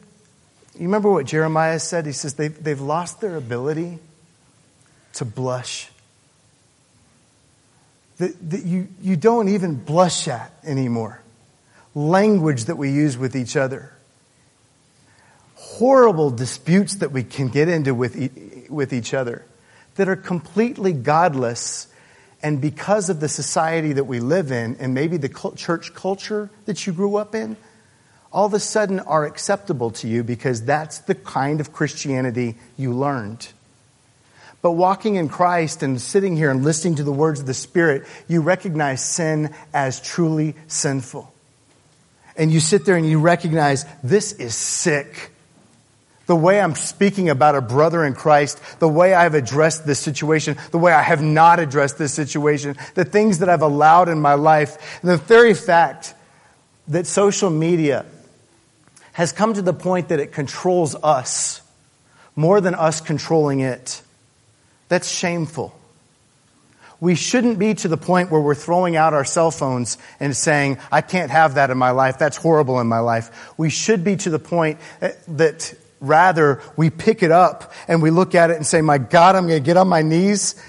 You 0.78 0.84
remember 0.84 1.12
what 1.12 1.26
Jeremiah 1.26 1.80
said? 1.80 2.06
He 2.06 2.12
says 2.12 2.36
they've, 2.36 2.64
they've 2.64 2.80
lost 2.80 3.20
their 3.20 3.36
ability 3.36 4.00
to 5.14 5.26
blush. 5.26 5.90
That, 8.18 8.50
that 8.52 8.64
you, 8.64 8.88
you 9.02 9.16
don't 9.16 9.50
even 9.50 9.76
blush 9.76 10.28
at 10.28 10.52
anymore. 10.64 11.22
Language 11.96 12.66
that 12.66 12.78
we 12.78 12.92
use 12.92 13.18
with 13.18 13.36
each 13.36 13.56
other. 13.56 13.92
Horrible 15.56 16.30
disputes 16.30 16.96
that 16.96 17.12
we 17.12 17.24
can 17.24 17.48
get 17.48 17.70
into 17.70 17.96
with, 17.96 18.16
e- 18.16 18.68
with 18.70 18.94
each 18.94 19.14
other 19.14 19.46
that 19.96 20.08
are 20.08 20.16
completely 20.16 20.94
godless 20.94 21.88
and 22.44 22.62
because 22.62 23.10
of 23.10 23.20
the 23.20 23.28
society 23.28 23.94
that 23.94 24.04
we 24.04 24.20
live 24.20 24.52
in 24.52 24.78
and 24.80 24.94
maybe 24.94 25.18
the 25.18 25.54
church 25.56 25.94
culture 25.96 26.52
that 26.66 26.86
you 26.86 26.94
grew 26.94 27.16
up 27.16 27.34
in, 27.34 27.58
all 28.38 28.46
of 28.46 28.54
a 28.54 28.60
sudden 28.60 29.00
are 29.00 29.26
acceptable 29.26 29.90
to 29.90 30.08
you 30.08 30.24
because 30.24 30.62
that's 30.62 31.00
the 31.00 31.16
kind 31.16 31.60
of 31.60 31.74
Christianity 31.74 32.54
you 32.78 32.94
learned. 32.94 33.48
But 34.62 34.74
walking 34.74 35.16
in 35.16 35.28
Christ 35.28 35.82
and 35.82 36.00
sitting 36.00 36.36
here 36.38 36.52
and 36.52 36.64
listening 36.64 36.98
to 36.98 37.04
the 37.04 37.12
words 37.12 37.40
of 37.40 37.48
the 37.48 37.56
Spirit, 37.56 38.04
you 38.28 38.42
recognize 38.42 39.04
sin 39.04 39.56
as 39.74 40.00
truly 40.00 40.54
sinful. 40.68 41.34
And 42.36 42.54
you 42.54 42.60
sit 42.60 42.86
there 42.86 42.96
and 42.96 43.10
you 43.10 43.20
recognize 43.20 43.88
this 44.04 44.34
is 44.34 44.54
sick. 44.54 45.32
The 46.28 46.36
way 46.36 46.62
I'm 46.62 46.76
speaking 46.76 47.30
about 47.30 47.56
a 47.56 47.62
brother 47.62 48.06
in 48.06 48.14
Christ, 48.14 48.62
the 48.78 48.88
way 48.88 49.16
I've 49.16 49.34
addressed 49.34 49.88
this 49.88 49.98
situation, 49.98 50.58
the 50.70 50.78
way 50.78 50.92
I 50.92 51.02
have 51.02 51.24
not 51.24 51.60
addressed 51.60 51.98
this 51.98 52.14
situation, 52.14 52.78
the 52.94 53.04
things 53.04 53.40
that 53.40 53.50
I've 53.50 53.64
allowed 53.64 54.10
in 54.10 54.22
my 54.22 54.36
life, 54.36 55.02
and 55.02 55.10
the 55.10 55.18
very 55.18 55.56
fact 55.56 56.14
that 56.90 57.08
social 57.08 57.50
media 57.50 58.06
has 59.18 59.32
come 59.32 59.52
to 59.52 59.64
the 59.64 59.74
point 59.74 60.10
that 60.10 60.20
it 60.20 60.32
controls 60.32 60.94
us 60.94 61.64
more 62.36 62.62
than 62.62 62.76
us 62.76 63.02
controlling 63.02 63.62
it. 63.62 64.04
That's 64.90 65.10
shameful. 65.10 65.76
We 67.00 67.16
shouldn't 67.16 67.58
be 67.58 67.74
to 67.74 67.88
the 67.88 67.98
point 67.98 68.30
where 68.30 68.40
we're 68.40 68.54
throwing 68.54 68.96
out 68.96 69.16
our 69.16 69.26
cell 69.26 69.50
phones 69.50 69.98
and 70.20 70.38
saying, 70.38 70.78
I 70.92 71.02
can't 71.02 71.32
have 71.32 71.56
that 71.56 71.72
in 71.72 71.80
my 71.80 71.90
life. 71.92 72.20
That's 72.20 72.38
horrible 72.38 72.80
in 72.80 72.86
my 72.86 73.00
life. 73.00 73.56
We 73.58 73.72
should 73.72 74.04
be 74.04 74.18
to 74.18 74.30
the 74.30 74.38
point 74.38 74.80
eh, 75.02 75.14
that 75.30 75.74
rather 76.00 76.62
we 76.76 76.92
pick 76.92 77.24
it 77.24 77.32
up 77.32 77.74
and 77.88 78.04
we 78.04 78.12
look 78.12 78.36
at 78.36 78.52
it 78.52 78.58
and 78.58 78.68
say, 78.68 78.82
my 78.82 79.00
God, 79.00 79.36
I'm 79.36 79.48
going 79.48 79.60
to 79.60 79.66
get 79.66 79.78
on 79.78 79.88
my 79.88 80.04
knees. 80.04 80.64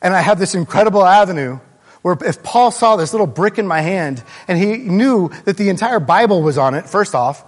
And 0.00 0.14
I 0.14 0.22
have 0.22 0.38
this 0.38 0.54
incredible 0.54 1.04
avenue 1.04 1.58
where 2.00 2.16
if 2.24 2.42
Paul 2.42 2.70
saw 2.70 2.96
this 2.96 3.12
little 3.12 3.26
brick 3.26 3.58
in 3.58 3.66
my 3.66 3.82
hand 3.82 4.24
and 4.48 4.56
he 4.56 4.78
knew 4.78 5.28
that 5.44 5.58
the 5.58 5.68
entire 5.68 6.00
Bible 6.00 6.40
was 6.40 6.56
on 6.56 6.72
it, 6.72 6.88
first 6.88 7.14
off, 7.14 7.44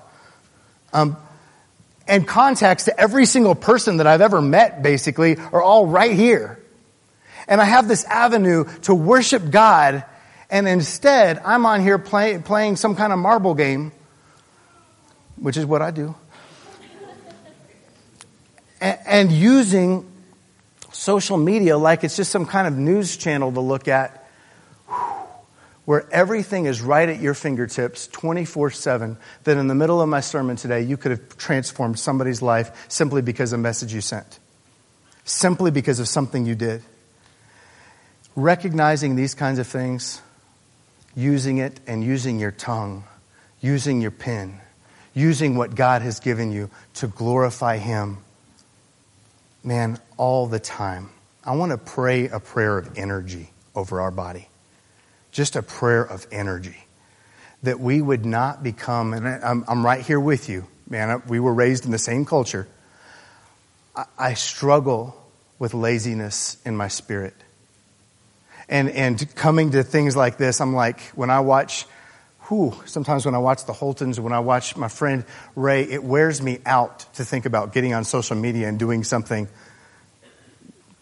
um, 0.97 1.17
and 2.09 2.27
contacts 2.27 2.85
to 2.85 2.99
every 2.99 3.27
single 3.27 3.55
person 3.55 3.99
that 3.99 4.07
I've 4.07 4.23
ever 4.23 4.41
met, 4.41 4.83
basically, 4.83 5.37
are 5.37 5.63
all 5.63 5.87
right 5.87 6.13
here. 6.13 6.59
And 7.47 7.61
I 7.61 7.65
have 7.65 7.87
this 7.87 8.05
avenue 8.05 8.65
to 8.83 8.95
worship 8.95 9.51
God, 9.51 10.05
and 10.49 10.67
instead, 10.67 11.39
I'm 11.45 11.67
on 11.67 11.83
here 11.83 11.99
play, 11.99 12.39
playing 12.39 12.77
some 12.77 12.97
kind 12.97 13.13
of 13.13 13.19
marble 13.19 13.55
game, 13.55 13.93
which 15.37 15.59
is 15.59 15.67
what 15.67 15.83
I 15.83 15.91
do, 15.91 16.15
and, 18.81 18.99
and 19.07 19.33
using 19.33 20.11
social 20.93 21.37
media 21.37 21.77
like 21.77 22.05
it's 22.05 22.17
just 22.17 22.31
some 22.33 22.47
kind 22.47 22.67
of 22.67 22.75
news 22.75 23.19
channel 23.19 23.53
to 23.53 23.61
look 23.61 23.87
at 23.87 24.27
where 25.87 26.05
everything 26.13 26.67
is 26.67 26.83
right 26.83 27.09
at 27.09 27.21
your 27.21 27.33
fingertips 27.33 28.09
24 28.09 28.73
7, 28.73 29.17
that 29.45 29.57
in 29.57 29.69
the 29.69 29.75
middle 29.75 30.03
of 30.03 30.09
my 30.09 30.21
sermon 30.21 30.57
today, 30.57 30.83
you 30.83 30.97
could 30.97 31.13
have 31.13 31.39
transformed 31.39 31.99
somebody's 31.99 32.43
life 32.43 32.87
simply 32.91 33.23
because 33.23 33.53
of 33.53 33.61
a 33.61 33.63
message 33.63 33.95
you 33.95 34.01
sent, 34.01 34.41
simply 35.25 35.71
because 35.71 36.01
of 36.01 36.09
something 36.09 36.45
you 36.45 36.57
did. 36.57 36.83
Recognizing 38.35 39.15
these 39.15 39.35
kinds 39.35 39.59
of 39.59 39.67
things, 39.67 40.21
using 41.15 41.59
it 41.59 41.79
and 41.87 42.05
using 42.05 42.41
your 42.41 42.51
tongue, 42.51 43.05
using 43.61 44.01
your 44.03 44.11
pen, 44.11 44.61
using 45.15 45.57
what 45.57 45.77
God 45.77 46.03
has 46.03 46.19
given 46.19 46.51
you 46.51 46.69
to 46.95 47.07
glorify 47.07 47.79
Him, 47.79 48.19
man, 49.63 50.01
all 50.17 50.49
the 50.49 50.59
time. 50.59 51.11
I 51.45 51.55
want 51.55 51.71
to 51.71 51.79
pray 51.79 52.27
a 52.27 52.41
prayer 52.41 52.77
of 52.77 52.99
energy 52.99 53.51
over 53.77 54.01
our 54.01 54.11
body 54.11 54.49
just 55.37 55.55
a 55.55 55.63
prayer 55.63 56.03
of 56.03 56.27
energy. 56.33 56.79
That 57.63 57.79
we 57.79 58.01
would 58.01 58.25
not 58.25 58.63
become, 58.63 59.13
and 59.13 59.29
I'm, 59.29 59.65
I'm 59.69 59.85
right 59.85 60.01
here 60.01 60.19
with 60.19 60.49
you, 60.49 60.67
man. 60.89 61.23
We 61.29 61.41
were 61.41 61.53
raised 61.53 61.85
in 61.85 61.91
the 61.91 61.99
same 61.99 62.25
culture. 62.25 62.67
I, 63.95 64.05
I 64.19 64.35
struggle 64.35 65.15
with 65.59 65.75
laziness 65.75 66.57
in 66.65 66.75
my 66.75 66.89
spirit. 66.89 67.35
And, 68.69 68.89
and 68.91 69.35
coming 69.37 69.73
to 69.73 69.83
things 69.83 70.17
like 70.17 70.39
this, 70.39 70.61
I'm 70.61 70.75
like, 70.75 71.01
when 71.15 71.29
I 71.29 71.41
watch, 71.41 71.85
whew, 72.49 72.75
sometimes 72.87 73.27
when 73.27 73.35
I 73.35 73.39
watch 73.39 73.67
the 73.67 73.75
Holtons, 73.75 74.19
when 74.19 74.33
I 74.33 74.41
watch 74.41 74.75
my 74.75 74.89
friend 74.89 75.25
Ray, 75.55 75.83
it 75.83 76.03
wears 76.03 76.41
me 76.41 76.61
out 76.65 77.01
to 77.15 77.27
think 77.27 77.45
about 77.45 77.75
getting 77.75 77.93
on 77.93 78.05
social 78.05 78.37
media 78.37 78.69
and 78.69 78.79
doing 78.79 79.05
something 79.05 79.49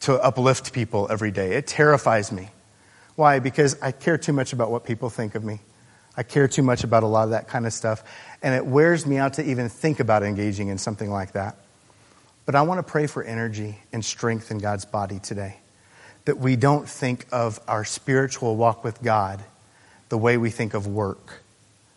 to 0.01 0.15
uplift 0.15 0.73
people 0.73 1.07
every 1.09 1.31
day. 1.31 1.53
It 1.53 1.69
terrifies 1.69 2.33
me. 2.33 2.49
Why? 3.17 3.39
Because 3.39 3.81
I 3.81 3.93
care 3.93 4.19
too 4.19 4.33
much 4.33 4.53
about 4.53 4.71
what 4.71 4.85
people 4.85 5.11
think 5.11 5.35
of 5.35 5.45
me. 5.45 5.61
I 6.17 6.23
care 6.23 6.49
too 6.49 6.63
much 6.63 6.85
about 6.85 7.03
a 7.03 7.07
lot 7.07 7.25
of 7.25 7.31
that 7.31 7.49
kind 7.49 7.67
of 7.67 7.73
stuff. 7.73 8.05
And 8.43 8.55
it 8.55 8.65
wears 8.65 9.07
me 9.07 9.19
out 9.19 9.35
to 9.35 9.45
even 9.45 9.69
think 9.69 10.01
about 10.01 10.23
engaging 10.23 10.69
in 10.69 10.79
something 10.79 11.11
like 11.11 11.33
that. 11.33 11.57
But 12.47 12.55
I 12.55 12.63
want 12.63 12.79
to 12.79 12.91
pray 12.91 13.07
for 13.07 13.23
energy 13.23 13.79
and 13.93 14.05
strength 14.05 14.51
in 14.51 14.59
God's 14.59 14.85
body 14.85 15.19
today. 15.19 15.57
That 16.27 16.39
we 16.39 16.57
don't 16.57 16.89
think 16.89 17.27
of 17.33 17.61
our 17.69 17.85
spiritual 17.85 18.57
walk 18.57 18.85
with 18.85 19.03
God 19.03 19.43
the 20.09 20.19
way 20.19 20.37
we 20.37 20.51
think 20.51 20.75
of 20.75 20.87
work 20.87 21.43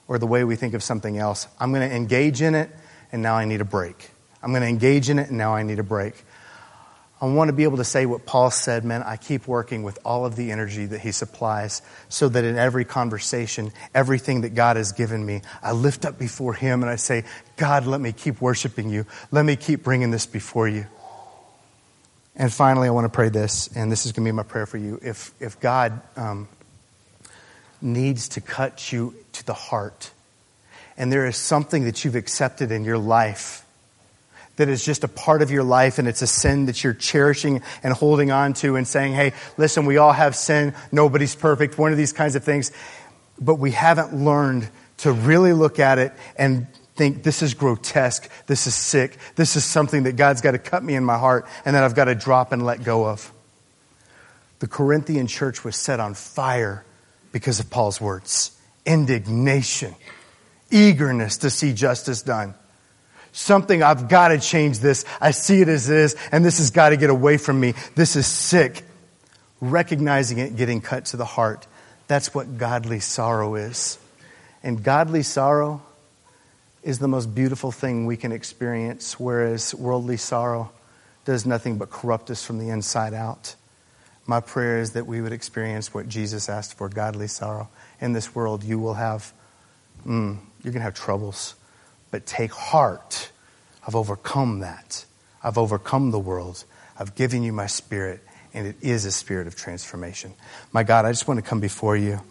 or 0.08 0.18
the 0.18 0.28
way 0.28 0.44
we 0.44 0.56
think 0.56 0.74
of 0.74 0.82
something 0.82 1.18
else. 1.18 1.48
I'm 1.60 1.72
going 1.72 1.88
to 1.88 1.96
engage 1.96 2.42
in 2.42 2.56
it, 2.56 2.70
and 3.12 3.22
now 3.22 3.36
I 3.36 3.46
need 3.46 3.62
a 3.62 3.66
break. 3.66 4.10
I'm 4.42 4.52
going 4.52 4.62
to 4.62 4.68
engage 4.68 5.10
in 5.10 5.20
it, 5.20 5.30
and 5.30 5.38
now 5.38 5.56
I 5.56 5.64
need 5.64 5.80
a 5.80 5.84
break. 5.84 6.14
I 7.20 7.26
want 7.26 7.50
to 7.50 7.54
be 7.54 7.64
able 7.64 7.78
to 7.78 7.84
say 7.84 8.06
what 8.06 8.28
Paul 8.28 8.52
said, 8.52 8.86
man, 8.86 9.02
I 9.02 9.18
keep 9.18 9.48
working 9.48 9.82
with 9.82 9.98
all 10.06 10.26
of 10.26 10.36
the 10.36 10.52
energy 10.52 10.86
that 10.86 11.00
he 11.00 11.12
supplies 11.12 11.82
so 12.10 12.30
that 12.30 12.44
in 12.44 12.58
every 12.58 12.86
conversation, 12.86 13.72
everything 13.96 14.42
that 14.42 14.54
God 14.54 14.78
has 14.78 14.92
given 14.92 15.26
me, 15.26 15.42
I 15.64 15.72
lift 15.72 16.06
up 16.06 16.20
before 16.20 16.54
him 16.54 16.84
and 16.84 16.92
I 16.92 16.96
say, 16.96 17.26
God, 17.56 17.88
let 17.88 18.00
me 18.00 18.12
keep 18.12 18.40
worshiping 18.40 18.92
you. 18.92 19.08
Let 19.32 19.46
me 19.46 19.56
keep 19.56 19.84
bringing 19.84 20.12
this 20.12 20.28
before 20.28 20.68
you. 20.68 20.86
And 22.36 22.54
finally, 22.54 22.88
I 22.88 22.92
want 22.92 23.06
to 23.06 23.10
pray 23.10 23.30
this, 23.30 23.68
and 23.76 23.92
this 23.92 24.06
is 24.06 24.12
going 24.12 24.24
to 24.24 24.32
be 24.32 24.36
my 24.36 24.44
prayer 24.44 24.68
for 24.68 24.78
you. 24.78 25.00
If, 25.02 25.34
if 25.40 25.60
God 25.60 26.00
um, 26.16 26.48
needs 27.82 28.30
to 28.30 28.42
cut 28.42 28.92
you 28.92 29.16
to 29.34 29.44
the 29.44 29.56
heart, 29.56 30.12
and 30.98 31.12
there 31.12 31.26
is 31.26 31.36
something 31.36 31.86
that 31.86 32.06
you've 32.06 32.16
accepted 32.16 32.72
in 32.72 32.84
your 32.84 33.00
life, 33.00 33.66
that 34.58 34.70
is 34.70 34.84
just 34.84 35.04
a 35.04 35.08
part 35.08 35.42
of 35.42 35.50
your 35.50 35.64
life 35.64 36.00
and 36.00 36.08
it's 36.08 36.22
a 36.22 36.28
sin 36.28 36.66
that 36.66 36.84
you're 36.84 36.94
cherishing 36.94 37.62
and 37.84 37.94
holding 37.94 38.32
on 38.32 38.54
to 38.54 38.76
and 38.76 38.88
saying, 38.88 39.14
hey, 39.14 39.34
listen, 39.56 39.86
we 39.86 39.98
all 39.98 40.12
have 40.12 40.36
sin. 40.36 40.74
Nobody's 40.92 41.36
perfect. 41.36 41.78
One 41.78 41.92
of 41.92 41.98
these 41.98 42.12
kinds 42.12 42.36
of 42.36 42.44
things. 42.44 42.72
But 43.40 43.56
we 43.56 43.72
haven't 43.72 44.16
learned 44.16 44.68
to 44.98 45.12
really 45.12 45.54
look 45.54 45.80
at 45.80 46.00
it 46.00 46.12
and 46.36 46.68
think 46.96 47.22
this 47.22 47.44
is 47.44 47.54
grotesque. 47.54 48.30
This 48.48 48.66
is 48.66 48.74
sick. 48.74 49.18
This 49.36 49.56
is 49.56 49.64
something 49.64 50.04
that 50.04 50.16
God's 50.16 50.42
got 50.42 50.52
to 50.52 50.60
cut 50.60 50.84
me 50.84 50.96
in 50.96 51.06
my 51.06 51.20
heart 51.20 51.48
and 51.64 51.76
that 51.76 51.84
I've 51.84 51.96
got 51.96 52.06
to 52.06 52.16
drop 52.16 52.52
and 52.52 52.66
let 52.66 52.84
go 52.84 53.06
of. 53.06 53.32
The 54.60 54.68
Corinthian 54.68 55.28
church 55.28 55.64
was 55.64 55.76
set 55.76 56.00
on 56.00 56.16
fire 56.16 56.84
because 57.32 57.60
of 57.60 57.70
Paul's 57.70 58.02
words 58.02 58.52
indignation, 58.88 59.94
eagerness 60.72 61.38
to 61.40 61.50
see 61.50 61.74
justice 61.74 62.22
done 62.22 62.56
something, 63.38 63.84
I've 63.84 64.10
got 64.10 64.30
to 64.30 64.40
change 64.40 64.80
this. 64.80 65.06
I 65.22 65.32
see 65.32 65.62
it 65.62 65.70
as 65.70 65.90
it 65.90 65.98
is, 65.98 66.16
and 66.32 66.44
this 66.44 66.58
has 66.58 66.72
got 66.72 66.90
to 66.90 66.98
get 66.98 67.10
away 67.10 67.38
from 67.38 67.60
me. 67.60 67.74
This 67.96 68.16
is 68.16 68.28
sick. 68.28 68.84
Recognizing 69.62 70.40
it, 70.40 70.56
getting 70.56 70.82
cut 70.82 71.06
to 71.06 71.18
the 71.18 71.26
heart. 71.26 71.68
That's 72.08 72.34
what 72.34 72.58
godly 72.58 73.00
sorrow 73.00 73.56
is. 73.56 73.98
And 74.64 74.84
godly 74.84 75.24
sorrow 75.24 75.82
is 76.84 77.00
the 77.00 77.08
most 77.08 77.34
beautiful 77.34 77.72
thing 77.72 78.06
we 78.06 78.18
can 78.18 78.32
experience, 78.32 79.20
whereas 79.20 79.74
worldly 79.76 80.18
sorrow 80.18 80.72
does 81.26 81.46
nothing 81.46 81.78
but 81.78 81.90
corrupt 81.90 82.30
us 82.30 82.44
from 82.44 82.60
the 82.60 82.70
inside 82.70 83.14
out. 83.14 83.56
My 84.26 84.40
prayer 84.40 84.80
is 84.80 84.92
that 84.92 85.06
we 85.06 85.22
would 85.22 85.32
experience 85.32 85.94
what 85.94 86.08
Jesus 86.10 86.50
asked 86.50 86.78
for 86.78 86.90
godly 86.90 87.28
sorrow. 87.28 87.70
In 88.00 88.14
this 88.14 88.36
world, 88.36 88.64
you 88.64 88.80
will 88.80 88.94
have, 88.94 89.34
mm, 90.06 90.38
you're 90.64 90.74
going 90.74 90.82
to 90.82 90.82
have 90.82 90.96
troubles. 90.96 91.56
But 92.12 92.26
take 92.26 92.52
heart. 92.52 93.32
I've 93.86 93.96
overcome 93.96 94.60
that. 94.60 95.06
I've 95.44 95.58
overcome 95.58 96.12
the 96.12 96.20
world. 96.20 96.64
I've 97.00 97.16
given 97.16 97.44
you 97.44 97.54
my 97.54 97.68
spirit, 97.68 98.22
and 98.54 98.68
it 98.68 98.76
is 98.82 99.06
a 99.06 99.12
spirit 99.12 99.48
of 99.48 99.56
transformation. 99.56 100.34
My 100.72 100.84
God, 100.84 101.06
I 101.06 101.12
just 101.12 101.28
want 101.28 101.38
to 101.38 101.48
come 101.48 101.60
before 101.60 101.96
you. 101.96 102.22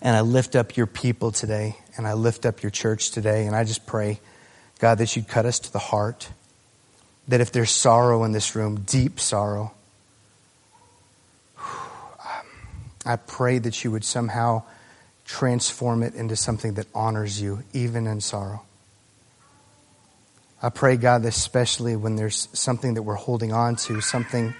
And 0.00 0.16
I 0.16 0.20
lift 0.20 0.54
up 0.54 0.76
your 0.76 0.86
people 0.86 1.32
today, 1.32 1.76
and 1.96 2.06
I 2.06 2.12
lift 2.12 2.46
up 2.46 2.62
your 2.62 2.70
church 2.70 3.10
today, 3.10 3.46
and 3.46 3.56
I 3.56 3.64
just 3.64 3.86
pray, 3.86 4.20
God, 4.78 4.98
that 4.98 5.16
you'd 5.16 5.26
cut 5.26 5.44
us 5.44 5.58
to 5.60 5.72
the 5.72 5.80
heart. 5.80 6.30
That 7.26 7.40
if 7.40 7.50
there's 7.50 7.70
sorrow 7.70 8.24
in 8.24 8.32
this 8.32 8.54
room, 8.54 8.82
deep 8.82 9.18
sorrow, 9.18 9.72
I 13.04 13.16
pray 13.16 13.58
that 13.58 13.82
you 13.84 13.90
would 13.90 14.04
somehow 14.04 14.62
transform 15.28 16.02
it 16.02 16.14
into 16.14 16.34
something 16.34 16.74
that 16.74 16.86
honors 16.94 17.40
you, 17.40 17.62
even 17.74 18.06
in 18.06 18.20
sorrow. 18.20 18.62
I 20.60 20.70
pray, 20.70 20.96
God, 20.96 21.24
especially 21.26 21.94
when 21.94 22.16
there's 22.16 22.48
something 22.52 22.94
that 22.94 23.02
we're 23.02 23.14
holding 23.14 23.52
on 23.52 23.76
to, 23.76 24.00
something, 24.00 24.54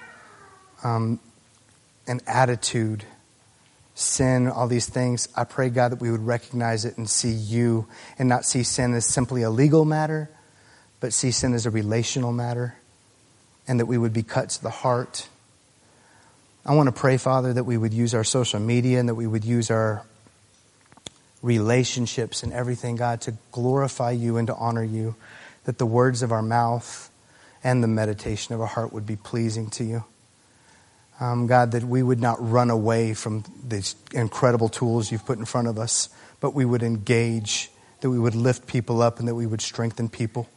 um, 0.84 1.18
an 2.06 2.20
attitude, 2.26 3.02
sin, 3.94 4.46
all 4.46 4.68
these 4.68 4.88
things. 4.88 5.28
I 5.34 5.44
pray, 5.44 5.70
God, 5.70 5.92
that 5.92 6.00
we 6.00 6.10
would 6.10 6.24
recognize 6.24 6.84
it 6.84 6.98
and 6.98 7.08
see 7.08 7.32
you 7.32 7.88
and 8.18 8.28
not 8.28 8.44
see 8.44 8.62
sin 8.62 8.92
as 8.94 9.06
simply 9.06 9.42
a 9.42 9.50
legal 9.50 9.86
matter, 9.86 10.30
but 11.00 11.14
see 11.14 11.30
sin 11.30 11.54
as 11.54 11.64
a 11.64 11.70
relational 11.70 12.32
matter, 12.32 12.76
and 13.66 13.80
that 13.80 13.86
we 13.86 13.96
would 13.96 14.12
be 14.12 14.22
cut 14.22 14.50
to 14.50 14.62
the 14.62 14.70
heart. 14.70 15.28
I 16.66 16.74
want 16.74 16.88
to 16.88 16.92
pray, 16.92 17.16
Father, 17.16 17.54
that 17.54 17.64
we 17.64 17.78
would 17.78 17.94
use 17.94 18.14
our 18.14 18.22
social 18.22 18.60
media 18.60 19.00
and 19.00 19.08
that 19.08 19.14
we 19.14 19.26
would 19.26 19.44
use 19.44 19.70
our 19.70 20.04
relationships 21.43 22.43
and 22.43 22.53
everything, 22.53 22.97
God, 22.97 23.20
to 23.22 23.34
glorify 23.53 24.11
you 24.11 24.36
and 24.36 24.47
to 24.49 24.55
honor 24.55 24.84
you 24.84 25.14
that 25.64 25.78
the 25.78 25.86
words 25.86 26.22
of 26.22 26.32
our 26.32 26.43
mouth 26.43 27.11
and 27.62 27.82
the 27.82 27.89
meditation 27.89 28.55
of 28.55 28.61
our 28.61 28.66
heart 28.66 28.93
would 28.93 29.07
be 29.07 29.16
pleasing 29.16 29.68
to 29.70 29.84
you. 29.84 30.05
Um, 31.20 31.47
God, 31.47 31.72
that 31.72 31.84
we 31.84 32.03
would 32.03 32.20
not 32.20 32.36
run 32.41 32.70
away 32.70 33.12
from 33.12 33.45
these 33.66 33.97
incredible 34.12 34.68
tools 34.68 35.11
you've 35.11 35.26
put 35.26 35.39
in 35.39 35.45
front 35.45 35.66
of 35.66 35.78
us, 35.78 36.09
but 36.41 36.55
we 36.55 36.64
would 36.64 36.82
engage, 36.82 37.70
that 38.01 38.11
we 38.11 38.18
would 38.18 38.36
lift 38.36 38.66
people 38.66 39.03
up, 39.03 39.18
and 39.18 39.26
that 39.26 39.34
we 39.34 39.47
would 39.47 39.61
strengthen 39.61 40.09
people, 40.09 40.49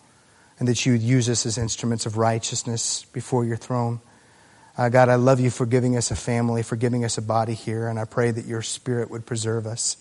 and 0.60 0.68
that 0.68 0.86
you 0.86 0.92
would 0.92 1.02
use 1.02 1.28
us 1.28 1.46
as 1.46 1.58
instruments 1.58 2.06
of 2.06 2.18
righteousness 2.18 3.06
before 3.12 3.44
your 3.44 3.58
throne. 3.58 4.00
Uh, 4.78 4.90
God, 4.90 5.10
I 5.10 5.16
love 5.16 5.40
you 5.40 5.50
for 5.50 5.66
giving 5.66 5.98
us 5.98 6.12
a 6.12 6.16
family, 6.16 6.64
for 6.64 6.76
giving 6.76 7.04
us 7.04 7.18
a 7.18 7.22
body 7.22 7.56
here, 7.56 7.88
and 7.88 8.00
I 8.00 8.06
pray 8.06 8.32
that 8.32 8.46
your 8.46 8.62
spirit 8.62 9.10
would 9.10 9.26
preserve 9.26 9.66
us, 9.66 9.98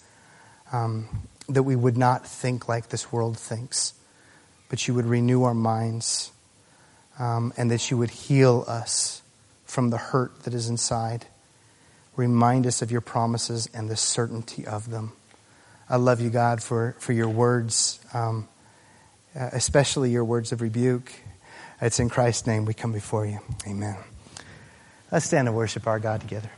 um, 0.72 1.26
that 1.48 1.62
we 1.62 1.76
would 1.76 1.96
not 1.96 2.26
think 2.26 2.68
like 2.68 2.88
this 2.88 3.12
world 3.12 3.36
thinks 3.36 3.94
but 4.70 4.86
you 4.86 4.94
would 4.94 5.04
renew 5.04 5.42
our 5.42 5.52
minds 5.52 6.32
um, 7.18 7.52
and 7.58 7.70
that 7.70 7.90
you 7.90 7.98
would 7.98 8.10
heal 8.10 8.64
us 8.66 9.20
from 9.66 9.90
the 9.90 9.98
hurt 9.98 10.44
that 10.44 10.54
is 10.54 10.68
inside. 10.68 11.26
Remind 12.16 12.66
us 12.66 12.80
of 12.80 12.90
your 12.90 13.02
promises 13.02 13.68
and 13.74 13.90
the 13.90 13.96
certainty 13.96 14.66
of 14.66 14.88
them. 14.90 15.12
I 15.88 15.96
love 15.96 16.20
you, 16.20 16.30
God, 16.30 16.62
for, 16.62 16.94
for 16.98 17.12
your 17.12 17.28
words, 17.28 17.98
um, 18.14 18.48
uh, 19.38 19.50
especially 19.52 20.10
your 20.10 20.24
words 20.24 20.52
of 20.52 20.62
rebuke. 20.62 21.12
It's 21.82 21.98
in 21.98 22.08
Christ's 22.08 22.46
name 22.46 22.64
we 22.64 22.74
come 22.74 22.92
before 22.92 23.26
you. 23.26 23.40
Amen. 23.66 23.96
Let's 25.10 25.26
stand 25.26 25.48
and 25.48 25.56
worship 25.56 25.88
our 25.88 25.98
God 25.98 26.20
together. 26.20 26.50